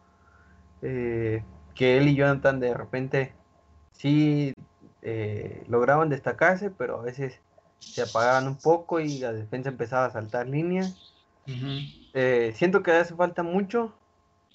eh, 0.82 1.44
que 1.76 1.98
él 1.98 2.08
y 2.08 2.16
Jonathan 2.16 2.60
de 2.60 2.74
repente 2.74 3.34
sí 3.92 4.54
eh, 5.02 5.64
lograban 5.68 6.10
destacarse, 6.10 6.72
pero 6.72 7.00
a 7.00 7.04
veces 7.04 7.40
se 7.80 8.02
apagaban 8.02 8.48
un 8.48 8.58
poco 8.58 9.00
y 9.00 9.20
la 9.20 9.32
defensa 9.34 9.70
empezaba 9.70 10.06
a 10.06 10.12
saltar 10.12 10.48
líneas. 10.48 11.14
Eh, 12.14 12.54
siento 12.56 12.82
que 12.82 12.92
hace 12.92 13.16
falta 13.16 13.44
mucho 13.44 13.94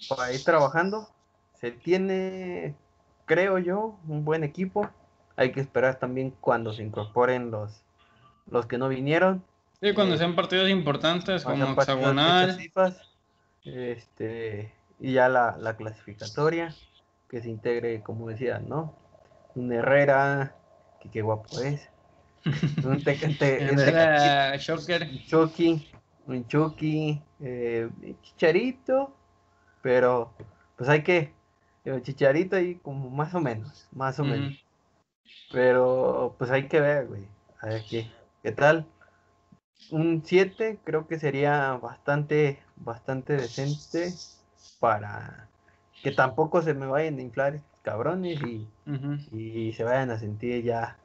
para 0.09 0.33
ir 0.33 0.43
trabajando. 0.45 1.09
Se 1.61 1.71
tiene, 1.71 2.75
creo 3.27 3.59
yo, 3.59 3.99
un 4.09 4.25
buen 4.25 4.45
equipo. 4.45 4.89
Hay 5.37 5.53
que 5.53 5.61
esperar 5.61 5.99
también 5.99 6.35
cuando 6.41 6.73
se 6.73 6.83
incorporen 6.83 7.51
los, 7.51 7.83
los 8.51 8.67
que 8.67 8.79
no 8.79 8.89
vinieron. 8.89 9.45
Sí, 9.81 9.95
cuando 9.95 10.15
Eh, 10.15 10.19
sean 10.19 10.35
partidos 10.35 10.69
importantes 10.69 11.45
como 11.45 11.73
hexagonal. 11.73 12.59
este, 13.65 14.73
y 14.99 15.13
ya 15.15 15.29
la, 15.29 15.57
la 15.59 15.77
clasificatoria, 15.77 16.75
que 17.29 17.41
se 17.41 17.49
integre, 17.49 18.03
como 18.03 18.29
decía, 18.29 18.59
¿no? 18.59 18.95
Un 19.55 19.73
Herrera, 19.73 20.55
que 21.01 21.11
qué 21.11 21.23
guapo 21.23 21.61
es. 21.61 21.89
Un 22.45 23.03
Tecatito, 23.03 23.45
Era 23.45 24.57
Shocker. 24.57 25.09
Chucky, 25.27 25.91
un 26.27 26.47
Chucky, 26.47 27.23
eh, 27.41 27.91
Chicharito, 28.23 29.15
pero 29.83 30.33
pues 30.77 30.89
hay 30.89 31.03
que, 31.03 31.35
el 31.85 32.03
Chicharito 32.03 32.57
ahí 32.57 32.77
como 32.77 33.11
más 33.11 33.35
o 33.35 33.41
menos, 33.41 33.89
más 33.93 34.19
o 34.19 34.25
menos. 34.25 34.65
Pero 35.53 36.35
pues 36.39 36.51
hay 36.51 36.67
que 36.69 36.81
ver, 36.81 37.09
güey, 37.09 37.27
a 37.61 37.67
ver 37.67 37.83
qué, 37.89 38.11
qué 38.43 38.53
tal. 38.53 38.87
Un 39.91 40.23
7 40.25 40.79
creo 40.85 41.07
que 41.07 41.19
sería 41.19 41.73
bastante, 41.75 42.59
bastante 42.77 43.37
decente 43.37 44.13
para 44.79 45.49
que 46.03 46.13
tampoco 46.13 46.63
se 46.63 46.75
me 46.75 46.87
vayan 46.87 47.19
a 47.19 47.23
inflar 47.23 47.61
cabrones 47.83 48.41
y, 48.43 48.69
y 49.33 49.73
se 49.73 49.85
vayan 49.85 50.11
a 50.11 50.19
sentir 50.19 50.63
ya 50.63 50.99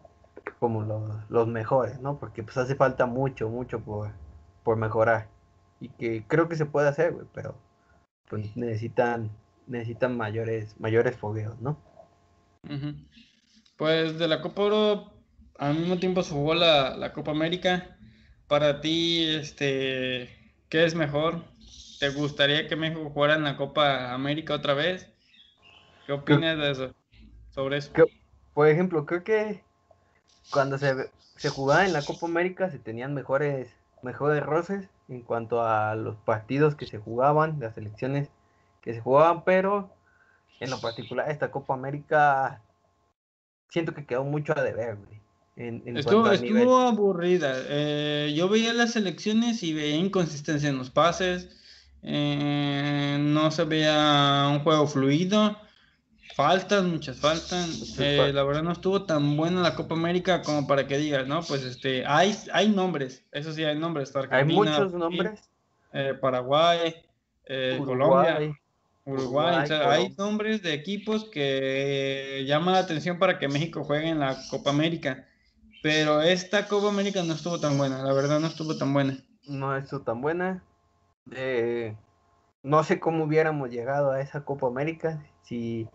como 0.60 0.84
los, 0.84 1.30
los 1.30 1.48
mejores, 1.48 2.00
¿no? 2.00 2.20
Porque 2.20 2.43
pues 2.43 2.58
hace 2.58 2.76
falta 2.76 3.06
mucho, 3.06 3.50
mucho 3.50 3.80
por, 3.80 4.12
por 4.64 4.78
mejorar. 4.78 5.30
Y 5.80 5.89
que 5.89 6.26
creo 6.28 6.48
que 6.48 6.56
se 6.56 6.66
puede 6.66 6.88
hacer, 6.88 7.14
güey, 7.14 7.28
pero 7.34 7.56
pues 8.30 8.56
necesitan, 8.56 9.32
necesitan 9.68 10.18
mayores, 10.18 10.80
mayores 10.80 11.16
fogueos, 11.18 11.60
¿no? 11.62 11.78
Pues 13.78 14.18
de 14.18 14.28
la 14.28 14.41
Copa 14.41 14.64
Oro, 14.64 15.14
al 15.58 15.76
mismo 15.76 15.98
tiempo 15.98 16.24
se 16.24 16.34
jugó 16.34 16.56
la, 16.56 16.96
la 16.96 17.14
Copa 17.14 17.32
América. 17.32 17.98
Para 18.48 18.82
ti, 18.82 19.26
este, 19.28 20.30
¿qué 20.70 20.86
es 20.86 20.96
mejor? 20.96 21.43
¿Te 22.00 22.10
gustaría 22.10 22.68
que 22.68 22.76
México 22.76 23.10
jugara 23.10 23.36
en 23.36 23.43
la 23.43 23.58
Copa 23.58 24.14
América 24.14 24.54
otra 24.54 24.74
vez? 24.74 25.12
¿Qué 26.06 26.14
opinas 26.14 26.58
de 26.58 26.72
eso? 26.72 26.96
Sobre 27.50 27.78
eso. 27.78 27.91
Por 28.54 28.68
ejemplo, 28.68 29.06
creo 29.06 29.24
que 29.24 29.64
cuando 30.52 30.78
se, 30.78 31.10
se 31.36 31.50
jugaba 31.50 31.86
en 31.86 31.93
la 31.93 32.04
Copa 32.04 32.26
América 32.28 32.70
se 32.70 32.80
tenían 32.80 33.14
mejores, 33.14 33.70
mejores 34.02 34.43
roces 34.43 34.88
en 35.10 35.22
cuanto 35.22 35.62
a 35.64 35.96
los 35.96 36.16
partidos 36.18 36.76
que 36.76 36.86
se 36.88 36.98
jugaban, 36.98 37.60
las 37.60 37.76
selecciones 37.76 38.30
que 38.82 38.93
se 38.93 39.02
jugaban, 39.02 39.43
pero 39.43 39.89
en 40.60 40.70
lo 40.70 40.80
particular 40.80 41.30
esta 41.30 41.52
Copa 41.52 41.74
América 41.74 42.62
siento 43.70 43.93
que 43.93 44.06
quedó 44.06 44.24
mucho 44.24 44.54
a 44.58 44.64
deber, 44.64 44.96
güey. 44.96 45.22
En, 45.58 45.82
en 45.86 45.98
Estuvo, 45.98 46.30
estuvo 46.32 46.80
aburrida. 46.82 47.54
Eh, 47.70 48.34
yo 48.36 48.50
veía 48.50 48.74
las 48.74 48.96
elecciones 48.96 49.64
y 49.64 49.74
veía 49.74 49.96
inconsistencia 49.96 50.70
en 50.70 50.78
los 50.78 50.89
pases. 50.89 51.50
eh, 52.04 53.18
no 53.20 53.52
se 53.52 53.64
veía 53.64 54.48
un 54.52 54.60
juego 54.60 54.86
fluido. 54.88 55.58
Faltas, 56.36 56.83
muchas. 56.83 57.17
Muchas 57.21 57.97
Eh, 57.97 58.31
la 58.33 58.43
verdad 58.43 58.61
no 58.61 58.73
estuvo 58.73 59.05
tan 59.05 59.38
buena 59.38 59.61
la 59.61 59.73
Copa 59.73 59.95
América 59.95 60.41
como 60.41 60.67
para 60.67 60.86
que 60.86 60.97
digas, 60.97 61.25
¿no? 61.27 61.41
Pues 61.41 61.63
este, 61.63 62.05
hay, 62.05 62.36
hay 62.51 62.67
nombres. 62.67 63.23
Eso 63.31 63.53
sí, 63.53 63.63
hay 63.63 63.79
nombres. 63.79 64.09
Está 64.09 64.19
Hay 64.19 64.25
Argentina, 64.41 64.71
muchos 64.71 64.93
nombres. 64.93 65.49
eh, 65.93 66.13
Paraguay. 66.19 66.93
eh, 67.45 67.81
Colombia, 67.83 68.53
Uruguay. 69.05 69.69
hay 69.71 70.13
nombres 70.17 70.61
de 70.61 70.73
equipos 70.73 71.29
que 71.31 72.43
llaman 72.45 72.73
la 72.73 72.79
atención 72.81 73.17
para 73.17 73.39
que 73.39 73.47
México 73.47 73.86
juegue 73.86 74.09
en 74.09 74.19
la 74.19 74.36
Copa 74.49 74.71
América. 74.71 75.25
Pero 75.81 76.21
esta 76.21 76.67
Copa 76.67 76.89
América 76.89 77.23
no 77.23 77.33
estuvo 77.33 77.61
tan 77.61 77.77
buena, 77.77 78.03
la 78.03 78.11
verdad 78.11 78.41
no 78.41 78.47
estuvo 78.47 78.75
tan 78.75 78.91
buena. 78.91 79.17
No 79.47 79.73
estuvo 79.77 80.01
tan 80.01 80.19
buena. 80.21 80.61
No 82.61 82.83
sé 82.83 82.99
cómo 82.99 83.23
hubiéramos 83.23 83.69
llegado 83.69 84.11
a 84.11 84.19
esa 84.19 84.43
Copa 84.43 84.67
América 84.67 85.23
si, 85.43 85.88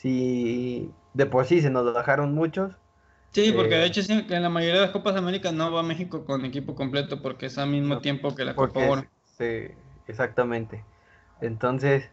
si 0.00 0.90
de 1.12 1.26
por 1.26 1.44
sí 1.44 1.60
se 1.60 1.68
nos 1.68 1.92
bajaron 1.92 2.34
muchos. 2.34 2.72
Sí, 3.32 3.52
porque 3.52 3.74
de 3.74 3.84
eh, 3.84 3.86
hecho 3.86 4.00
en 4.08 4.42
la 4.42 4.48
mayoría 4.48 4.76
de 4.76 4.86
las 4.86 4.90
Copas 4.90 5.14
Américas 5.14 5.52
no 5.52 5.70
va 5.70 5.82
México 5.82 6.24
con 6.24 6.44
equipo 6.44 6.74
completo 6.74 7.20
porque 7.20 7.46
es 7.46 7.58
al 7.58 7.68
mismo 7.68 7.98
tiempo 7.98 8.34
que 8.34 8.46
la 8.46 8.54
Copa 8.54 8.80
Oro. 8.80 9.04
Sí, 9.36 9.68
exactamente. 10.08 10.84
Entonces, 11.42 12.08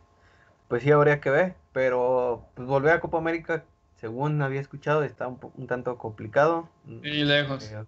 pues 0.67 0.83
sí 0.83 0.91
habría 0.91 1.21
que 1.21 1.29
ver, 1.29 1.55
pero 1.71 2.45
pues 2.55 2.67
volver 2.67 2.91
a 2.91 2.99
Copa 2.99 3.19
América, 3.19 3.63
según 3.95 4.41
había 4.41 4.59
escuchado, 4.59 5.03
está 5.03 5.27
un, 5.27 5.67
tanto 5.67 5.97
complicado. 5.97 6.69
Y 6.85 7.23
lejos. 7.23 7.71
Eh, 7.71 7.85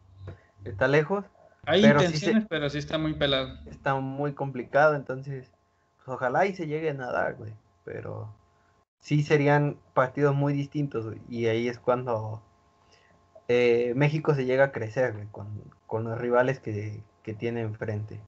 está 0.63 0.87
lejos. 0.87 1.25
Hay 1.65 1.85
intenciones, 1.85 2.45
pero 2.49 2.69
sí 2.69 2.77
está 2.77 2.97
muy 2.97 3.13
pelado. 3.13 3.59
Está 3.69 3.95
muy 3.95 4.31
complicado, 4.31 4.95
entonces, 4.95 5.51
pues 5.97 6.07
ojalá 6.07 6.45
y 6.45 6.55
se 6.55 6.67
lleguen 6.67 7.01
a 7.01 7.11
dar, 7.11 7.35
güey. 7.35 7.53
Pero 7.83 8.33
sí 8.99 9.23
serían 9.23 9.77
partidos 9.93 10.35
muy 10.35 10.53
distintos, 10.53 11.15
y 11.29 11.47
ahí 11.47 11.67
es 11.67 11.79
cuando 11.79 12.41
eh, 13.47 13.93
México 13.95 14.35
se 14.35 14.45
llega 14.45 14.65
a 14.65 14.71
crecer, 14.71 15.13
güey, 15.13 15.27
con, 15.87 16.03
los 16.03 16.17
rivales 16.19 16.59
que, 16.59 17.01
que 17.23 17.33
tiene 17.33 17.61
enfrente. 17.61 18.19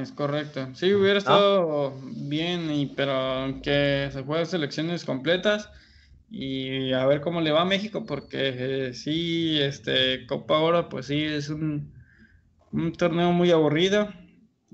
Es 0.00 0.12
correcto. 0.12 0.74
Sí, 0.74 0.94
hubiera 0.94 1.18
estado 1.18 1.92
bien, 2.02 2.70
y, 2.70 2.86
pero 2.86 3.60
que 3.62 4.08
se 4.10 4.22
jueguen 4.22 4.46
selecciones 4.46 5.04
completas 5.04 5.70
y 6.30 6.92
a 6.92 7.04
ver 7.06 7.20
cómo 7.20 7.40
le 7.40 7.52
va 7.52 7.62
a 7.62 7.66
México, 7.66 8.06
porque 8.06 8.88
eh, 8.88 8.94
sí, 8.94 9.60
este 9.60 10.26
Copa 10.26 10.58
Oro, 10.58 10.88
pues 10.88 11.06
sí, 11.06 11.22
es 11.22 11.50
un, 11.50 11.92
un 12.72 12.92
torneo 12.92 13.32
muy 13.32 13.50
aburrido. 13.50 14.08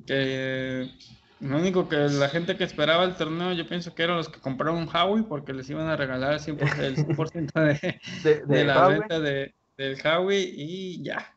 Que 0.07 0.89
lo 1.43 1.57
único 1.57 1.89
que 1.89 1.97
la 1.97 2.29
gente 2.29 2.57
que 2.57 2.63
esperaba 2.63 3.05
el 3.05 3.17
torneo, 3.17 3.53
yo 3.53 3.67
pienso 3.67 3.95
que 3.95 4.05
eran 4.05 4.17
los 4.17 4.29
que 4.29 4.41
compraron 4.41 4.77
un 4.77 4.89
Huawei, 4.89 5.25
porque 5.25 5.53
les 5.53 5.69
iban 5.69 5.89
a 5.89 5.97
regalar 5.97 6.35
el 6.35 6.41
100%, 6.41 7.53
de, 8.23 8.43
de, 8.47 8.65
la 8.65 8.87
venta 8.87 9.19
de, 9.19 9.53
del 9.77 9.99
Huawei 10.03 10.55
y 10.57 11.03
ya. 11.03 11.35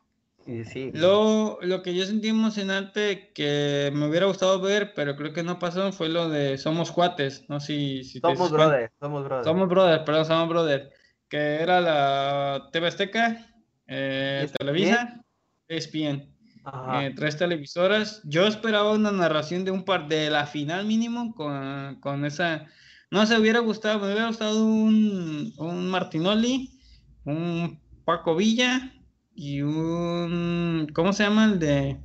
Lo, 0.93 1.57
lo 1.63 1.81
que 1.81 1.95
yo 1.95 2.05
sentí 2.05 2.27
emocionante 2.27 3.31
que 3.33 3.91
me 3.95 4.07
hubiera 4.07 4.27
gustado 4.27 4.61
ver, 4.61 4.93
pero 4.93 5.15
creo 5.15 5.33
que 5.33 5.41
no 5.41 5.57
pasó, 5.57 5.91
fue 5.91 6.07
lo 6.09 6.29
de 6.29 6.59
Somos 6.59 6.91
Cuates, 6.91 7.49
no 7.49 7.59
si, 7.59 8.03
si 8.03 8.19
Somos 8.19 8.51
Brothers, 8.51 8.93
Somos 8.99 9.23
Brothers. 9.23 9.47
Somos 9.47 9.67
Brothers, 9.67 10.03
perdón, 10.03 10.25
Somos 10.25 10.49
Brothers, 10.49 10.93
que 11.27 11.55
era 11.55 11.81
la 11.81 12.69
TV 12.71 12.87
Azteca, 12.87 13.43
eh, 13.87 14.47
Televisa, 14.55 15.19
ESPN, 15.67 16.34
eh, 17.01 17.13
tres 17.15 17.37
televisoras. 17.37 18.21
Yo 18.25 18.47
esperaba 18.47 18.91
una 18.91 19.11
narración 19.11 19.65
de 19.65 19.71
un 19.71 19.83
par 19.83 20.07
de 20.07 20.29
la 20.29 20.45
final 20.45 20.85
mínimo 20.85 21.33
con, 21.35 21.99
con 22.01 22.25
esa... 22.25 22.65
No 23.11 23.25
se 23.25 23.39
hubiera 23.39 23.59
gustado, 23.59 23.99
me 23.99 24.07
hubiera 24.07 24.27
gustado 24.27 24.65
un, 24.65 25.53
un 25.57 25.89
Martinoli, 25.89 26.79
un 27.23 27.79
Paco 28.03 28.35
Villa 28.35 28.91
y 29.35 29.61
un. 29.61 30.87
¿Cómo 30.93 31.13
se 31.13 31.23
llama 31.23 31.45
el 31.45 31.59
de. 31.59 31.99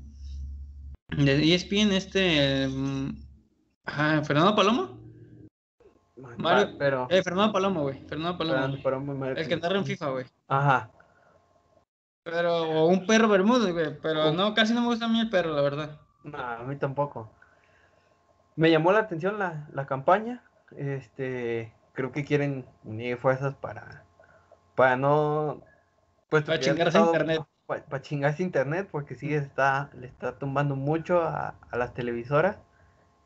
de 1.16 1.54
ESPN? 1.54 1.92
Este. 1.92 2.68
Ah, 3.86 4.22
¿Fernando 4.24 4.54
Palomo? 4.54 5.00
Mario, 6.36 6.76
pero... 6.78 7.06
Eh, 7.10 7.22
Fernando 7.22 7.52
Palomo, 7.52 7.82
güey. 7.82 8.02
Fernando 8.06 8.36
Palomo. 8.36 9.26
el 9.26 9.48
que 9.48 9.56
narra 9.56 9.78
en 9.78 9.86
FIFA, 9.86 10.10
güey. 10.10 10.26
Ajá. 10.48 10.90
Pero, 12.22 12.62
o 12.62 12.86
un 12.86 13.06
perro 13.06 13.28
Bermúdez, 13.28 13.72
güey. 13.72 13.98
Pero 14.00 14.32
no, 14.32 14.54
casi 14.54 14.74
no 14.74 14.82
me 14.82 14.88
gusta 14.88 15.06
a 15.06 15.08
mí 15.08 15.20
el 15.20 15.30
perro, 15.30 15.54
la 15.54 15.62
verdad. 15.62 16.00
No, 16.22 16.38
a 16.38 16.58
mí 16.64 16.76
tampoco. 16.76 17.30
Me 18.56 18.70
llamó 18.70 18.92
la 18.92 19.00
atención 19.00 19.38
la, 19.38 19.68
la 19.72 19.86
campaña. 19.86 20.42
Este, 20.76 21.72
creo 21.92 22.12
que 22.12 22.24
quieren 22.24 22.66
unir 22.84 23.16
fuerzas 23.16 23.54
para, 23.54 24.04
para 24.74 24.96
no 24.96 25.62
pues 26.30 26.44
para 26.44 26.60
chingarse 26.60 26.98
internet. 26.98 27.42
Para, 27.66 28.02
chingarse 28.02 28.42
internet, 28.42 28.88
porque 28.90 29.14
sí 29.14 29.34
está, 29.34 29.90
le 29.94 30.06
está 30.06 30.38
tumbando 30.38 30.74
mucho 30.74 31.22
a, 31.22 31.54
las 31.72 31.94
televisoras 31.94 32.56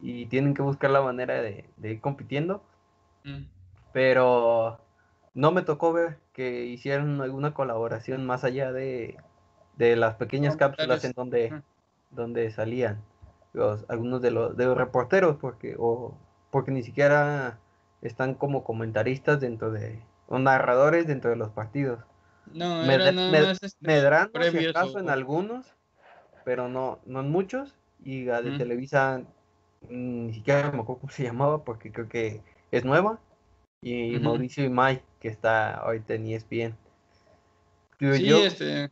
y 0.00 0.26
tienen 0.26 0.54
que 0.54 0.62
buscar 0.62 0.90
la 0.90 1.00
manera 1.00 1.40
de, 1.40 1.70
ir 1.82 2.00
compitiendo. 2.00 2.62
Mm. 3.24 3.44
Pero 3.92 4.83
no 5.34 5.52
me 5.52 5.62
tocó 5.62 5.92
ver 5.92 6.18
que 6.32 6.64
hicieran 6.64 7.20
alguna 7.20 7.54
colaboración 7.54 8.24
más 8.24 8.44
allá 8.44 8.72
de, 8.72 9.18
las 9.76 10.14
pequeñas 10.14 10.56
cápsulas 10.56 11.04
en 11.04 11.12
donde, 11.12 11.62
donde 12.10 12.50
salían 12.50 13.02
los, 13.52 13.84
algunos 13.88 14.22
de 14.22 14.30
los, 14.30 14.56
de 14.56 14.66
los 14.66 14.76
reporteros, 14.76 15.36
porque, 15.36 15.76
o, 15.78 16.16
porque 16.50 16.70
ni 16.70 16.82
siquiera 16.82 17.58
están 18.02 18.34
como 18.34 18.64
comentaristas 18.64 19.40
dentro 19.40 19.70
de, 19.70 20.02
o 20.28 20.38
narradores 20.38 21.06
dentro 21.06 21.30
de 21.30 21.36
los 21.36 21.50
partidos. 21.50 22.00
No, 22.52 22.82
era 22.84 23.10
nada 23.10 23.30
más 23.30 23.62
este, 23.62 24.68
acaso 24.68 24.98
en 24.98 25.08
algunos, 25.08 25.74
pero 26.44 26.68
no, 26.68 27.00
no 27.06 27.20
en 27.20 27.30
muchos. 27.30 27.74
Y 28.04 28.26
la 28.26 28.42
de 28.42 28.58
Televisa 28.58 29.22
mm, 29.88 30.26
ni 30.26 30.34
siquiera 30.34 30.70
me 30.70 30.80
acuerdo 30.80 31.00
cómo 31.00 31.12
se 31.12 31.22
llamaba 31.22 31.64
porque 31.64 31.90
creo 31.90 32.08
que 32.08 32.42
es 32.70 32.84
nueva. 32.84 33.18
Y 33.84 34.18
Mauricio 34.18 34.64
y 34.64 34.70
Mai, 34.70 35.02
que 35.20 35.28
está 35.28 35.74
ahorita 35.74 36.14
en 36.14 36.26
ESPN. 36.28 36.76
sí, 38.00 38.30
este, 38.30 38.90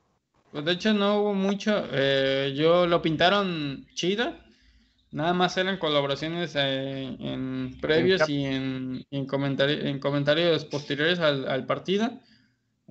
pues 0.51 0.65
de 0.65 0.73
hecho 0.73 0.93
no 0.93 1.21
hubo 1.21 1.35
mucho. 1.35 1.85
Eh, 1.91 2.55
yo 2.57 2.87
lo 2.87 3.01
pintaron 3.01 3.87
chido. 3.95 4.35
Nada 5.11 5.35
más 5.35 5.57
eran 5.57 5.79
colaboraciones 5.79 6.55
eh, 6.57 7.17
en 7.21 7.77
previos 7.81 8.29
y 8.29 8.45
en, 8.45 9.05
en, 9.11 9.27
en 9.29 9.99
comentarios 9.99 10.65
posteriores 10.67 11.19
al, 11.21 11.49
al 11.49 11.67
partido 11.67 12.11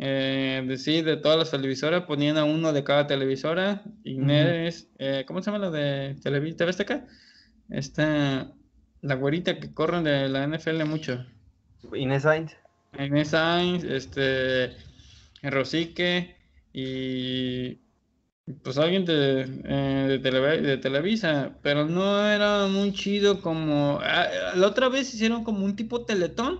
eh, 0.03 0.63
de, 0.65 0.77
sí, 0.77 1.03
de 1.03 1.17
todas 1.17 1.37
las 1.37 1.51
televisoras, 1.51 2.05
ponían 2.05 2.37
a 2.37 2.43
uno 2.43 2.73
de 2.73 2.83
cada 2.83 3.05
televisora. 3.05 3.83
Inés, 4.03 4.89
eh, 4.97 5.25
¿cómo 5.27 5.41
se 5.41 5.51
llama 5.51 5.65
la 5.65 5.71
de 5.71 6.15
TV, 6.23 6.53
TV 6.53 6.71
acá? 6.71 7.05
Esta, 7.69 8.51
la 9.01 9.15
güerita 9.15 9.59
que 9.59 9.73
corre 9.73 10.01
de 10.01 10.27
la 10.27 10.47
NFL 10.47 10.85
mucho. 10.85 11.25
Inés 11.93 12.23
Sainz. 12.23 12.55
Inés 12.97 13.29
Sainz, 13.29 13.83
este, 13.83 14.75
Rosique 15.43 16.35
y 16.73 17.79
pues 18.63 18.77
alguien 18.77 19.05
de, 19.05 19.41
eh, 19.63 20.19
de, 20.21 20.77
Televisa, 20.77 21.57
pero 21.61 21.85
no 21.85 22.27
era 22.27 22.67
muy 22.67 22.91
chido 22.93 23.41
como... 23.41 23.99
Ah, 24.01 24.27
la 24.55 24.67
otra 24.67 24.89
vez 24.89 25.13
hicieron 25.13 25.43
como 25.43 25.63
un 25.63 25.75
tipo 25.75 26.05
teletón 26.05 26.59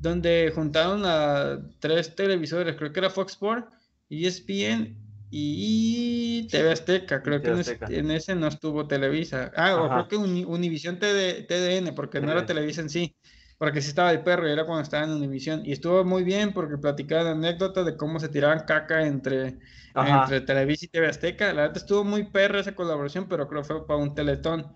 donde 0.00 0.52
juntaron 0.54 1.02
a 1.04 1.58
tres 1.80 2.14
televisores, 2.14 2.76
creo 2.76 2.92
que 2.92 3.00
era 3.00 3.10
Fox 3.10 3.32
Sports, 3.32 3.68
ESPN 4.10 4.96
y 5.30 6.48
TV 6.50 6.72
Azteca, 6.72 7.22
creo 7.22 7.42
que 7.42 7.50
En, 7.88 8.10
ese, 8.10 8.34
no 8.34 8.46
estuvo 8.46 8.86
Televisa. 8.86 9.52
Ah, 9.56 9.76
o 9.76 9.88
creo 9.88 10.08
que 10.08 10.16
Univision 10.16 10.98
TDN, 10.98 11.94
porque 11.94 12.20
no 12.20 12.32
era 12.32 12.46
Televisa 12.46 12.80
en 12.80 12.90
sí, 12.90 13.14
porque 13.58 13.82
sí 13.82 13.88
estaba 13.88 14.12
el 14.12 14.22
perro 14.22 14.48
y 14.48 14.52
era 14.52 14.64
cuando 14.64 14.82
estaba 14.82 15.04
en 15.04 15.10
Univision. 15.10 15.66
Y 15.66 15.72
estuvo 15.72 16.04
muy 16.04 16.22
bien 16.22 16.52
porque 16.52 16.78
platicaban 16.78 17.26
anécdotas 17.26 17.84
de 17.84 17.96
cómo 17.96 18.20
se 18.20 18.28
tiraban 18.28 18.60
caca 18.60 19.04
entre, 19.04 19.58
entre 19.94 20.40
Televisa 20.40 20.86
y 20.86 20.88
TV 20.88 21.08
Azteca. 21.08 21.52
La 21.52 21.62
verdad 21.62 21.76
estuvo 21.76 22.04
muy 22.04 22.30
perro 22.30 22.60
esa 22.60 22.76
colaboración, 22.76 23.28
pero 23.28 23.48
creo 23.48 23.62
que 23.62 23.68
fue 23.68 23.86
para 23.86 23.98
un 24.00 24.14
teletón. 24.14 24.72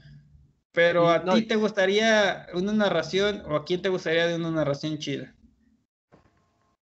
Pero 0.72 1.08
a 1.08 1.22
ti 1.22 1.42
te 1.42 1.56
gustaría 1.56 2.46
una 2.54 2.72
narración 2.72 3.42
o 3.46 3.56
a 3.56 3.64
quién 3.64 3.82
te 3.82 3.88
gustaría 3.88 4.26
de 4.26 4.36
una 4.36 4.50
narración 4.50 4.98
chida? 4.98 5.34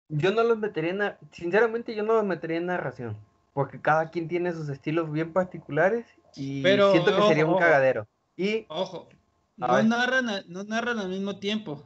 Yo 0.09 0.31
no 0.31 0.43
los 0.43 0.57
metería 0.57 0.91
en, 0.91 1.27
sinceramente 1.31 1.95
yo 1.95 2.03
no 2.03 2.13
los 2.13 2.23
metería 2.23 2.57
en 2.57 2.67
narración, 2.67 3.17
porque 3.53 3.81
cada 3.81 4.09
quien 4.09 4.27
tiene 4.27 4.53
sus 4.53 4.69
estilos 4.69 5.11
bien 5.11 5.33
particulares 5.33 6.05
y 6.35 6.61
siento 6.63 7.15
que 7.15 7.21
sería 7.27 7.45
un 7.45 7.57
cagadero. 7.57 8.07
Y 8.37 8.65
ojo, 8.69 9.09
no 9.57 9.83
narran, 9.83 10.27
no 10.47 10.63
narran 10.63 10.99
al 10.99 11.09
mismo 11.09 11.39
tiempo. 11.39 11.83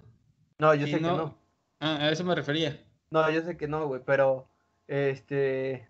No, 0.59 0.74
yo 0.74 0.88
sé 0.88 0.93
que 0.93 1.01
no. 1.01 1.38
Ah, 1.80 1.97
a 1.97 2.09
eso 2.09 2.24
me 2.24 2.36
refería. 2.36 2.80
No, 3.11 3.30
yo 3.30 3.41
sé 3.41 3.57
que 3.57 3.68
no, 3.68 3.88
güey, 3.88 4.01
pero 4.05 4.47
este 4.88 5.88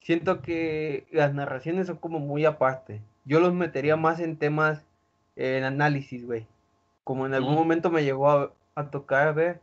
siento 0.00 0.42
que 0.42 1.06
las 1.12 1.34
narraciones 1.34 1.86
son 1.86 1.96
como 1.96 2.18
muy 2.18 2.44
aparte. 2.44 3.02
Yo 3.24 3.40
los 3.40 3.52
metería 3.52 3.96
más 3.96 4.20
en 4.20 4.36
temas 4.36 4.84
en 5.36 5.64
análisis, 5.64 6.26
güey. 6.26 6.46
Como 7.04 7.26
en 7.26 7.34
algún 7.34 7.54
momento 7.54 7.90
me 7.90 8.04
llegó 8.04 8.30
a, 8.74 8.90
tocar 8.90 9.34
ver 9.34 9.60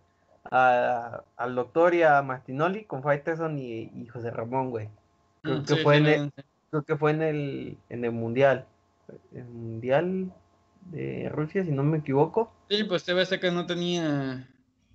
al 0.49 1.55
doctor 1.55 1.93
y 1.93 2.03
a 2.03 2.21
Martinoli 2.21 2.85
con 2.85 3.03
Faitelson 3.03 3.57
y, 3.59 4.07
José 4.07 4.31
Ramón, 4.31 4.69
güey. 4.69 4.89
Creo, 5.41 5.59
mm, 5.59 5.65
que 5.65 5.75
fue 5.77 5.97
en 5.97 6.05
el, 6.07 6.31
creo 6.69 6.83
que 6.83 6.97
fue 6.97 7.11
en 7.11 7.21
el, 7.21 7.77
en 7.89 8.05
el 8.05 8.11
Mundial. 8.11 8.65
El 9.33 9.45
Mundial 9.45 10.31
de 10.91 11.29
Rusia, 11.29 11.63
si 11.63 11.71
no 11.71 11.83
me 11.83 11.99
equivoco. 11.99 12.51
Sí, 12.69 12.83
pues 12.83 13.03
TV 13.03 13.21
Azteca 13.21 13.51
no 13.51 13.65
tenía. 13.65 14.47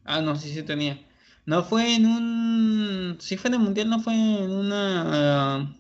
Ah, 0.05 0.21
no, 0.21 0.37
sí, 0.37 0.53
sí 0.53 0.63
tenía. 0.63 0.99
No 1.45 1.65
fue 1.65 1.97
en 1.97 2.07
un. 2.07 3.17
Sí 3.21 3.37
fue 3.37 3.49
en 3.49 3.55
el 3.55 3.61
mundial, 3.61 3.91
no 3.91 4.01
fue 4.01 4.15
en 4.15 4.51
una 4.51 5.05
ah, 5.07 5.75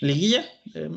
liguilla. 0.00 0.44
Eh, 0.74 0.90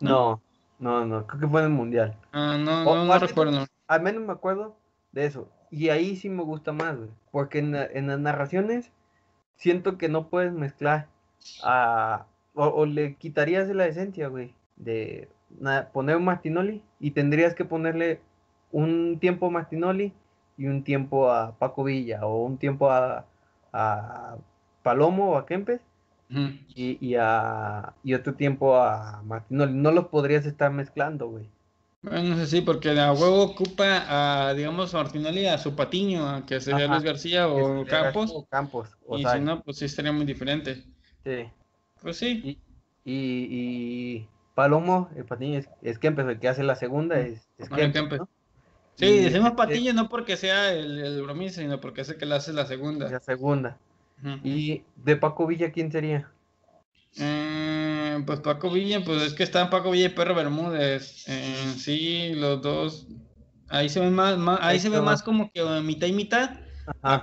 no. 0.00 0.42
no. 0.78 1.06
no, 1.06 1.26
creo 1.26 1.40
que 1.40 1.48
fue 1.48 1.60
en 1.60 1.66
el 1.66 1.72
mundial. 1.72 2.16
Ah, 2.32 2.56
no, 2.58 2.84
no, 2.84 3.04
no 3.04 3.18
recuerdo. 3.18 3.66
Al 3.86 4.02
menos 4.02 4.22
me 4.22 4.32
acuerdo 4.32 4.76
de 5.12 5.26
eso. 5.26 5.48
Y 5.70 5.88
ahí 5.88 6.16
sí 6.16 6.28
me 6.28 6.42
gusta 6.42 6.72
más, 6.72 6.96
Porque 7.30 7.58
en, 7.58 7.72
las 7.72 8.20
narraciones 8.20 8.90
siento 9.56 9.96
que 9.96 10.08
no 10.08 10.28
puedes 10.28 10.52
mezclar 10.52 11.08
a. 11.62 12.26
O, 12.54 12.84
le 12.84 13.16
quitarías 13.16 13.68
la 13.68 13.86
esencia, 13.86 14.28
güey. 14.28 14.54
De 14.76 15.30
poner 15.92 16.16
un 16.16 16.24
Martinoli 16.24 16.82
y 17.00 17.12
tendrías 17.12 17.54
que 17.54 17.64
ponerle 17.64 18.20
un 18.70 19.18
tiempo 19.20 19.46
a 19.46 19.50
Martinoli 19.50 20.12
y 20.56 20.66
un 20.66 20.84
tiempo 20.84 21.30
a 21.30 21.56
Paco 21.58 21.84
Villa 21.84 22.26
o 22.26 22.44
un 22.44 22.58
tiempo 22.58 22.90
a, 22.90 23.26
a 23.72 24.36
Palomo 24.82 25.32
o 25.32 25.36
a 25.36 25.46
Kempes 25.46 25.80
y, 26.74 26.96
y, 27.00 27.16
a, 27.18 27.92
y 28.02 28.14
otro 28.14 28.34
tiempo 28.34 28.76
a 28.76 29.22
Martinoli. 29.22 29.74
No 29.74 29.92
los 29.92 30.06
podrías 30.06 30.46
estar 30.46 30.70
mezclando, 30.72 31.28
güey. 31.28 31.46
Bueno, 32.02 32.30
no 32.30 32.36
sé 32.36 32.46
si, 32.46 32.60
porque 32.62 32.98
a 32.98 33.12
huevo 33.12 33.42
ocupa 33.42 34.04
a, 34.08 34.54
digamos, 34.54 34.92
a 34.92 34.98
Martinoli 34.98 35.46
a 35.46 35.56
su 35.56 35.76
patiño, 35.76 36.28
a 36.28 36.44
que 36.44 36.60
sería 36.60 36.88
Luis 36.88 37.04
García 37.04 37.48
o 37.48 37.84
Campos. 37.84 38.44
Campos. 38.50 38.88
y 39.16 39.24
si 39.24 39.40
no, 39.40 39.62
pues 39.62 39.78
sí 39.78 39.84
estaría 39.84 40.10
muy 40.10 40.24
diferente. 40.24 40.82
Sí. 41.22 41.48
Pues 42.00 42.16
sí. 42.16 42.58
Y, 43.04 43.12
y, 43.14 44.28
Palomo, 44.54 45.10
el 45.16 45.24
patiño 45.24 45.58
es, 45.58 45.68
es 45.82 45.98
Kempes, 45.98 46.26
el 46.26 46.38
que 46.38 46.48
hace 46.48 46.62
la 46.62 46.76
segunda 46.76 47.18
es, 47.20 47.48
es 47.58 47.68
Kempes, 47.68 48.20
Sí, 48.96 49.20
decimos 49.20 49.52
patiño 49.52 49.94
no 49.94 50.08
porque 50.08 50.36
sea 50.36 50.72
el, 50.72 51.00
el 51.00 51.22
bromista, 51.22 51.62
sino 51.62 51.80
porque 51.80 52.02
es 52.02 52.10
el 52.10 52.18
que 52.18 52.26
le 52.26 52.34
hace 52.34 52.52
la 52.52 52.66
segunda. 52.66 53.08
La 53.10 53.20
segunda. 53.20 53.78
¿Y 54.44 54.82
de 54.96 55.16
Paco 55.16 55.46
Villa 55.46 55.72
quién 55.72 55.90
sería? 55.90 56.30
Eh, 57.18 58.22
pues 58.24 58.40
Paco 58.40 58.70
Villa, 58.70 59.02
pues 59.04 59.22
es 59.22 59.34
que 59.34 59.42
están 59.42 59.70
Paco 59.70 59.90
Villa 59.90 60.06
y 60.06 60.10
Perro 60.10 60.34
Bermúdez. 60.34 61.24
Eh, 61.28 61.74
sí, 61.76 62.34
los 62.34 62.62
dos. 62.62 63.06
Ahí 63.68 63.88
se 63.88 64.00
ve 64.00 64.10
más, 64.10 64.38
ahí 64.60 64.78
se 64.78 64.88
ve 64.88 65.00
más 65.00 65.22
como 65.22 65.50
que 65.50 65.62
mitad 65.82 66.06
y 66.06 66.12
mitad. 66.12 66.60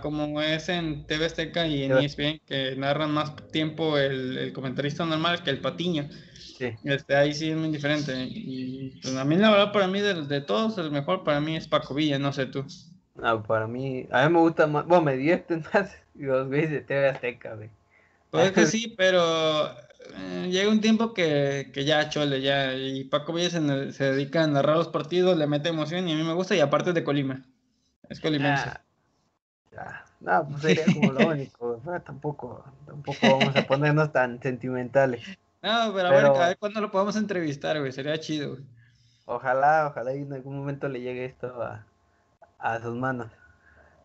como 0.02 0.42
es 0.42 0.70
en 0.70 1.06
TV 1.06 1.26
Azteca 1.26 1.68
y 1.68 1.84
en 1.84 1.98
ESPN, 1.98 2.42
que 2.46 2.76
narran 2.76 3.12
más 3.12 3.36
tiempo 3.52 3.98
el, 3.98 4.52
comentarista 4.54 5.06
normal 5.06 5.44
que 5.44 5.52
el 5.52 5.62
patiño. 5.62 6.10
Sí. 6.60 6.76
Este, 6.84 7.16
ahí 7.16 7.34
sí 7.34 7.52
es 7.52 7.56
muy 7.56 7.70
diferente. 7.70 8.14
Y 8.22 9.00
pues, 9.02 9.16
a 9.16 9.24
mí, 9.24 9.38
la 9.38 9.50
verdad, 9.50 9.72
para 9.72 9.88
mí, 9.88 10.02
de, 10.02 10.26
de, 10.26 10.42
todos, 10.42 10.78
el 10.78 10.92
mejor 10.92 11.24
para 11.24 11.40
mí 11.40 11.56
es 11.56 11.70
Paco 11.70 11.94
Villa, 11.94 12.20
no 12.20 12.34
sé 12.34 12.48
tú. 12.48 12.66
No, 13.16 13.42
para 13.44 13.66
mí, 13.66 14.10
a 14.12 14.28
mí 14.28 14.34
me 14.34 14.40
gusta 14.42 14.68
más, 14.68 14.86
bueno, 14.86 15.06
me 15.06 15.16
divierten 15.16 15.64
más 15.74 15.96
los 16.16 16.50
veces 16.50 16.72
de 16.72 16.82
TV 16.82 17.08
Azteca, 17.08 17.56
güey. 17.56 17.70
Pues 18.30 18.52
que 18.52 18.66
sí, 18.66 18.94
pero 18.98 19.70
eh, 19.70 20.50
llega 20.52 20.70
un 20.70 20.82
tiempo 20.82 21.14
que, 21.14 21.72
que, 21.74 21.86
ya 21.86 22.10
chole, 22.10 22.42
ya. 22.42 22.74
Y 22.74 23.06
Paco 23.06 23.32
Villa 23.32 23.50
se, 23.50 23.62
dedica 24.04 24.44
a 24.44 24.48
narrar 24.48 24.76
los 24.76 24.90
partidos, 24.90 25.38
le 25.38 25.48
mete 25.48 25.70
emoción 25.70 26.10
y 26.10 26.12
a 26.12 26.18
mí 26.18 26.24
me 26.24 26.34
gusta, 26.34 26.58
y 26.58 26.60
aparte 26.60 26.92
de 26.92 27.06
Colima. 27.06 27.42
Es 28.10 28.20
colimense. 28.20 28.70
Ya, 29.72 30.04
No, 30.20 30.46
pues 30.50 30.62
sería 30.62 30.94
como 30.94 31.14
lo 31.14 31.26
único. 31.30 31.82
tampoco, 32.06 32.66
tampoco 32.86 33.40
vamos 33.40 33.56
a 33.56 33.66
ponernos 33.66 34.12
tan 34.12 34.42
sentimentales. 34.42 35.22
No, 35.62 35.94
pero 35.94 36.08
a, 36.08 36.12
Ver, 36.12 36.26
a 36.26 36.48
ver 36.48 36.58
cuándo 36.58 36.82
lo 36.82 36.92
podemos 36.92 37.16
entrevistar, 37.16 37.80
güey. 37.80 37.92
Sería 37.92 38.20
chido, 38.20 38.52
güey. 38.52 38.64
Ojalá, 39.26 39.88
ojalá 39.88 40.16
y 40.16 40.22
en 40.22 40.34
algún 40.34 40.58
momento 40.58 40.88
le 40.88 41.02
llegue 41.02 41.26
esto 41.26 41.62
a, 41.62 41.86
a 42.58 42.80
sus 42.80 42.96
manos. 42.96 43.32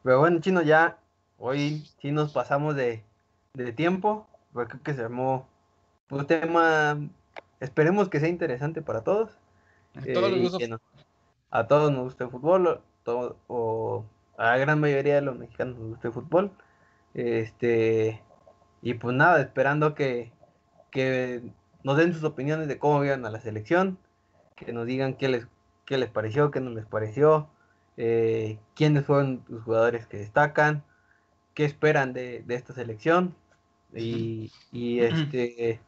Pero 0.02 0.20
bueno, 0.20 0.40
chino, 0.40 0.60
ya 0.62 0.98
hoy 1.38 1.86
sí 2.00 2.12
nos 2.12 2.32
pasamos 2.32 2.76
de, 2.76 3.02
de 3.54 3.72
tiempo, 3.72 4.26
porque 4.52 4.72
creo 4.72 4.82
que 4.82 4.94
se 4.94 5.02
armó 5.02 5.48
un 6.10 6.26
tema, 6.26 6.98
esperemos 7.60 8.08
que 8.08 8.20
sea 8.20 8.28
interesante 8.28 8.82
para 8.82 9.02
todos. 9.02 9.30
A 9.96 10.02
todos, 10.12 10.60
eh, 10.60 10.76
a 11.50 11.66
todos 11.66 11.92
nos 11.92 12.04
gusta 12.04 12.24
el 12.24 12.30
fútbol, 12.30 12.82
todo, 13.04 13.38
o 13.46 14.04
a 14.36 14.46
la 14.50 14.58
gran 14.58 14.80
mayoría 14.80 15.14
de 15.14 15.22
los 15.22 15.38
mexicanos 15.38 15.78
nos 15.78 15.88
gusta 15.88 16.08
el 16.08 16.14
fútbol. 16.14 16.52
Este, 17.14 18.22
y 18.82 18.94
pues 18.94 19.16
nada, 19.16 19.40
esperando 19.40 19.94
que, 19.94 20.32
que 20.94 21.42
nos 21.82 21.98
den 21.98 22.14
sus 22.14 22.22
opiniones 22.24 22.68
de 22.68 22.78
cómo 22.78 23.00
vieron 23.00 23.26
a 23.26 23.30
la 23.30 23.40
selección, 23.40 23.98
que 24.56 24.72
nos 24.72 24.86
digan 24.86 25.14
qué 25.14 25.28
les, 25.28 25.46
qué 25.84 25.98
les 25.98 26.08
pareció, 26.08 26.52
qué 26.52 26.60
no 26.60 26.70
les 26.70 26.86
pareció, 26.86 27.48
eh, 27.96 28.58
quiénes 28.74 29.04
fueron 29.04 29.44
los 29.48 29.64
jugadores 29.64 30.06
que 30.06 30.18
destacan, 30.18 30.84
qué 31.52 31.64
esperan 31.64 32.12
de, 32.12 32.42
de 32.46 32.54
esta 32.54 32.72
selección 32.72 33.34
y, 33.92 34.52
y 34.72 35.00
este 35.00 35.80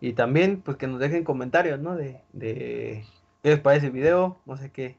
y 0.00 0.12
también 0.14 0.60
pues 0.62 0.76
que 0.76 0.88
nos 0.88 0.98
dejen 0.98 1.24
comentarios, 1.24 1.78
¿no? 1.78 1.94
De, 1.94 2.20
de 2.32 3.04
qué 3.42 3.50
les 3.50 3.60
parece 3.60 3.86
el 3.86 3.92
video, 3.92 4.40
no 4.46 4.56
sé 4.56 4.70
qué. 4.72 4.98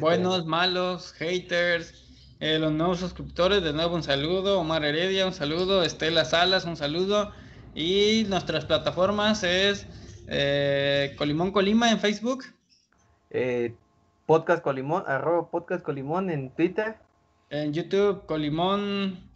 Buenos, 0.00 0.44
malos, 0.44 1.12
haters, 1.14 2.36
eh, 2.40 2.58
los 2.58 2.72
nuevos 2.72 2.98
suscriptores, 3.00 3.62
de 3.62 3.72
nuevo 3.72 3.94
un 3.94 4.02
saludo, 4.02 4.60
Omar 4.60 4.84
Heredia, 4.84 5.26
un 5.26 5.32
saludo, 5.32 5.82
Estela 5.82 6.24
Salas, 6.26 6.66
un 6.66 6.76
saludo. 6.76 7.32
Y 7.74 8.24
nuestras 8.28 8.64
plataformas 8.64 9.44
es 9.44 9.86
eh, 10.26 11.14
Colimón 11.16 11.52
Colima 11.52 11.90
en 11.90 12.00
Facebook. 12.00 12.44
Eh, 13.30 13.74
podcast 14.26 14.62
Colimón, 14.62 15.04
arroba 15.06 15.50
podcast 15.50 15.84
Colimón 15.84 16.30
en 16.30 16.50
Twitter. 16.50 16.96
En 17.48 17.72
YouTube, 17.72 18.26
Colimón 18.26 19.30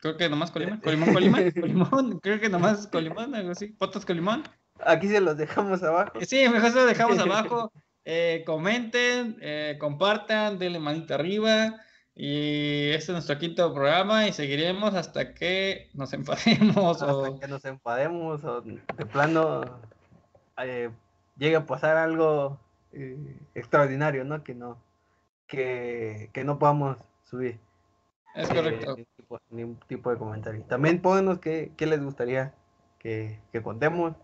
Creo 0.00 0.16
que 0.16 0.28
nomás 0.28 0.50
Colimón. 0.50 0.80
Colimón, 0.80 1.12
Colimón. 1.12 1.50
Colimón. 1.60 2.20
Creo 2.20 2.40
que 2.40 2.48
nomás 2.48 2.86
Colimón, 2.86 3.34
algo 3.34 3.50
así. 3.50 3.68
Potos 3.68 4.06
Colimón. 4.06 4.42
Aquí 4.84 5.08
se 5.08 5.20
los 5.20 5.36
dejamos 5.36 5.82
abajo. 5.82 6.12
Sí, 6.22 6.48
mejor 6.48 6.70
se 6.70 6.76
los 6.76 6.86
dejamos 6.86 7.18
abajo. 7.20 7.72
Eh, 8.04 8.42
comenten, 8.46 9.36
eh, 9.42 9.76
compartan, 9.78 10.58
denle 10.58 10.78
manita 10.78 11.16
arriba. 11.16 11.76
Y 12.22 12.90
este 12.90 13.12
es 13.12 13.14
nuestro 13.14 13.38
quinto 13.38 13.72
programa 13.72 14.28
y 14.28 14.34
seguiremos 14.34 14.92
hasta 14.92 15.32
que 15.32 15.88
nos 15.94 16.12
enfademos. 16.12 17.00
Hasta 17.00 17.16
o... 17.16 17.40
que 17.40 17.48
nos 17.48 17.64
enfademos 17.64 18.44
o 18.44 18.60
de 18.60 19.06
plano 19.10 19.62
eh, 20.58 20.90
llegue 21.38 21.56
a 21.56 21.64
pasar 21.64 21.96
algo 21.96 22.60
extraordinario, 23.54 24.26
¿no? 24.26 24.44
Que 24.44 24.54
no, 24.54 24.76
que, 25.46 26.28
que 26.34 26.44
no 26.44 26.58
podamos 26.58 26.98
subir. 27.24 27.58
Es 28.34 28.50
correcto. 28.50 28.96
ningún 29.48 29.80
tipo 29.88 30.10
de 30.10 30.18
comentario. 30.18 30.62
También 30.64 31.00
pónganos 31.00 31.38
qué, 31.38 31.72
qué 31.78 31.86
les 31.86 32.04
gustaría 32.04 32.52
que, 32.98 33.40
que, 33.50 33.62
contemos, 33.62 34.14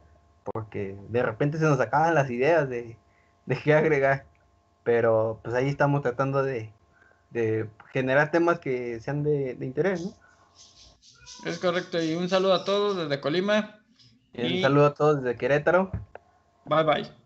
porque 0.44 0.98
de 1.08 1.22
repente 1.22 1.56
se 1.56 1.64
nos 1.64 1.80
acaban 1.80 2.14
las 2.14 2.28
ideas 2.28 2.68
de, 2.68 2.98
de 3.46 3.56
qué 3.56 3.72
agregar, 3.72 4.26
pero 4.84 5.40
pues 5.42 5.56
ahí 5.56 5.70
estamos 5.70 6.02
tratando 6.02 6.42
de, 6.42 6.74
de 7.30 7.70
generar 7.92 8.30
temas 8.30 8.58
que 8.58 9.00
sean 9.00 9.22
de, 9.22 9.54
de, 9.54 9.66
interés, 9.66 10.04
¿no? 10.04 10.14
Es 11.44 11.58
correcto, 11.58 12.02
y 12.02 12.14
un 12.14 12.28
saludo 12.28 12.54
a 12.54 12.64
todos 12.64 12.96
desde 12.96 13.20
Colima. 13.20 13.80
Y 14.32 14.56
un 14.56 14.62
saludo 14.62 14.86
a 14.86 14.94
todos 14.94 15.22
desde 15.22 15.38
Querétaro. 15.38 15.90
Bye 16.64 16.84
bye. 16.84 17.25